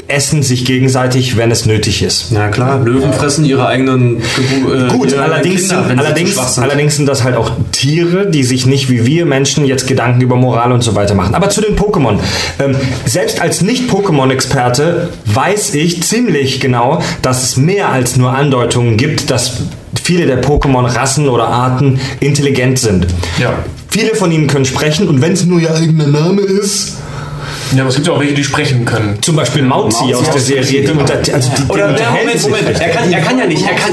[0.08, 2.30] essen sich gegenseitig, wenn es nötig ist.
[2.30, 6.96] Ja klar, Löwen fressen ihre eigenen Gebu- äh, Gut, ihre allerdings, Kinder, sind, allerdings, allerdings
[6.96, 10.72] sind das halt auch Tiere, die sich nicht wie wir Menschen jetzt Gedanken über Moral
[10.72, 11.34] und so weiter machen.
[11.34, 12.18] Aber zu den Pokémon.
[12.58, 12.76] Ähm,
[13.06, 19.52] selbst als Nicht-Pokémon-Experte weiß ich ziemlich genau, dass es mehr als nur Andeutungen gibt, dass
[20.02, 23.06] viele der Pokémon-Rassen oder Arten intelligent sind.
[23.40, 23.54] Ja.
[23.88, 26.96] Viele von ihnen können sprechen und wenn es nur ihr eigener Name ist,
[27.74, 29.18] ja, aber es gibt ja auch welche, die sprechen können.
[29.20, 32.26] zum Beispiel Mauzi, Mauzi aus der der Serie, die, unter, also die, die Oder unterhält
[32.26, 32.80] Moment, Moment.
[32.80, 33.92] Er kann, er kann ja nicht, er kann,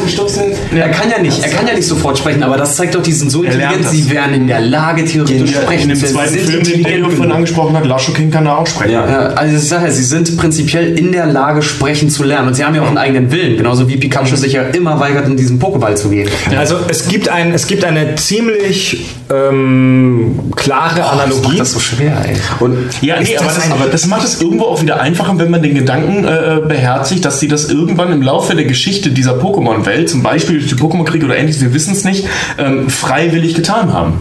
[0.77, 3.11] er kann ja nicht, er kann ja nicht sofort sprechen, aber das zeigt doch, die
[3.13, 3.91] sind so intelligent, das.
[3.91, 5.84] sie wären in der Lage, theoretisch zu der, sprechen.
[5.84, 8.55] in dem Sie zweiten sind Film, den Elio vorhin angesprochen hat, Lasho King kann da
[8.57, 8.91] auch sprechen.
[8.91, 9.09] Ja.
[9.09, 12.49] Ja, also ich sage ja, sie sind prinzipiell in der Lage, sprechen zu lernen.
[12.49, 15.27] Und sie haben ja auch einen eigenen Willen, genauso wie Pikachu sich ja immer weigert,
[15.27, 16.29] in diesen Pokéball zu gehen.
[16.57, 21.57] Also es gibt, ein, es gibt eine ziemlich ähm, klare Analogie.
[21.57, 22.36] Das ist so schwer, ey.
[22.59, 25.38] Und Ja, nee, aber, das das, ein- aber das macht es irgendwo auch wieder einfacher,
[25.38, 29.34] wenn man den Gedanken äh, beherzigt, dass sie das irgendwann im Laufe der Geschichte dieser
[29.34, 33.93] Pokémon-Welt, zum Beispiel durch die Pokémon-Kriege oder ähnliches, wir wissen es nicht, ähm, freiwillig getan
[33.93, 34.19] haben.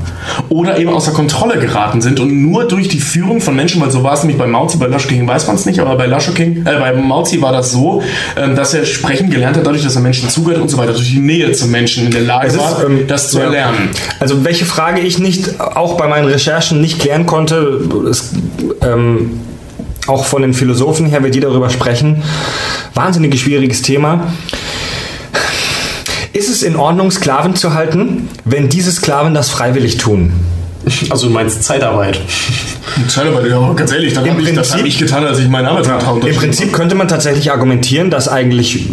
[0.49, 4.03] Oder eben außer Kontrolle geraten sind und nur durch die Führung von Menschen, weil so
[4.03, 6.33] war es nämlich bei Mauzi, bei Lasho King weiß man es nicht, aber bei Lasho
[6.33, 8.03] King, äh, bei Mauzi war das so,
[8.37, 11.11] ähm, dass er sprechen gelernt hat, dadurch, dass er Menschen zugehört und so weiter, durch
[11.11, 13.45] die Nähe zum Menschen in der Lage ist, war, ähm, das zu ja.
[13.45, 13.91] erlernen.
[14.19, 18.35] Also welche Frage ich nicht, auch bei meinen Recherchen nicht klären konnte, ist,
[18.83, 19.40] ähm,
[20.07, 22.23] auch von den Philosophen her, wie die darüber sprechen,
[22.95, 24.33] wahnsinnig schwieriges Thema.
[26.33, 30.33] Ist es in Ordnung, Sklaven zu halten, wenn diese Sklaven das freiwillig tun?
[31.11, 32.21] Also du meinst Zeitarbeit.
[33.09, 35.49] Zeitarbeit, ja, ganz ehrlich, das Im habe ich, das Prinzip- hab ich getan, als ich
[35.49, 38.87] meinen Arbeitsvertrag Im unterschrieben Prinzip könnte man tatsächlich argumentieren, dass eigentlich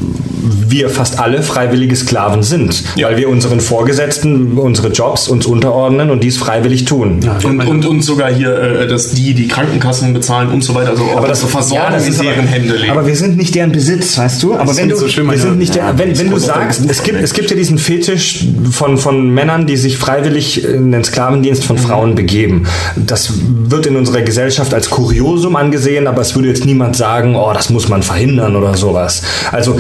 [0.70, 3.08] wir fast alle freiwillige Sklaven sind, Ja.
[3.10, 7.20] weil wir unseren Vorgesetzten unsere Jobs uns unterordnen und dies freiwillig tun.
[7.44, 11.04] Und, und, und sogar hier, äh, dass die die Krankenkassen bezahlen und so weiter, also
[11.04, 12.92] auch Aber das Versorgung ja, das in ist deren aber, Hände legen.
[12.92, 14.54] Aber wir sind nicht deren Besitz, weißt du?
[14.56, 16.82] Aber wenn finde du, so schön, wir sind nicht der, ja, wenn, wenn du sagst,
[16.90, 21.04] es gibt, es gibt ja diesen Fetisch von, von Männern, die sich freiwillig in den
[21.04, 22.66] Sklavendienst von Frauen begeben.
[22.96, 27.52] Das wird in unserer Gesellschaft als Kuriosum angesehen, aber es würde jetzt niemand sagen, oh,
[27.54, 29.22] das muss man verhindern oder sowas.
[29.52, 29.80] Also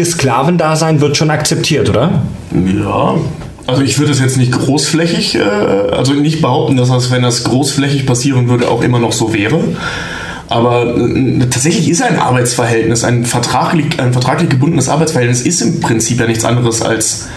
[0.00, 2.22] freiwilliges Sklavendasein wird schon akzeptiert, oder?
[2.52, 3.16] Ja.
[3.66, 7.44] Also ich würde es jetzt nicht großflächig, äh, also nicht behaupten, dass das, wenn das
[7.44, 9.60] großflächig passieren würde, auch immer noch so wäre.
[10.48, 16.18] Aber äh, tatsächlich ist ein Arbeitsverhältnis, ein vertraglich, ein vertraglich gebundenes Arbeitsverhältnis ist im Prinzip
[16.18, 17.28] ja nichts anderes als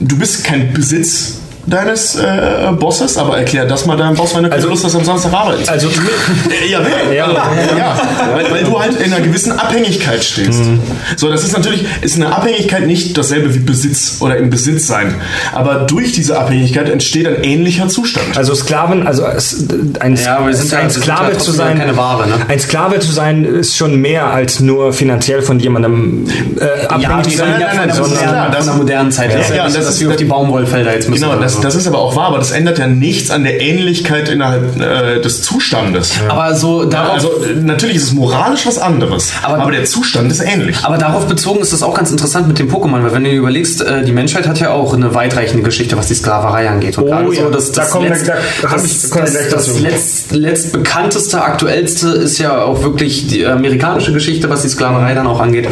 [0.00, 4.48] du bist kein Besitz deines äh, Bosses, aber erklär das mal deinem Boss, wenn du
[4.50, 5.68] keine Also- Lust hast, am Samstag arbeiten.
[5.68, 5.88] Also,
[6.70, 7.32] ja, ja, Ja.
[7.78, 8.00] ja.
[8.34, 10.60] Weil, weil du halt in einer gewissen Abhängigkeit stehst.
[10.64, 10.80] Mhm.
[11.16, 15.14] So, das ist natürlich, ist eine Abhängigkeit nicht dasselbe wie Besitz oder im Besitz sein.
[15.54, 18.36] Aber durch diese Abhängigkeit entsteht ein ähnlicher Zustand.
[18.36, 21.96] Also Sklaven, also ein, Ja, aber wir sind es- ja- ein Sklave zu sein, keine
[21.96, 22.34] Ware, ne?
[22.48, 26.26] ein Sklave zu sein ist schon mehr als nur finanziell von jemandem
[26.58, 28.66] äh, abhängig Ja, zu sein, reden ja von der, das ist modernen, klar, das- von
[28.66, 29.32] der modernen Zeit.
[29.34, 31.22] Das ist Ja, das dass ist- wir auf die Baumwollfelder jetzt müssen.
[31.22, 34.28] Genau, das, das ist aber auch wahr, aber das ändert ja nichts an der Ähnlichkeit
[34.28, 36.12] innerhalb äh, des Zustandes.
[36.28, 37.30] aber so darauf, Also
[37.62, 40.76] natürlich ist es moralisch was anderes, Aber- aber, der Zustand ist ähnlich.
[40.82, 43.36] aber darauf bezogen ist das auch ganz interessant mit dem Pokémon, weil wenn du dir
[43.38, 46.96] überlegst, äh, die Menschheit hat ja auch eine weitreichende Geschichte, was die Sklaverei angeht.
[46.98, 50.32] Und Oh gerade ja, so das, da das, wir- letzt, da das, das, das letzt,
[50.32, 55.68] letztbekannteste, aktuellste ist ja auch wirklich die amerikanische Geschichte, was die Sklaverei dann auch angeht,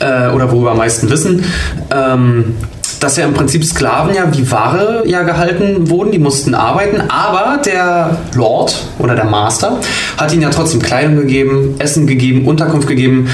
[0.00, 1.44] äh, oder worüber am meisten wissen.
[1.94, 2.54] Ähm,
[3.00, 7.60] dass ja im Prinzip Sklaven ja wie Ware ja gehalten wurden, die mussten arbeiten, aber
[7.62, 9.78] der Lord oder der Master
[10.16, 13.28] hat ihnen ja trotzdem Kleidung gegeben, Essen gegeben, Unterkunft gegeben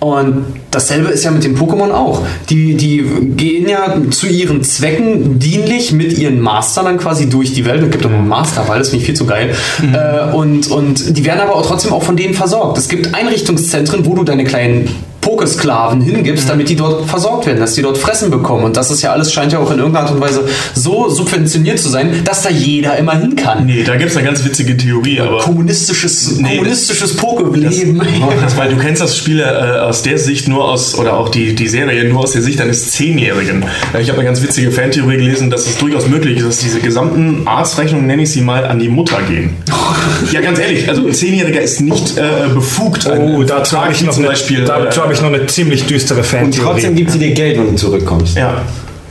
[0.00, 0.44] und
[0.74, 2.22] dasselbe ist ja mit den Pokémon auch.
[2.50, 3.04] Die, die
[3.36, 7.82] gehen ja zu ihren Zwecken dienlich mit ihren Mastern dann quasi durch die Welt.
[7.82, 9.54] Es gibt auch einen Master, weil das finde ich viel zu geil.
[9.92, 12.78] Äh, und, und die werden aber auch trotzdem auch von denen versorgt.
[12.78, 14.88] Es gibt Einrichtungszentren, wo du deine kleinen
[15.24, 18.62] Pokesklaven hingibst, damit die dort versorgt werden, dass die dort Fressen bekommen.
[18.62, 21.78] Und das ist ja alles, scheint ja auch in irgendeiner Art und Weise so subventioniert
[21.78, 23.64] zu sein, dass da jeder immer hin kann.
[23.64, 25.38] Nee, da gibt es eine ganz witzige Theorie, aber.
[25.38, 28.02] Kommunistisches, Nee, kommunistisches Pokeleben.
[28.42, 31.54] Das, weil du kennst das Spiel äh, aus der Sicht nur aus, oder auch die,
[31.54, 33.64] die Serie nur aus der Sicht eines Zehnjährigen.
[33.94, 36.80] Äh, Ich habe eine ganz witzige Fantheorie gelesen, dass es durchaus möglich ist, dass diese
[36.80, 39.56] gesamten Arztrechnungen, nenne ich sie mal, an die Mutter gehen.
[40.32, 43.06] ja, ganz ehrlich, also ein Zehnjähriger ist nicht äh, befugt.
[43.06, 44.64] Oh, dazu Vertrag habe ich noch zum eine, Beispiel.
[44.64, 46.66] dazu äh, habe ich noch eine ziemlich düstere Und Fantheorie.
[46.72, 48.36] trotzdem gibt sie dir Geld, wenn du zurückkommst.
[48.36, 48.62] ja.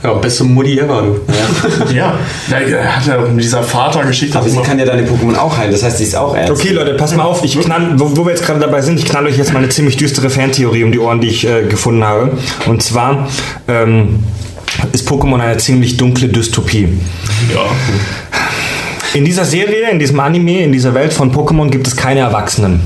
[0.04, 1.94] Ja, beste Mutti ever, du.
[1.94, 2.18] Ja,
[2.50, 4.38] da hat er mit dieser Vatergeschichte.
[4.38, 6.54] Aber sie kann ja deine Pokémon auch heilen, das heißt, sie ist auch Ärztin.
[6.56, 7.42] Okay, Leute, passt mal auf.
[7.42, 9.70] Ich knall, wo, wo wir jetzt gerade dabei sind, ich knall euch jetzt mal eine
[9.70, 12.32] ziemlich düstere Fantheorie um die Ohren, die ich äh, gefunden habe.
[12.66, 13.28] Und zwar
[13.66, 14.22] ähm,
[14.92, 16.88] ist Pokémon eine ziemlich dunkle Dystopie.
[17.54, 17.60] ja.
[19.14, 22.80] In dieser Serie, in diesem Anime, in dieser Welt von Pokémon gibt es keine Erwachsenen.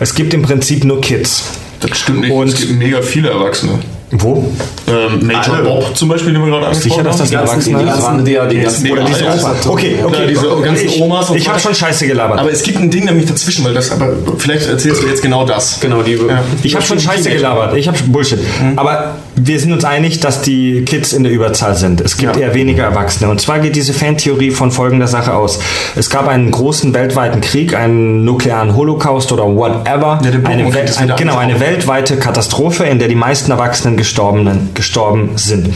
[0.00, 1.44] Es gibt im Prinzip nur Kids.
[1.78, 2.32] Das stimmt nicht.
[2.32, 3.78] Und- es gibt mega viele Erwachsene.
[4.12, 4.44] Wo?
[4.88, 5.64] Ähm, Major Alle.
[5.64, 7.42] Bob zum Beispiel, den wir gerade angesprochen Sicher, dass das haben.
[7.42, 9.24] ein Erwachsener die ganzen, die, die ganzen, Oder diese.
[9.24, 9.54] Opa.
[9.68, 10.04] Okay, okay.
[10.04, 12.40] Oder diese ganzen ich Omas und ich habe schon Scheiße gelabert.
[12.40, 14.08] Aber es gibt ein Ding nämlich dazwischen, weil das, aber
[14.38, 15.78] vielleicht erzählst du jetzt genau das.
[15.80, 16.14] Genau, die.
[16.14, 16.42] Ja.
[16.64, 17.76] Ich habe schon Scheiße gelabert.
[17.76, 18.40] Ich habe Bullshit.
[18.74, 22.00] Aber wir sind uns einig, dass die Kids in der Überzahl sind.
[22.00, 22.42] Es gibt Ja.
[22.42, 23.30] eher weniger Erwachsene.
[23.30, 25.60] Und zwar geht diese Fantheorie von folgender Sache aus.
[25.94, 30.18] Es gab einen großen weltweiten Krieg, einen nuklearen Holocaust oder whatever.
[30.24, 35.32] Ja, der eine, ein, genau, eine weltweite Katastrophe, in der die meisten Erwachsenen gestorbenen, gestorben
[35.36, 35.68] sind.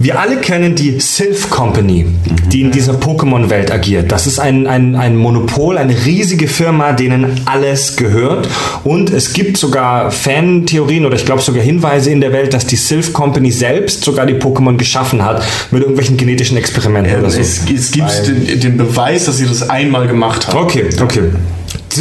[0.00, 2.06] Wir alle kennen die Sylph Company,
[2.52, 4.12] die in dieser Pokémon-Welt agiert.
[4.12, 8.48] Das ist ein, ein, ein Monopol, eine riesige Firma, denen alles gehört.
[8.84, 12.76] Und es gibt sogar Fan-Theorien oder ich glaube sogar Hinweise in der Welt, dass die
[12.76, 15.42] Sylph Company selbst sogar die Pokémon geschaffen hat
[15.72, 17.40] mit irgendwelchen genetischen Experimenten oder so.
[17.40, 20.58] Es, es gibt den, den Beweis, dass sie das einmal gemacht haben.
[20.58, 21.22] Okay, okay.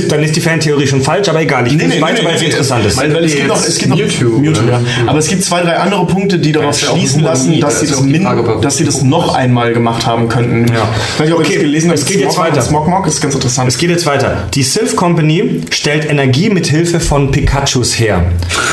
[0.09, 1.65] Dann ist die Fantheorie schon falsch, aber egal.
[1.65, 2.97] Ich nee, nee, weiter, weil es interessant ist.
[2.97, 4.81] Weil, weil es gibt noch, es gibt noch Mewtwo, Mewtwo, ja.
[5.07, 7.75] Aber es gibt zwei, drei andere Punkte, die darauf ja auch schließen lassen, nie, dass
[7.75, 10.65] da sie, das ja auch min, dass sie das noch einmal gemacht haben könnten.
[10.73, 10.87] Ja.
[11.13, 12.61] Ich weiß nicht, ob Okay, das gelesen es geht jetzt Smogmog- weiter.
[12.61, 13.69] Smogmog ist ganz interessant.
[13.69, 14.43] Es geht jetzt weiter.
[14.53, 18.25] Die Sylph Company stellt Energie mit Hilfe von Pikachus her.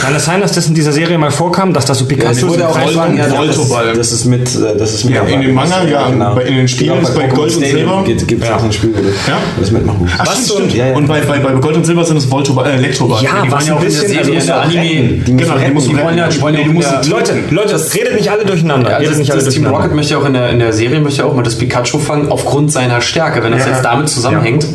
[0.02, 2.36] Kann es sein, dass das in dieser Serie mal vorkam, dass das so Ja, Pikachus
[2.38, 3.16] es wurde auch waren?
[3.16, 6.42] ja, das, das ist mit, äh, das ist mit Ja, in den Manga, ja, bei-
[6.42, 8.02] in den Spielen ist bei Gold und Silber.
[8.04, 8.56] Gibt es Ja.
[8.56, 8.92] auch ein Spiel,
[9.28, 9.38] Ja?
[9.60, 10.44] das mitmachen Ach, musst.
[10.44, 10.74] stimmt, stimmt.
[10.74, 10.94] Ja, ja.
[11.04, 13.22] Und bei, bei, bei Gold und Silber sind es Voltoball, äh, Elektroball.
[13.22, 14.18] Ja, die was ja ein auch in der bisschen...
[14.18, 14.82] Also, in der Anime.
[14.84, 15.74] Die Genau, die retten.
[15.74, 18.44] musst du Die ja, die wollen ja du musst- der, Leute, Leute, redet nicht alle
[18.46, 18.90] durcheinander.
[18.90, 19.66] Ja, das, nicht alle das Team.
[19.66, 22.72] Rocket möchte auch in der, in der Serie möchte auch mal das Pikachu fangen aufgrund
[22.72, 24.66] seiner Stärke, wenn das jetzt damit zusammenhängt.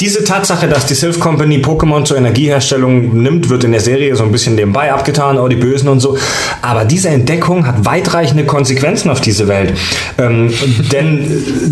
[0.00, 4.22] Diese Tatsache, dass die Sylph Company Pokémon zur Energieherstellung nimmt, wird in der Serie so
[4.22, 6.16] ein bisschen nebenbei abgetan, oh die Bösen und so.
[6.62, 9.72] Aber diese Entdeckung hat weitreichende Konsequenzen auf diese Welt.
[10.18, 10.52] Ähm,
[10.92, 11.18] denn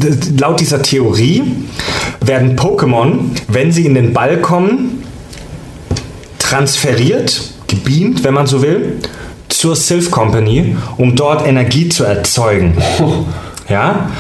[0.03, 1.45] äh, laut dieser Theorie
[2.27, 5.05] werden Pokémon, wenn sie in den Ball kommen,
[6.39, 9.01] transferiert, gebeamt, wenn man so will,
[9.49, 12.77] zur Sylph Company, um dort Energie zu erzeugen.
[13.69, 14.11] Ja?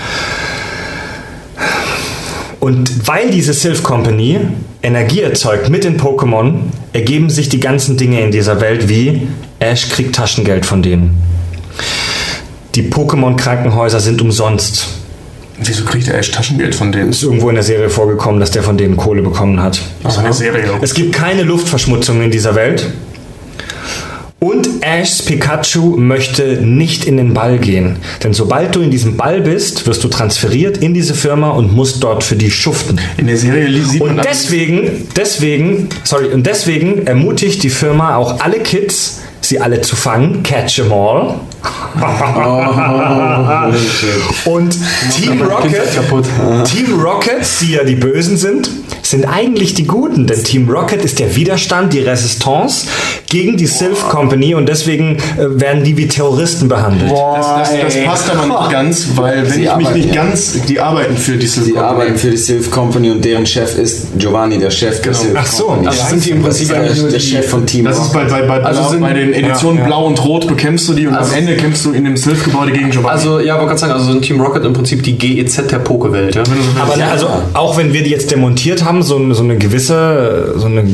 [2.59, 4.40] Und weil diese Sylph Company
[4.82, 6.54] Energie erzeugt mit den Pokémon,
[6.92, 9.28] ergeben sich die ganzen Dinge in dieser Welt wie
[9.61, 11.22] Ash kriegt Taschengeld von denen.
[12.74, 14.88] Die Pokémon-Krankenhäuser sind umsonst.
[15.59, 17.11] Wieso kriegt der Ash Taschengeld von denen?
[17.11, 19.80] Ist irgendwo in der Serie vorgekommen, dass der von denen Kohle bekommen hat.
[20.07, 20.64] Ist eine Serie.
[20.82, 22.86] Es gibt keine Luftverschmutzung in dieser Welt.
[24.38, 27.96] Und Ashs Pikachu möchte nicht in den Ball gehen.
[28.22, 32.04] Denn sobald du in diesem Ball bist, wirst du transferiert in diese Firma und musst
[32.04, 33.00] dort für die schuften.
[33.16, 38.40] In der Serie sieht man Und deswegen, deswegen, sorry, und deswegen ermutigt die Firma auch
[38.40, 41.36] alle Kids, sie alle zu fangen, catch 'em all.
[44.44, 44.76] und
[45.10, 45.82] Team Rocket.
[46.64, 48.70] Team Rocket, die ja die Bösen sind,
[49.11, 52.86] sind eigentlich die Guten, denn Team Rocket ist der Widerstand, die Resistance
[53.28, 57.11] gegen die Sylph Company und deswegen äh, werden die wie Terroristen behandelt.
[57.12, 60.24] Das, das, das passt aber nicht ganz, weil wenn Sie ich mich nicht ja.
[60.24, 63.76] ganz, die arbeiten für die Silver Die arbeiten für die Sylph Company und deren Chef
[63.78, 65.88] ist Giovanni, der Chef der Sylph Ach so, Company.
[65.88, 68.12] also sind die im Prinzip der, eigentlich nur der die- Chef von Team Das ist
[68.12, 71.07] bei, bei, bei, Also Blau, sind- bei den Editionen Blau und Rot bekämpfst du die
[71.07, 73.16] und am Ende kämpfst du in dem Sylph-Gebäude gegen Giovanni.
[73.16, 75.78] Also, ja, wollte gerade sagen, also so ein Team Rocket im Prinzip die GEZ der
[75.78, 76.42] Pokewelt, ja?
[76.80, 80.66] Aber also auch wenn wir die jetzt demontiert haben, so, eine- so eine gewisse, so
[80.66, 80.84] eine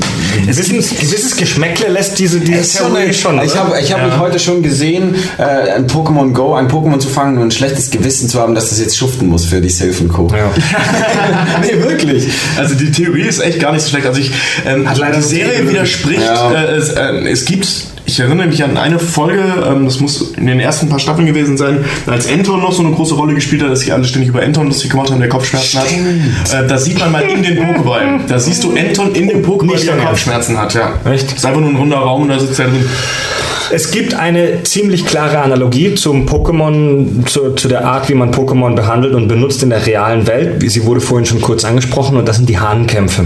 [0.47, 3.41] gewissen, gewisses Geschmäckle lässt diese, diese Theorie schon.
[3.45, 5.43] ich habe ich hab mich heute schon gesehen, äh,
[5.73, 8.81] ein Pokémon Go, ein Pokémon zu fangen und ein schlechtes Gewissen zu haben, dass das
[8.81, 10.29] jetzt schuften muss für die und Co.
[10.35, 10.51] Ja.
[11.63, 12.29] nee, wirklich.
[12.57, 14.07] Also die Theorie ist echt gar nicht so schlecht.
[14.07, 14.31] Also ich,
[14.67, 16.21] ähm, leider die Serie widerspricht.
[16.23, 16.53] Ja.
[16.53, 17.67] Äh, es, äh, es gibt,
[18.05, 21.57] ich erinnere mich an eine Folge, ähm, das muss in den ersten paar Staffeln gewesen
[21.57, 24.43] sein, als Enton noch so eine große Rolle gespielt hat, dass sie alle ständig über
[24.43, 25.87] Enton lustig gemacht haben, der Kopfschmerzen hat.
[26.53, 28.21] Äh, da sieht man mal in den Pokéball.
[28.27, 29.97] Da siehst du Enton in dem Pokéball, Nicht der.
[29.97, 30.75] Kopfschmerzen hat.
[30.75, 30.95] Ja.
[31.11, 31.33] Echt?
[31.33, 32.85] Ist einfach nur ein runder Raum und da sitzt er drin.
[33.75, 38.75] Es gibt eine ziemlich klare Analogie zum Pokémon, zu, zu der Art, wie man Pokémon
[38.75, 40.63] behandelt und benutzt in der realen Welt.
[40.71, 43.25] Sie wurde vorhin schon kurz angesprochen und das sind die Hahnkämpfe.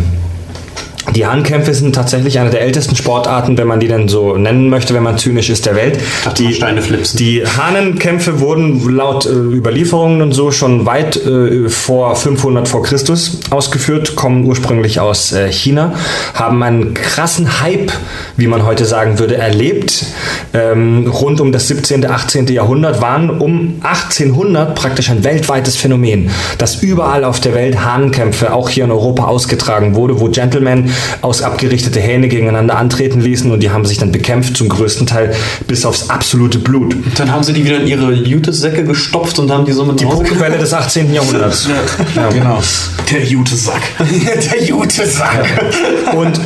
[1.17, 4.93] Die Hahnkämpfe sind tatsächlich eine der ältesten Sportarten, wenn man die denn so nennen möchte,
[4.93, 5.99] wenn man zynisch ist, der Welt.
[6.27, 7.17] Mal, Steine flipsen.
[7.17, 13.41] Die Hahnenkämpfe wurden laut äh, Überlieferungen und so schon weit äh, vor 500 vor Christus
[13.49, 15.95] ausgeführt, kommen ursprünglich aus äh, China,
[16.35, 17.93] haben einen krassen Hype,
[18.37, 20.05] wie man heute sagen würde, erlebt.
[20.53, 22.49] Ähm, rund um das 17., 18.
[22.49, 28.69] Jahrhundert waren um 1800 praktisch ein weltweites Phänomen, dass überall auf der Welt Hahnenkämpfe, auch
[28.69, 30.91] hier in Europa, ausgetragen wurde, wo Gentlemen
[31.22, 35.34] aus abgerichtete Hähne gegeneinander antreten ließen und die haben sich dann bekämpft, zum größten Teil
[35.66, 36.96] bis aufs absolute Blut.
[37.16, 40.04] Dann haben sie die wieder in ihre Jutesäcke gestopft und haben die so mit Die
[40.04, 41.12] Pokebälle des 18.
[41.12, 41.68] Jahrhunderts.
[42.14, 42.28] Ja.
[42.28, 42.61] Genau.
[43.11, 43.82] Der Jutesack.
[44.52, 45.44] Der Jutesack.
[46.16, 46.40] Und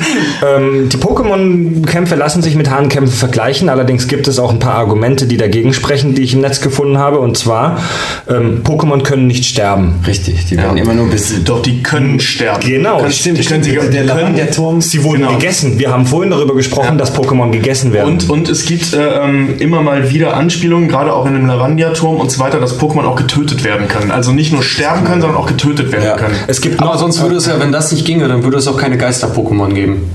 [0.46, 3.68] ähm, die Pokémon-Kämpfe lassen sich mit Hahnkämpfen vergleichen.
[3.68, 6.98] Allerdings gibt es auch ein paar Argumente, die dagegen sprechen, die ich im Netz gefunden
[6.98, 7.18] habe.
[7.18, 7.82] Und zwar,
[8.28, 10.00] ähm, Pokémon können nicht sterben.
[10.06, 11.48] Richtig, die werden immer nur besiegt.
[11.48, 12.60] Doch, die können sterben.
[12.60, 12.98] Genau.
[12.98, 14.80] Können, Stimmt, die können, sie, Der können, Lavandia-Turm.
[14.80, 15.32] Sie wurden Genau.
[15.34, 15.78] gegessen.
[15.78, 18.12] Wir haben vorhin darüber gesprochen, dass Pokémon gegessen werden.
[18.14, 22.16] Und, und es gibt äh, ähm, immer mal wieder Anspielungen, gerade auch in dem Lavandia-Turm
[22.16, 24.10] und so weiter, dass Pokémon auch getötet werden können.
[24.10, 26.16] Also nicht nur sterben können, sondern auch getötet werden Ja.
[26.16, 26.34] können.
[26.46, 28.66] es gibt Aber noch sonst würde es ja, wenn das nicht ginge, dann würde es
[28.68, 30.10] auch keine Geister-Pokémon geben.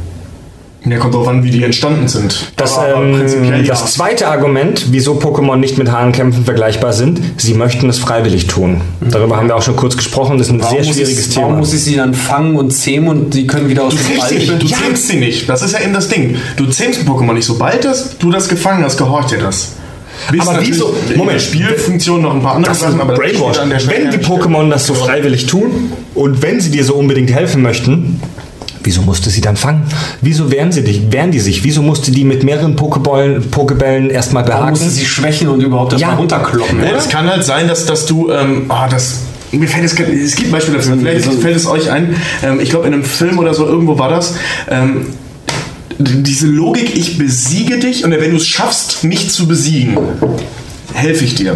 [0.88, 2.52] Ja, kommt drauf an, wie die entstanden sind.
[2.58, 3.70] Das, Aber ähm, prinzipiell ja.
[3.74, 8.82] das zweite Argument, wieso Pokémon nicht mit Hahnkämpfen vergleichbar sind, sie möchten es freiwillig tun.
[9.02, 10.38] Darüber haben wir auch schon kurz gesprochen.
[10.38, 11.48] Das ist ein sehr muss schwieriges ich, Thema.
[11.48, 14.36] Warum muss ich sie dann fangen und zähmen und die können wieder aus dem sie
[14.36, 14.78] nicht, du Ja.
[14.78, 15.50] zähmst sie nicht.
[15.50, 16.36] Das ist ja eben das Ding.
[16.58, 17.46] Du zähmst Pokémon nicht.
[17.46, 19.74] Sobald das, du das gefangen hast, gehorcht dir das.
[20.32, 21.42] Bis Aber wieso- Moment.
[21.42, 23.50] Spielfunktion noch ein paar andere Das Sachen, aber das Brainwash.
[23.56, 24.26] steht an der Stelle Wenn die.
[24.26, 28.22] Pokémon das so freiwillig tun und wenn sie dir so unbedingt helfen möchten,
[28.86, 29.84] wieso musste sie dann fangen?
[30.22, 31.12] Wieso wehren sie dich?
[31.12, 31.64] Wehren die sich?
[31.64, 34.70] Wieso musste die mit mehreren Pokeballen, Pokebällen erstmal behaken?
[34.70, 36.08] mussten sie schwächen und überhaupt das Ja.
[36.10, 36.80] mal runterkloppen?
[36.80, 36.98] Ja, oder?
[36.98, 39.20] es kann halt sein, dass, dass du, ähm, ah, das,
[39.52, 42.88] mir fällt es, es gibt Beispiele dafür, vielleicht fällt es euch ein, ähm, ich glaube
[42.88, 44.36] in einem Film oder so, irgendwo war das,
[44.70, 45.08] ähm,
[45.98, 49.98] diese Logik, ich besiege dich und wenn du es schaffst, mich zu besiegen,
[50.94, 51.56] helfe ich dir.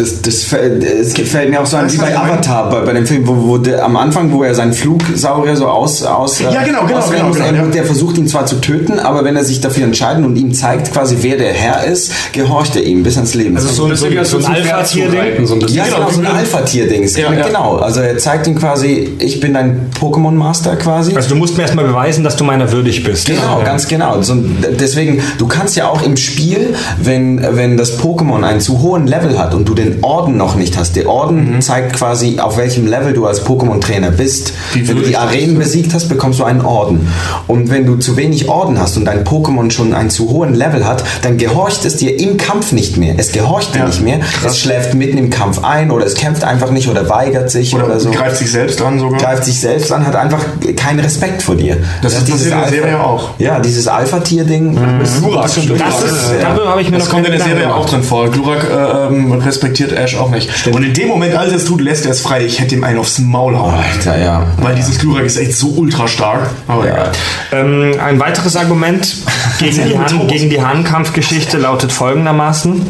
[0.00, 2.16] Das, das fällt, es fällt mir auch so an wie bei?
[2.16, 5.66] Avatar, bei, bei dem Film, wo, wo der, am Anfang, wo er seinen Flugsaurier so
[5.66, 7.62] aus, aus Ja, genau, genau, genau, muss, genau, er- ja.
[7.66, 10.92] der versucht ihn zwar zu töten, aber wenn er sich dafür entscheidet und ihm zeigt
[10.92, 13.56] quasi, wer der Herr ist, gehorcht er ihm bis ans Leben.
[13.56, 15.46] Also so, ein- so, Deswegen ein- als so ein zum Pferd Alpha-Tier-Ding?
[15.46, 17.06] so ja, genau, so ein Alpha-Tier-Ding.
[17.16, 17.46] Ja, ja.
[17.46, 21.14] Genau, also er zeigt ihm quasi, ich bin dein Pokémon-Master quasi.
[21.14, 23.26] Also du musst mir erstmal beweisen, dass du meiner würdig bist.
[23.26, 23.64] Genau, Ja.
[23.64, 24.22] ganz genau.
[24.22, 24.34] So,
[24.78, 29.38] deswegen, du kannst ja auch im Spiel, wenn, wenn das Pokémon einen zu hohen Level
[29.38, 33.12] hat und du den Orden noch nicht hast, der Orden zeigt quasi, auf welchem Level
[33.12, 34.52] du als Pokémon-Trainer bist.
[34.72, 37.08] Wie wenn du die Arenen besiegt hast, bekommst du einen Orden.
[37.46, 40.86] Und wenn du zu wenig Orden hast und dein Pokémon schon einen zu hohen Level
[40.86, 43.14] hat, dann gehorcht es dir im Kampf nicht mehr.
[43.18, 44.20] Es gehorcht dir Ja, nicht mehr.
[44.46, 47.86] Es schläft mitten im Kampf ein oder es kämpft einfach nicht oder weigert sich oder,
[47.86, 48.10] Oder, so.
[48.10, 49.18] greift sich selbst an sogar.
[49.20, 50.40] Greift sich selbst an, hat einfach
[50.76, 51.78] keinen Respekt vor dir.
[52.02, 53.30] Das ist dieses passiert in der Alpha- Serie auch.
[53.38, 54.78] Ja, dieses Alpha-Tier-Ding.
[55.00, 55.80] Das ist Glurak, stimmt.
[55.80, 56.48] Das ist, Ja.
[56.66, 58.28] habe ich mir Das noch kommt in der Serie auch drin vor.
[58.30, 60.66] Glurak äh, ähm, respektiert Ash auch nicht.
[60.68, 62.44] Und in dem Moment, als er es tut, lässt er es frei.
[62.44, 63.74] Ich hätte ihm einen aufs Maul hauen.
[63.74, 64.46] Alter, ja.
[64.58, 66.50] Weil dieses Glurak ist echt so ultra stark.
[66.68, 67.12] Aber egal.
[67.52, 69.16] Ähm, ein weiteres Argument,
[69.58, 72.86] gegen die, Hahn, gegen die Hahnkampfgeschichte lautet folgendermaßen.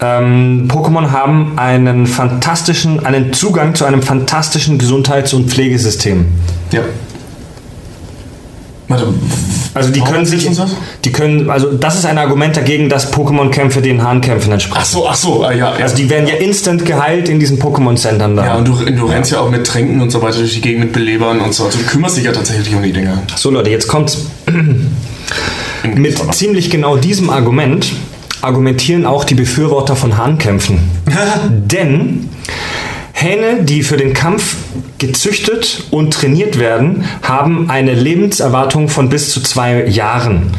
[0.00, 6.26] Ähm, Pokémon haben einen fantastischen, einen Zugang zu einem fantastischen Gesundheits- und Pflegesystem.
[6.72, 6.82] Ja.
[8.88, 9.14] Warte,
[9.74, 10.50] Also die Warum können sich,
[11.04, 14.80] die können, also das ist ein Argument dagegen, dass Pokémon-Kämpfe den Hahnkämpfen entsprechen.
[14.82, 15.76] ach so, ach so, ah, ja.
[15.78, 15.84] ja.
[15.84, 18.44] Also die werden ja instant geheilt in diesen Pokémon-Centern da.
[18.44, 20.84] ja, und du, du rennst ja auch mit Tränken und so weiter durch die Gegend
[20.84, 21.64] mit Belebern und so.
[21.64, 23.22] Also du kümmerst dich ja tatsächlich um die Dinger.
[23.34, 24.26] So Leute, jetzt kommt's.
[25.94, 27.92] Mit ziemlich genau diesem Argument
[28.42, 30.78] argumentieren auch die Befürworter von Hahnkämpfen.
[31.48, 32.28] Denn
[33.22, 34.56] Hähne, die für den Kampf
[34.98, 40.50] gezüchtet und trainiert werden, haben eine Lebenserwartung von bis zu zwei Jahren.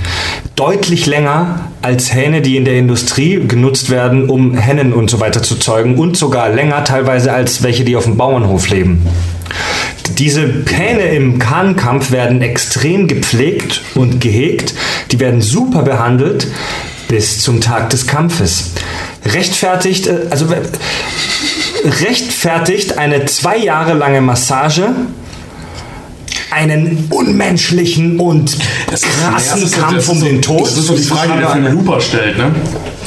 [0.56, 5.44] Deutlich länger als Hähne, die in der Industrie genutzt werden, um Hennen und so weiter
[5.44, 9.06] zu zeugen und sogar länger teilweise als welche, die auf dem Bauernhof leben.
[10.18, 14.74] Diese Hähne im Kahnkampf werden extrem gepflegt und gehegt.
[15.12, 16.48] Die werden super behandelt
[17.14, 18.72] bis zum Tag des Kampfes.
[19.24, 20.62] Rechtfertigt, äh, also äh,
[22.02, 24.90] rechtfertigt eine zwei Jahre lange Massage
[26.54, 28.58] einen unmenschlichen und
[28.88, 30.62] krassen Kampf um so- den Tod.
[30.62, 32.52] Das ist so die Frage, die der Film Looper stellt, ne?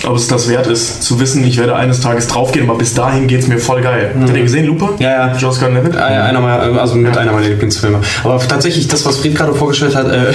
[0.05, 3.27] Ob es das wert ist, zu wissen, ich werde eines Tages draufgehen, aber bis dahin
[3.27, 4.10] geht's mir voll geil.
[4.16, 4.90] Habt ihr den gesehen, Looper?
[4.98, 5.36] Ja, ja.
[5.36, 5.94] Joscar Levitt?
[5.94, 8.01] Äh, einer meiner, also mit einer meiner Lieblingsfilme.
[8.23, 10.32] Aber tatsächlich, das, was Fried gerade vorgestellt hat, äh,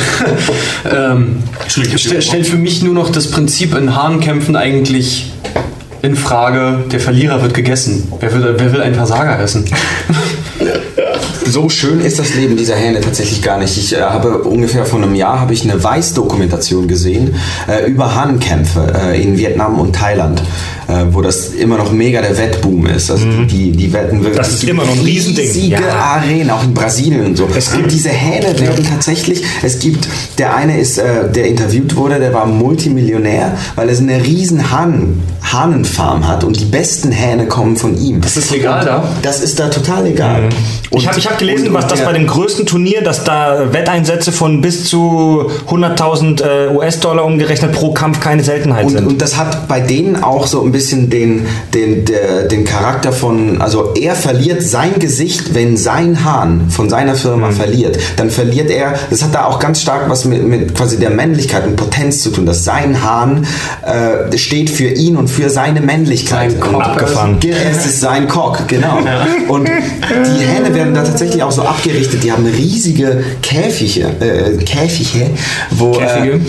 [0.93, 5.31] ähm, st stellt für mich nur noch das Prinzip in Hahnkämpfen eigentlich
[6.01, 8.11] in Frage, der Verlierer wird gegessen.
[8.19, 9.65] Wer will, wer will einen Versager essen?
[11.45, 13.75] So schön ist das Leben dieser Hähne tatsächlich gar nicht.
[13.75, 17.35] Ich äh, habe ungefähr vor einem Jahr habe ich eine Weiß-Dokumentation gesehen
[17.67, 20.43] äh, über Hahnkämpfe äh, in Vietnam und Thailand,
[21.11, 23.09] wo das immer noch mega der Wettboom ist.
[23.11, 24.33] Also die, die wetten wirklich.
[24.33, 24.37] Mhm.
[24.37, 25.45] Das ist immer noch ein Riesending.
[25.45, 25.95] Riesige Ja.
[25.95, 27.47] Arenen, auch in Brasilien und so.
[27.55, 29.43] Es und gibt- diese Hähne werden tatsächlich.
[29.63, 30.07] Es gibt
[30.37, 34.71] der eine ist, äh, der interviewt wurde, der war Multimillionär, weil er so eine riesen
[34.71, 38.21] Hahn, Hahnenfarm hat und die besten Hähne kommen von ihm.
[38.21, 39.03] Das ist legal da?
[39.21, 40.49] Das ist da total egal.
[40.91, 43.71] Ich habe ich hab gelesen, und- was und das bei dem größten Turnier, dass da
[43.71, 49.07] Wetteinsätze von bis zu 100.000 äh, US-Dollar umgerechnet pro Kampf keine Seltenheit Und, sind.
[49.07, 53.61] und das hat bei denen auch so ein bisschen den, den, der, den Charakter von,
[53.61, 57.53] also er verliert sein Gesicht, wenn sein Hahn von seiner Firma Mhm.
[57.53, 61.09] verliert, dann verliert er, das hat da auch ganz stark was mit, mit quasi der
[61.09, 63.45] Männlichkeit und Potenz zu tun, dass sein Hahn
[63.83, 66.51] äh, steht für ihn und für seine Männlichkeit.
[66.51, 66.81] Sein Cock.
[66.83, 67.39] Abgefahren.
[67.39, 68.97] Ge- Es ist sein Cock, genau.
[69.47, 75.31] Und die Hähne werden da tatsächlich auch so abgerichtet, die haben riesige Käfige, äh, Käfige,
[75.71, 75.91] wo...
[75.91, 76.33] Käfige?
[76.33, 76.39] Äh,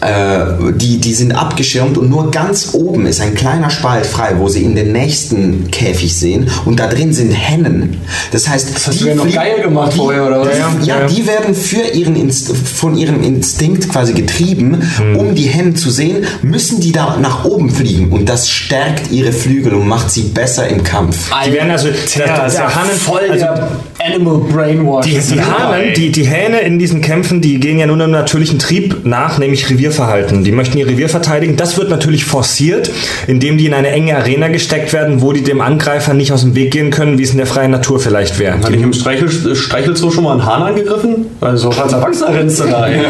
[0.00, 4.48] äh, die, die sind abgeschirmt und nur ganz oben ist ein kleiner Spalt frei, wo
[4.48, 8.00] sie in den nächsten Käfig sehen und da drin sind Hennen.
[8.32, 10.56] Das heißt, das du ja noch geil gemacht vorher, oder was?
[10.58, 11.06] Ja, Ja, ja.
[11.06, 15.16] die werden für ihren Inst von ihrem Instinkt quasi getrieben, Hm.
[15.16, 19.32] um die Hennen zu sehen, müssen die da nach oben fliegen und das stärkt ihre
[19.32, 21.30] Flügel und macht sie besser im Kampf.
[21.46, 23.68] Die werden also- der- das ja Hannen- voll also- der
[24.04, 25.04] Animal Brainwash.
[25.06, 29.04] Die, die, die, die Hähne in diesen Kämpfen, die gehen ja nur einem natürlichen Trieb
[29.04, 30.44] nach, nämlich Revierverhalten.
[30.44, 31.56] Die möchten ihr Revier verteidigen.
[31.56, 32.90] Das wird natürlich forciert,
[33.26, 36.54] indem die in eine enge Arena gesteckt werden, wo die dem Angreifer nicht aus dem
[36.54, 38.58] Weg gehen können, wie es in der freien Natur vielleicht wäre.
[38.58, 41.26] Hatte ich im Streichel, Streichelzoo schon mal einen Hahn angegriffen?
[41.40, 42.86] Also als Erwachsener rennst du da.
[42.86, 43.00] ey.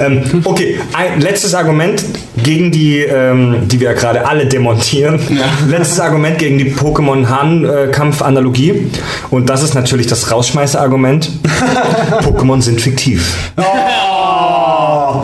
[0.00, 2.04] Ähm, okay, ein letztes Argument
[2.42, 5.18] gegen die, ähm, die wir ja gerade alle demontieren.
[5.68, 8.90] Letztes Argument gegen die Pokémon-Hahn-Kampf-Analogie.
[9.30, 11.30] Und das ist natürlich das Rausschmeißer-Argument.
[12.22, 13.52] Pokémon sind fiktiv.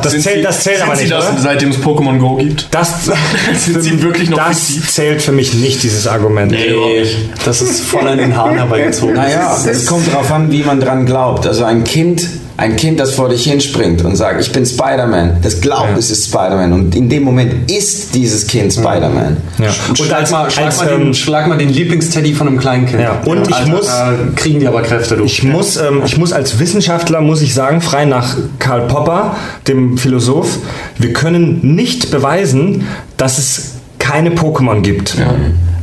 [0.02, 1.40] Das Sind zählt, sie- das zählt aber sie nicht, das, oder?
[1.40, 2.68] seitdem es Pokémon Go gibt?
[2.70, 3.04] Das,
[3.64, 4.90] Sind sie wirklich noch das fiktiv?
[4.92, 6.50] zählt für mich nicht, dieses Argument.
[6.52, 7.04] Nee,
[7.44, 9.14] das ist voll an den Haaren herbeigezogen.
[9.14, 11.46] Naja, es kommt darauf an, wie man dran glaubt.
[11.46, 12.26] Also ein Kind,
[12.56, 16.26] ein Kind, das vor dich hinspringt und sagt, ich bin Spider-Man, das glaubt, es ist
[16.26, 16.72] Spider-Man.
[16.72, 19.36] Und in dem Moment ist dieses Kind Spider-Man.
[19.58, 19.70] Ja.
[19.88, 22.86] Und schlag, mal, schlag, als, mal den, ähm, schlag mal den Lieblingsteddy von einem kleinen
[22.86, 23.00] Kind.
[23.02, 25.24] Ja, und ich muss- Da kriegen die aber Kräfte, du.
[25.24, 29.34] Ich muss, ähm, ich muss als Wissenschaftler, muss ich sagen, frei nach Karl Popper,
[29.66, 30.58] dem Philosoph,
[30.96, 32.86] wir können nicht beweisen,
[33.16, 35.16] dass es keine Pokémon gibt.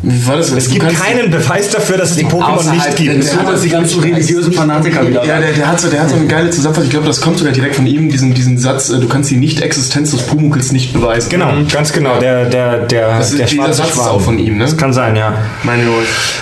[0.04, 0.52] Wie war das?
[0.52, 3.18] Es gibt keinen Beweis dafür, dass es die Pokémon nicht außerhalb gibt.
[3.20, 5.24] des- Das sind die ganzen religiösen Fanatiker wieder.
[5.26, 6.86] Ja, der, der, hat so, der hat so eine geile Zusammenfassung.
[6.86, 9.38] Ich glaube, das kommt sogar direkt von ihm, diesen, diesen Satz, äh, du kannst die
[9.38, 11.30] Nicht-Existenz des Pumuckls nicht beweisen.
[11.30, 12.18] Genau, ganz genau.
[12.20, 14.08] Der, der, der, Das ist, der schwarze Satz ist Schwan.
[14.08, 14.64] auch von ihm, ne?
[14.66, 15.34] Das kann sein, ja.
[15.64, 15.84] Meine.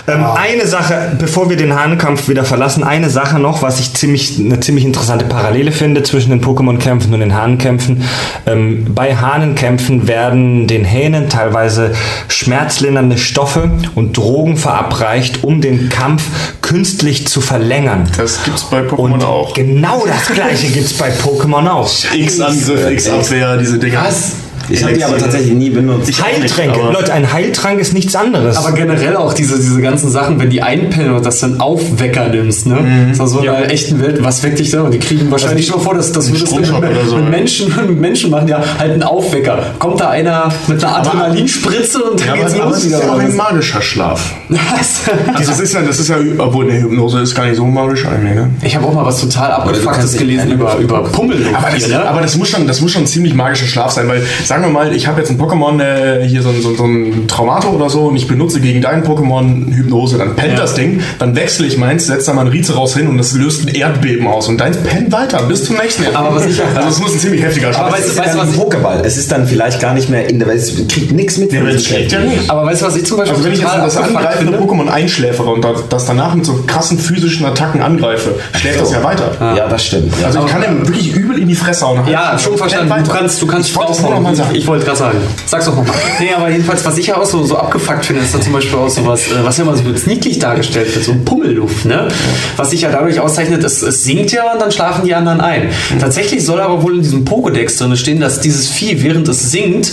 [0.07, 4.39] Ähm, Eine Sache, bevor wir den Hahnenkampf wieder verlassen, eine Sache noch, was ich ziemlich,
[4.39, 8.03] eine ziemlich interessante Parallele finde zwischen den Pokémon-Kämpfen und den Hahnenkämpfen.
[8.47, 11.91] Ähm, bei Hahnenkämpfen werden den Hähnen teilweise
[12.29, 16.23] schmerzlindernde Stoffe Giftstoffe und Drogen verabreicht, um den Kampf
[16.61, 18.09] künstlich zu verlängern.
[18.17, 19.53] Das gibt's bei Pokémon Und auch.
[19.53, 21.89] genau das gleiche gibt's bei Pokémon auch.
[22.13, 24.03] X-Angriff, X-Abwehr, diese Dinger.
[24.05, 24.33] Was?
[24.69, 26.09] Ich habe die aber tatsächlich nie benutzt.
[26.09, 26.79] Ich nicht, Heiltränke.
[26.81, 28.57] aber- Leute, ein Heiltrank ist nichts anderes.
[28.57, 32.67] Aber generell auch diese, diese ganzen Sachen, wenn die einpennen und das dann Aufwecker nimmst,
[32.67, 32.75] ne?
[32.75, 33.17] Mhm.
[33.17, 34.81] Das ist so in der echten Welt, was weckt dich da?
[34.83, 37.29] Und die kriegen wahrscheinlich schon vor, dass, dass wir das mit, mit, so, mit ja.
[37.29, 39.59] Menschen, mit Menschen machen, ja, halt einen Aufwecker.
[39.79, 43.11] Kommt da einer mit einer Adrenalinspritze und dann Ja, geht's aber los es ist ja
[43.11, 44.33] auch ein magischer Schlaf.
[44.49, 45.01] was?
[45.35, 48.05] Also das ist ja, das ist ja, obwohl eine Hypnose ist gar nicht so magisch
[48.05, 48.49] eigentlich, ne?
[48.61, 52.07] Ich habe auch mal was total abgefucktes gelesen über, über Pummelluft Aber das, ne?
[52.07, 54.23] aber das muss schon, das muss schon ein ziemlich magischer Schlaf sein, weil
[54.61, 57.27] sagen wir mal, ich habe jetzt ein Pokémon äh, hier so, ein- so, so ein
[57.27, 60.59] Traumato oder so und ich benutze gegen dein Pokémon Hypnose, dann pennt Ja.
[60.59, 63.33] das Ding, dann wechsle ich meins, setze da mal ein Rize raus hin und das
[63.33, 66.25] löst ein Erdbeben aus und deins pennt weiter bis zum nächsten Erdbeben.
[66.27, 67.99] Aber was ich- also es muss ein ziemlich heftiger Schlaf Aber sein.
[68.01, 69.01] weißt du, Es ist dann was ein ich- Pokéball.
[69.05, 70.59] Es ist dann vielleicht gar nicht mehr in der Welt.
[70.59, 71.51] Es kriegt nichts mit.
[71.53, 72.49] Ja, das schlägt ja nicht.
[72.49, 74.57] aber weißt du, was ich zum Beispiel Also wenn ich jetzt das angreifende?
[74.59, 79.03] Pokémon einschläfere und das, das danach mit so krassen physischen Attacken angreife, schlägt das ja
[79.03, 79.31] weiter.
[79.55, 80.13] Ja, das stimmt.
[80.19, 80.27] Ja.
[80.27, 82.01] Also ich kann ihm wirklich übel in die Fresse hauen.
[82.11, 82.93] Ja, schon verstanden.
[83.05, 84.48] Du kannst, du kannst ich wollte es nur noch mal sagen.
[84.53, 85.17] Ich wollte gerade sagen.
[85.45, 85.95] Sag's doch nochmal.
[86.19, 88.77] Nee, aber jedenfalls, was ich ja auch so, so abgefuckt finde, ist da zum Beispiel
[88.77, 92.07] auch sowas, äh, was ja immer so niedlich dargestellt wird, so Pummelluft, ne?
[92.55, 95.69] Was sich ja dadurch auszeichnet, es, es sinkt ja und dann schlafen die anderen ein.
[95.99, 99.91] Tatsächlich soll aber wohl in diesem Pokédex drin stehen, dass dieses Vieh, während es sinkt,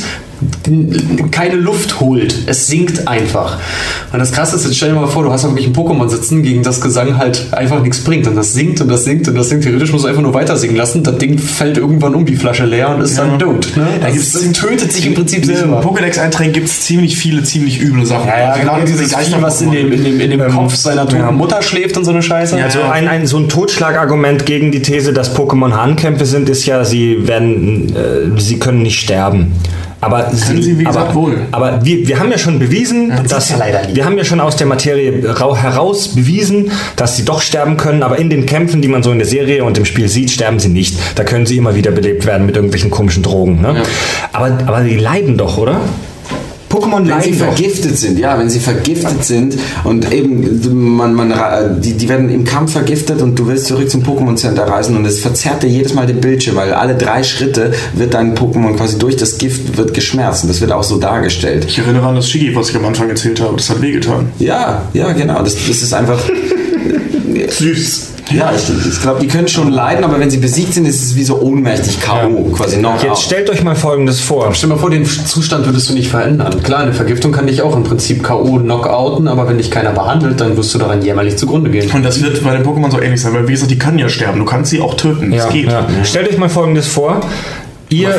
[1.30, 2.34] keine Luft holt.
[2.47, 3.59] Es sinkt einfach.
[4.12, 6.09] Und das Krasse ist, jetzt stell dir mal vor, du hast da wirklich ein Pokémon
[6.09, 8.26] sitzen, gegen das Gesang halt einfach nichts bringt.
[8.26, 9.64] Und das sinkt und das sinkt und das sinkt.
[9.64, 11.02] Theoretisch musst du einfach nur weiter singen lassen.
[11.02, 13.72] Das Ding fällt irgendwann um, die Flasche leer und ist dann tot.
[13.76, 13.86] Ne?
[14.01, 15.80] Da Also gibt's es tötet sich im Prinzip selber.
[15.80, 18.28] Pokédex-Einträgen gibt es ziemlich viele, ziemlich üble Sachen.
[18.28, 21.05] Ja, ja, Also genau dieses Geister- was in dem, in dem, in dem Kopf seiner
[21.06, 21.30] toten ja.
[21.30, 22.56] Mutter schläft und so eine Scheiße.
[22.62, 26.84] Also ein, ein, so ein Totschlagargument gegen die These, dass Pokémon Hahnkämpfe sind, ist ja,
[26.84, 29.52] sie werden, äh, sie können nicht sterben.
[30.01, 31.39] Aber sie, sie, wie gesagt, aber, wohl.
[31.52, 33.56] aber wir, wir haben ja schon bewiesen, dass ja
[33.94, 38.02] wir haben ja schon aus der Materie rau- heraus bewiesen, dass sie doch sterben können.
[38.02, 40.59] Aber in den Kämpfen, die man so in der Serie und im Spiel sieht, sterben
[40.60, 40.98] sie nicht.
[41.14, 43.62] Da können sie immer wieder belebt werden mit irgendwelchen komischen Drogen.
[43.62, 43.82] Ne?
[44.32, 45.81] Aber, aber die leiden doch, oder?
[46.77, 47.47] Pokémon Wenn sie leiden doch.
[47.47, 52.44] vergiftet sind, ja, wenn sie vergiftet sind und eben man, man, die, die werden im
[52.44, 55.94] Kampf vergiftet und du willst zurück zum Pokémon Center reisen und es verzerrt dir jedes
[55.94, 59.94] Mal den Bildschirm, weil alle drei Schritte wird dein Pokémon quasi durch das Gift wird
[59.94, 61.66] geschmerzt und das wird auch so dargestellt.
[61.69, 63.57] Ich erinnere an das Shigi, was ich am Anfang erzählt habe.
[63.57, 64.31] Das hat wehgetan.
[64.39, 66.20] Ja, ja, genau, das, das ist einfach,
[67.51, 68.15] Süß.
[68.36, 71.16] Ja, ich, ich glaube, die können schon leiden, aber wenn sie besiegt sind, ist es
[71.16, 74.52] wie so ohnmächtig K.O., quasi noch Jetzt stellt euch mal Folgendes vor.
[74.54, 76.62] Stell dir mal vor, den Zustand würdest du nicht verändern.
[76.62, 78.58] Klar, eine Vergiftung kann dich auch im Prinzip K.O.
[78.58, 81.90] knockouten, aber wenn dich keiner behandelt, dann wirst du daran jämmerlich zugrunde gehen.
[81.92, 84.08] Und das wird bei den Pokémon so ähnlich sein, weil wie gesagt, die können ja
[84.08, 84.38] sterben.
[84.38, 85.30] Du kannst sie auch töten.
[85.30, 85.66] Das Ja, geht.
[85.66, 85.86] ja.
[86.04, 87.20] Stellt euch mal Folgendes vor.
[87.88, 88.12] Ihr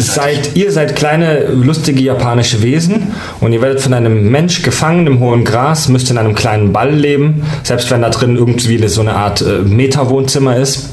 [0.00, 5.20] seid, ihr seid kleine, lustige japanische Wesen und ihr werdet von einem Mensch gefangen im
[5.20, 9.14] hohen Gras, müsst in einem kleinen Ball leben, selbst wenn da drin irgendwie so eine
[9.14, 10.88] Art äh, Meta-Wohnzimmer ist.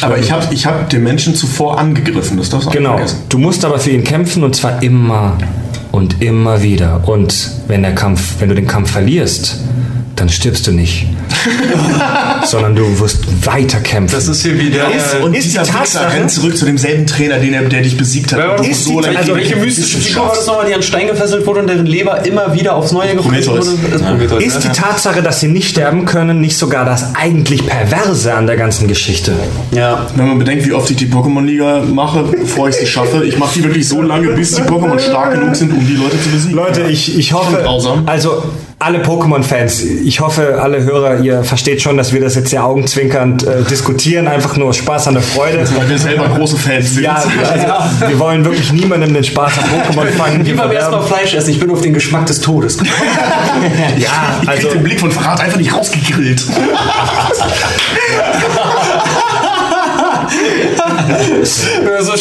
[0.00, 2.38] Aber ich habe ich hab den Menschen zuvor angegriffen.
[2.38, 2.94] Das darfst du Genau.
[2.96, 3.18] vergessen.
[3.28, 5.36] Du musst aber für ihn kämpfen und zwar immer
[5.92, 7.02] und immer wieder.
[7.06, 9.60] Und wenn der Kampf, wenn du den Kampf verlierst,
[10.16, 11.06] dann stirbst du nicht.
[12.44, 14.14] sondern du wirst weiter kämpfen.
[14.14, 14.90] Das ist hier wie der.
[14.94, 17.96] Ist, und ist dieser die Tatsache- rennt zurück zu demselben Trainer, den er, der dich
[17.96, 18.38] besiegt hat.
[18.38, 20.82] Ja, Und ist so die, lange also welche mystische Figur war das nochmal, die an
[20.82, 23.60] Stein gefesselt wurde und deren Leber immer wieder aufs Neue gefressen wurde?
[23.94, 24.42] Ist Prometheus.
[24.44, 24.68] Ist die?
[24.68, 29.32] Tatsache, dass sie nicht sterben können, nicht sogar das eigentlich Perverse an der ganzen Geschichte?
[29.72, 30.06] ja.
[30.14, 33.54] Wenn man bedenkt, wie oft ich die Pokémon-Liga mache, bevor ich sie schaffe, ich mache
[33.54, 36.56] die wirklich so lange, bis die Pokémon stark genug sind, um die Leute zu besiegen.
[36.56, 37.64] Leute, ich, ich hoffe,
[38.06, 38.42] also
[38.80, 43.42] alle Pokémon-Fans, ich hoffe, alle Hörer, ihr versteht schon, dass wir das jetzt sehr augenzwinkernd
[43.42, 45.68] äh, diskutieren, einfach nur Spaß an der Freude.
[45.76, 47.02] Weil wir selber große Fans sind.
[47.02, 50.46] Ja, also, wir wollen wirklich niemandem den Spaß am Pokémon fangen.
[50.46, 52.94] Wie beim ersten Mal Fleisch essen, ich bin auf den Geschmack des Todes gekommen.
[53.98, 56.44] Ja, ich also krieg den Blick von Verrat einfach nicht rausgegrillt.
[61.98, 62.12] Also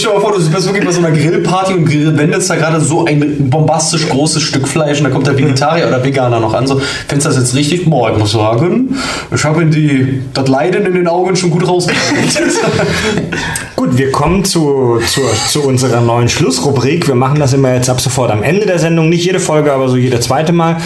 [0.58, 4.42] bist wirklich bei so einer Grillparty und grill- wendest da gerade so ein bombastisch großes
[4.42, 6.68] Stück Fleisch und da kommt der Vegetarier oder Veganer noch an.
[6.68, 7.90] So, findest du das jetzt richtig?
[7.90, 8.96] Boah, ich muss sagen,
[9.34, 12.54] ich habe in die, das Leiden in den Augen schon gut rausgearbeitet.
[13.76, 17.08] Gut, wir kommen zu, zu, zu unserer neuen Schlussrubrik.
[17.08, 19.10] Wir machen das immer jetzt ab sofort am Ende der Sendung.
[19.10, 20.78] Nicht jede Folge, aber so jede zweite Mal.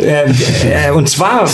[0.00, 0.24] Äh,
[0.88, 1.48] äh, und zwar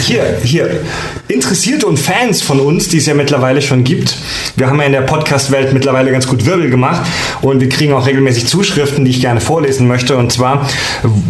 [0.00, 0.80] hier, hier,
[1.28, 4.16] Interessierte und Fans von uns, die es ja mittlerweile schon gibt.
[4.56, 6.93] Wir haben ja in der Podcast-Welt mittlerweile ganz gut Wirbel gemacht
[7.42, 10.16] und wir kriegen auch regelmäßig Zuschriften, die ich gerne vorlesen möchte.
[10.16, 10.66] Und zwar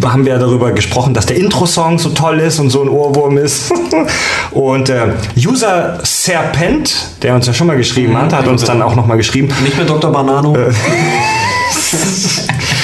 [0.03, 3.71] haben wir darüber gesprochen, dass der Intro-Song so toll ist und so ein Ohrwurm ist.
[4.51, 8.95] und äh, User Serpent, der uns ja schon mal geschrieben hat, hat uns dann auch
[8.95, 10.11] nochmal geschrieben, Nicht mehr Dr.
[10.11, 10.55] Banano.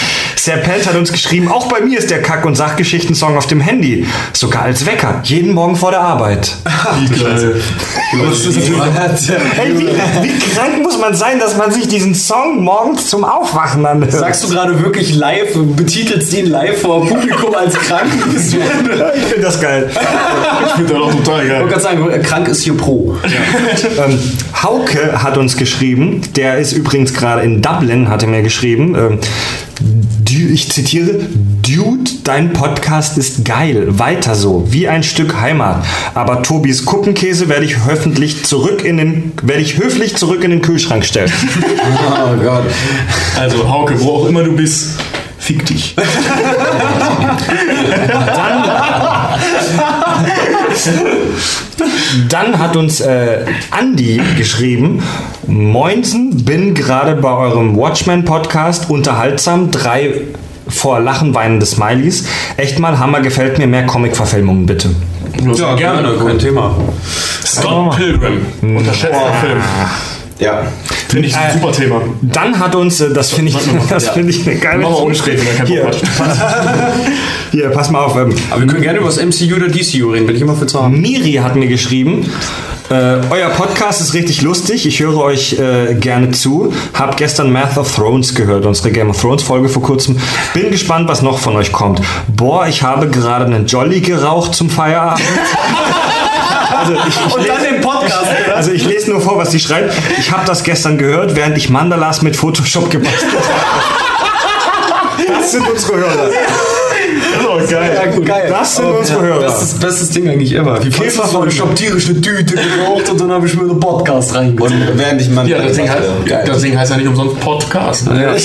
[0.41, 4.07] Serpent hat uns geschrieben, auch bei mir ist der Kack- und Sachgeschichten-Song auf dem Handy.
[4.33, 5.19] Sogar als Wecker.
[5.23, 6.55] Jeden Morgen vor der Arbeit.
[6.99, 7.61] Wie geil.
[9.55, 13.85] Hey, wie, wie krank muss man sein, dass man sich diesen Song morgens zum Aufwachen
[13.85, 14.11] anhört?
[14.11, 18.11] Sagst du gerade wirklich live, betitelst ihn live vor Publikum als krank?
[18.35, 19.89] Ich ich finde das geil.
[20.65, 21.61] ich finde das auch total geil.
[21.61, 23.15] wollte gerade sagen, krank ist hier pro.
[23.23, 24.19] Ähm,
[24.61, 28.95] Hauke hat uns geschrieben, der ist übrigens gerade in Dublin, hat er mir geschrieben.
[28.95, 29.19] Ähm,
[30.47, 31.19] ich zitiere,
[31.61, 35.85] Dude, dein Podcast ist geil, weiter so, wie ein Stück Heimat.
[36.15, 40.61] Aber Tobis Kuppenkäse werde ich hoffentlich zurück in den, werde ich höflich zurück in den
[40.61, 41.31] Kühlschrank stellen.
[42.23, 42.63] Oh Gott.
[43.37, 44.99] Also, Hauke, wo auch immer du bist,
[45.37, 45.95] fick dich.
[48.07, 48.60] Dann
[52.59, 55.03] hat uns äh, Andi geschrieben,
[55.47, 60.13] Moinsen, bin gerade bei eurem Watchmen-Podcast unterhaltsam, drei
[60.67, 62.27] vor Lachen weinende Smileys.
[62.57, 64.89] Echt mal Hammer, gefällt mir mehr Comic-Verfilmungen bitte.
[65.55, 66.75] Ja, gerne, kein Thema.
[67.45, 68.45] Scott Pilgrim.
[68.61, 69.61] Unterschätzter Film.
[70.41, 70.63] Ja.
[71.07, 72.01] Finde ich ein super Thema.
[72.21, 73.57] Dann hat uns, äh, das finde ich,
[73.89, 74.13] das Ja.
[74.13, 75.91] finde ich eine geile Machen wir keinen Hier,
[77.51, 78.15] hier, pass mal auf.
[78.15, 80.65] Ähm, Aber wir können gerne über das MCU oder DCU reden, bin ich immer für
[80.65, 80.99] zu haben.
[80.99, 82.25] Miri hat mir geschrieben,
[82.89, 82.93] äh,
[83.29, 86.73] euer Podcast ist richtig lustig, ich höre euch äh, gerne zu.
[86.97, 90.17] Hab gestern Math of Thrones gehört, unsere Game of Thrones Folge vor kurzem.
[90.55, 92.01] Bin gespannt, was noch von euch kommt.
[92.35, 95.21] Boah, ich habe gerade einen Jolly geraucht zum Feierabend.
[96.73, 98.20] Also ich, ich Und dann den Podcast.
[98.61, 99.91] Also ich lese nur vor, was sie schreibt.
[100.19, 105.33] Ich habe das gestern gehört, während ich Mandalas mit Photoshop gebastelt habe.
[105.33, 106.29] Das sind unsere Hörer.
[107.49, 108.21] Oh, geil.
[108.23, 108.47] geil.
[108.51, 109.41] Das sind unsere Hörer.
[109.41, 110.77] Das ist das beste Ding eigentlich ever.
[110.83, 113.79] Wie Käfer Käfer Ich hab tierisch eine Tüte geraucht und dann habe ich mir einen
[113.79, 114.79] Podcast Und reingezogen.
[114.93, 115.47] während ich man.
[115.47, 116.03] Ja, deswegen heißt,
[116.45, 118.05] deswegen heißt er nicht umsonst Podcast.
[118.05, 118.35] Ja.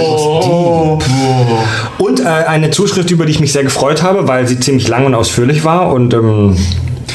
[0.00, 0.98] Oh.
[1.98, 5.04] Und äh, eine Zuschrift, über die ich mich sehr gefreut habe, weil sie ziemlich lang
[5.04, 5.92] und ausführlich war.
[5.92, 6.56] Und ähm,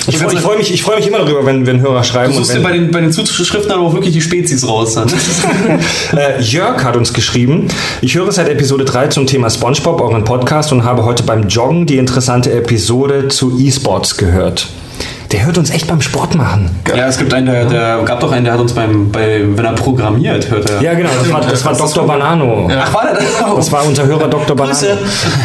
[0.10, 2.34] ich, ich freue mich, ich freu mich immer darüber, wenn, wenn Hörer schreiben.
[2.34, 4.96] Du Und suchst dir bei den, bei den Zuschriften aber auch wirklich die Spezies raus.
[4.96, 5.10] Dann.
[6.16, 7.68] Äh, Jörg hat uns geschrieben,
[8.02, 11.86] ich höre seit Episode 3 zum Thema Spongebob, euren Podcast, und habe heute beim Joggen
[11.86, 14.68] die interessante Episode zu E-Sports gehört.
[15.32, 16.72] Der hört uns echt beim Sport machen.
[16.88, 19.64] Ja, es gibt einen, der, der gab doch einen, der hat uns beim, bei, wenn
[19.64, 20.82] er programmiert, hört er.
[20.82, 22.08] Ja, genau, das war, das war Dr.
[22.08, 22.68] Banano.
[22.72, 23.44] Ach, war der das?
[23.44, 23.56] auch?
[23.58, 24.56] Das war unser Hörer Dr.
[24.56, 24.78] Banano.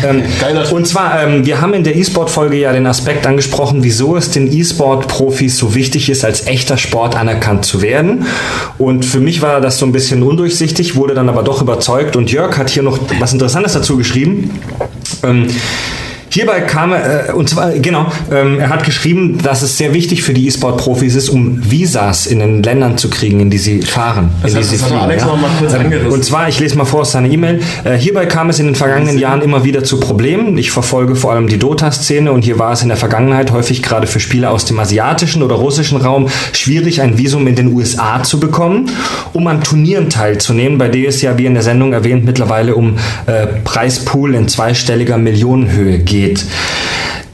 [0.02, 4.16] Ähm, Geiler und zwar, ähm, wir haben in der E-Sport-Folge ja den Aspekt angesprochen, wieso
[4.16, 8.26] es den E-Sport-Profis so wichtig ist, als echter Sport anerkannt zu werden.
[8.78, 12.16] Und für mich war das so ein bisschen undurchsichtig, wurde dann aber doch überzeugt.
[12.16, 14.58] Und Jörg hat hier noch was Interessantes dazu geschrieben.
[15.22, 15.46] Ähm,
[16.34, 20.24] Hierbei kam er, äh, und zwar, genau, ähm, er hat geschrieben, dass es sehr wichtig
[20.24, 24.30] für die E-Sport-Profis ist, um Visas in den Ländern zu kriegen, in die sie fahren.
[24.42, 26.10] Das in hat- die sie das fliegen, Alex noch mal kurz Ähm, angerissen.
[26.12, 27.60] Und zwar, ich lese mal vor aus seiner E-Mail.
[27.84, 30.58] Äh, hierbei kam es in den vergangenen Jahren immer wieder zu Problemen.
[30.58, 34.08] Ich verfolge vor allem die Dota-Szene und hier war es in der Vergangenheit häufig gerade
[34.08, 38.40] für Spieler aus dem asiatischen oder russischen Raum schwierig, ein Visum in den USA zu
[38.40, 38.90] bekommen,
[39.34, 42.96] um an Turnieren teilzunehmen, bei denen es ja, wie in der Sendung erwähnt, mittlerweile um
[43.26, 46.23] äh, Preispool in zweistelliger Millionenhöhe geht.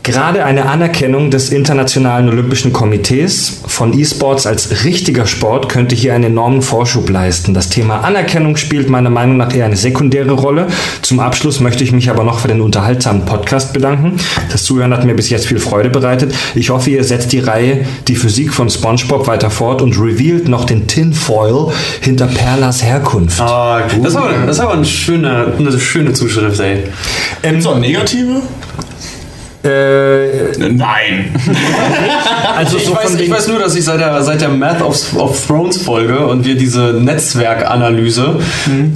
[0.03, 6.25] Gerade eine Anerkennung des Internationalen Olympischen Komitees von E-Sports als richtiger Sport könnte hier einen
[6.25, 7.53] enormen Vorschub leisten.
[7.53, 10.69] Das Thema Anerkennung spielt meiner Meinung nach eher eine sekundäre Rolle.
[11.03, 14.17] Zum Abschluss möchte ich mich aber noch für den unterhaltsamen Podcast bedanken.
[14.51, 16.35] Das Zuhören hat mir bis jetzt viel Freude bereitet.
[16.55, 20.65] Ich hoffe, ihr setzt die Reihe Die Physik von SpongeBob weiter fort und revealed noch
[20.65, 23.39] den Tinfoil hinter Perlas Herkunft.
[23.39, 24.03] Ah, gut.
[24.03, 26.85] Das ist aber, das ist aber eine, schöne, eine schöne Zuschrift, ey.
[27.43, 28.41] Gibt's auch negative?
[29.63, 31.35] Äh, Nein.
[32.57, 35.17] also Ich so weiß, ich weiß nur, dass ich seit der, seit der Math of,
[35.17, 38.41] of Thrones Folge und wir diese Netzwerkanalyse,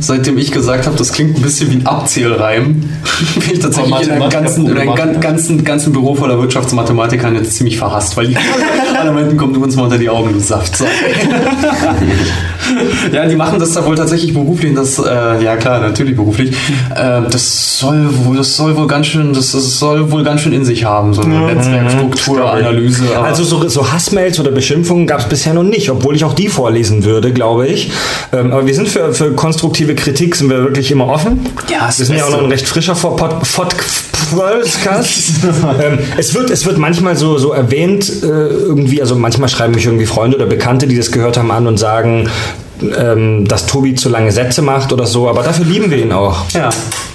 [0.00, 2.82] seitdem ich gesagt habe, das klingt ein bisschen wie ein Abzählreim,
[3.34, 7.76] bin ich tatsächlich in einem ganzen, in einem ganzen, ganzen Büro voller Wirtschaftsmathematikern jetzt ziemlich
[7.76, 8.36] verhasst, weil die
[8.98, 10.88] alle meinten, komm du uns mal unter die Augen, du Saftsack.
[13.12, 16.50] ja, die machen das da wohl tatsächlich beruflich, das, äh, ja klar, natürlich beruflich.
[16.94, 20.52] Äh, das soll wohl, das soll wohl ganz schön, das, das soll wohl ganz schön
[20.52, 23.04] in sich haben, so eine Netzwerkstrukturanalyse.
[23.16, 26.34] aber- Also so, so Hassmails oder Beschimpfungen gab es bisher noch nicht, obwohl ich auch
[26.34, 27.90] die vorlesen würde, glaube ich.
[28.32, 31.40] Ähm, aber wir sind für, für konstruktive Kritik sind wir wirklich immer offen.
[31.70, 33.42] Ja, das wir sind ja auch noch ein recht frischer Pod-
[35.74, 39.86] Ähm, es, wird, es wird manchmal so, so erwähnt, äh, irgendwie, also manchmal schreiben mich
[39.86, 42.28] irgendwie Freunde oder Bekannte, die das gehört haben, an und sagen,
[42.96, 46.44] ähm, dass Tobi zu lange Sätze macht oder so, aber dafür lieben wir ihn auch.
[46.52, 46.70] Ja,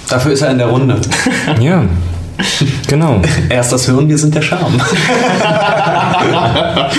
[0.08, 1.00] dafür ist er in der Runde.
[1.60, 1.84] Ja.
[2.88, 3.20] Genau.
[3.48, 4.80] Erst das Hirn, wir sind der Charme.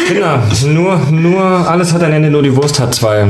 [0.07, 0.37] Genau.
[0.65, 3.27] Nur, nur, alles hat ein Ende, nur die Wurst hat zwei.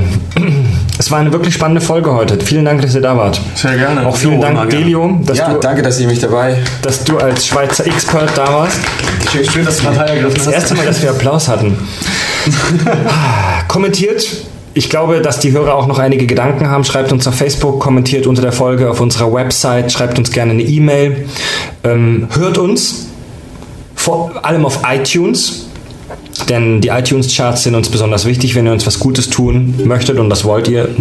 [0.98, 2.38] Es war eine wirklich spannende Folge heute.
[2.44, 3.40] Vielen Dank, dass ihr da wart.
[3.56, 4.06] Sehr gerne.
[4.06, 4.70] Auch vielen Jo, Dank.
[4.70, 6.58] Delio, dass, Ja, du, danke, dass ihr mich dabei.
[6.82, 8.78] dass du als Schweizer Expert da warst.
[9.32, 11.78] Schön, schön dass du Partei ergriffen Das erste Mal, dass wir Applaus hatten.
[13.08, 14.26] Ah, Kommentiert.
[14.74, 16.84] Ich glaube, dass die Hörer auch noch einige Gedanken haben.
[16.86, 20.64] Schreibt uns auf Facebook, kommentiert unter der Folge auf unserer Website, schreibt uns gerne eine
[20.64, 21.26] E-Mail.
[21.84, 23.08] Ähm, hört uns,
[23.96, 25.68] vor allem auf iTunes.
[26.50, 30.30] Denn die iTunes-Charts sind uns besonders wichtig, wenn ihr uns was Gutes tun möchtet und
[30.30, 30.90] das wollt ihr.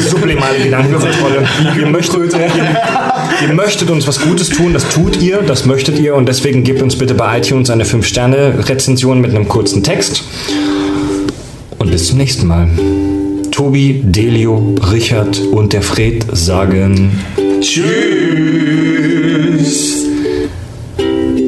[0.00, 1.46] Sublimale Gedankenkontrolle.
[1.78, 2.50] Ihr möchtet, ihr,
[3.42, 6.80] ihr möchtet uns was Gutes tun, das tut ihr, das möchtet ihr und deswegen gebt
[6.82, 10.24] uns bitte bei iTunes eine 5-Sterne-Rezension mit einem kurzen Text.
[11.80, 12.68] Und bis zum nächsten Mal.
[13.50, 17.18] Tobi, Delio, Richard und der Fred sagen
[17.62, 17.86] Tschüss.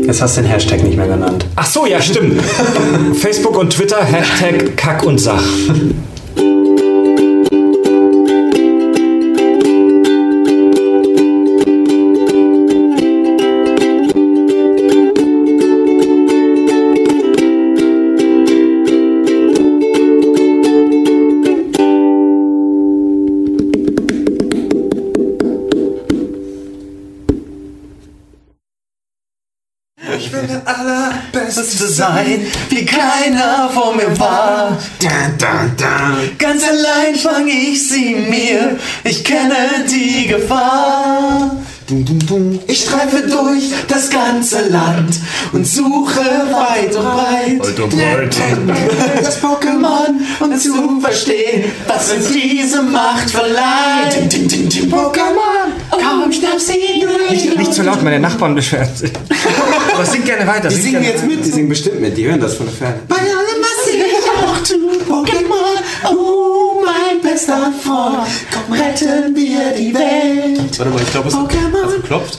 [0.07, 1.45] Jetzt hast du den Hashtag nicht mehr genannt.
[1.55, 2.41] Ach so, ja, stimmt.
[3.15, 5.45] Facebook und Twitter, Hashtag Kack und Sach.
[32.33, 34.79] Sein, wie keiner vor mir war.
[36.39, 41.57] Ganz allein fang ich sie mir, ich kenne die Gefahr.
[42.69, 45.17] Ich streife durch das ganze Land
[45.53, 47.61] und suche weit und breit
[49.23, 54.17] das Pokémon, um zu verstehen, was uns diese Macht verleiht.
[54.91, 59.13] Pokémon, kaum starb sie Nicht, nicht zu laut, meine Nachbarn beschweren sich.
[60.03, 60.69] Aber sing gerne weiter.
[60.69, 63.01] Die sing singen jetzt mit, die singen bestimmt mit, die hören das von der Ferne.
[63.07, 64.03] Bei allem, was ich
[64.43, 70.79] auch tue, Pokémon, oh mein bester Freund, komm, retten wir die Welt.
[70.79, 71.85] Warte mal, ich glaube, es Pokémon.
[71.85, 72.39] hat geklopft.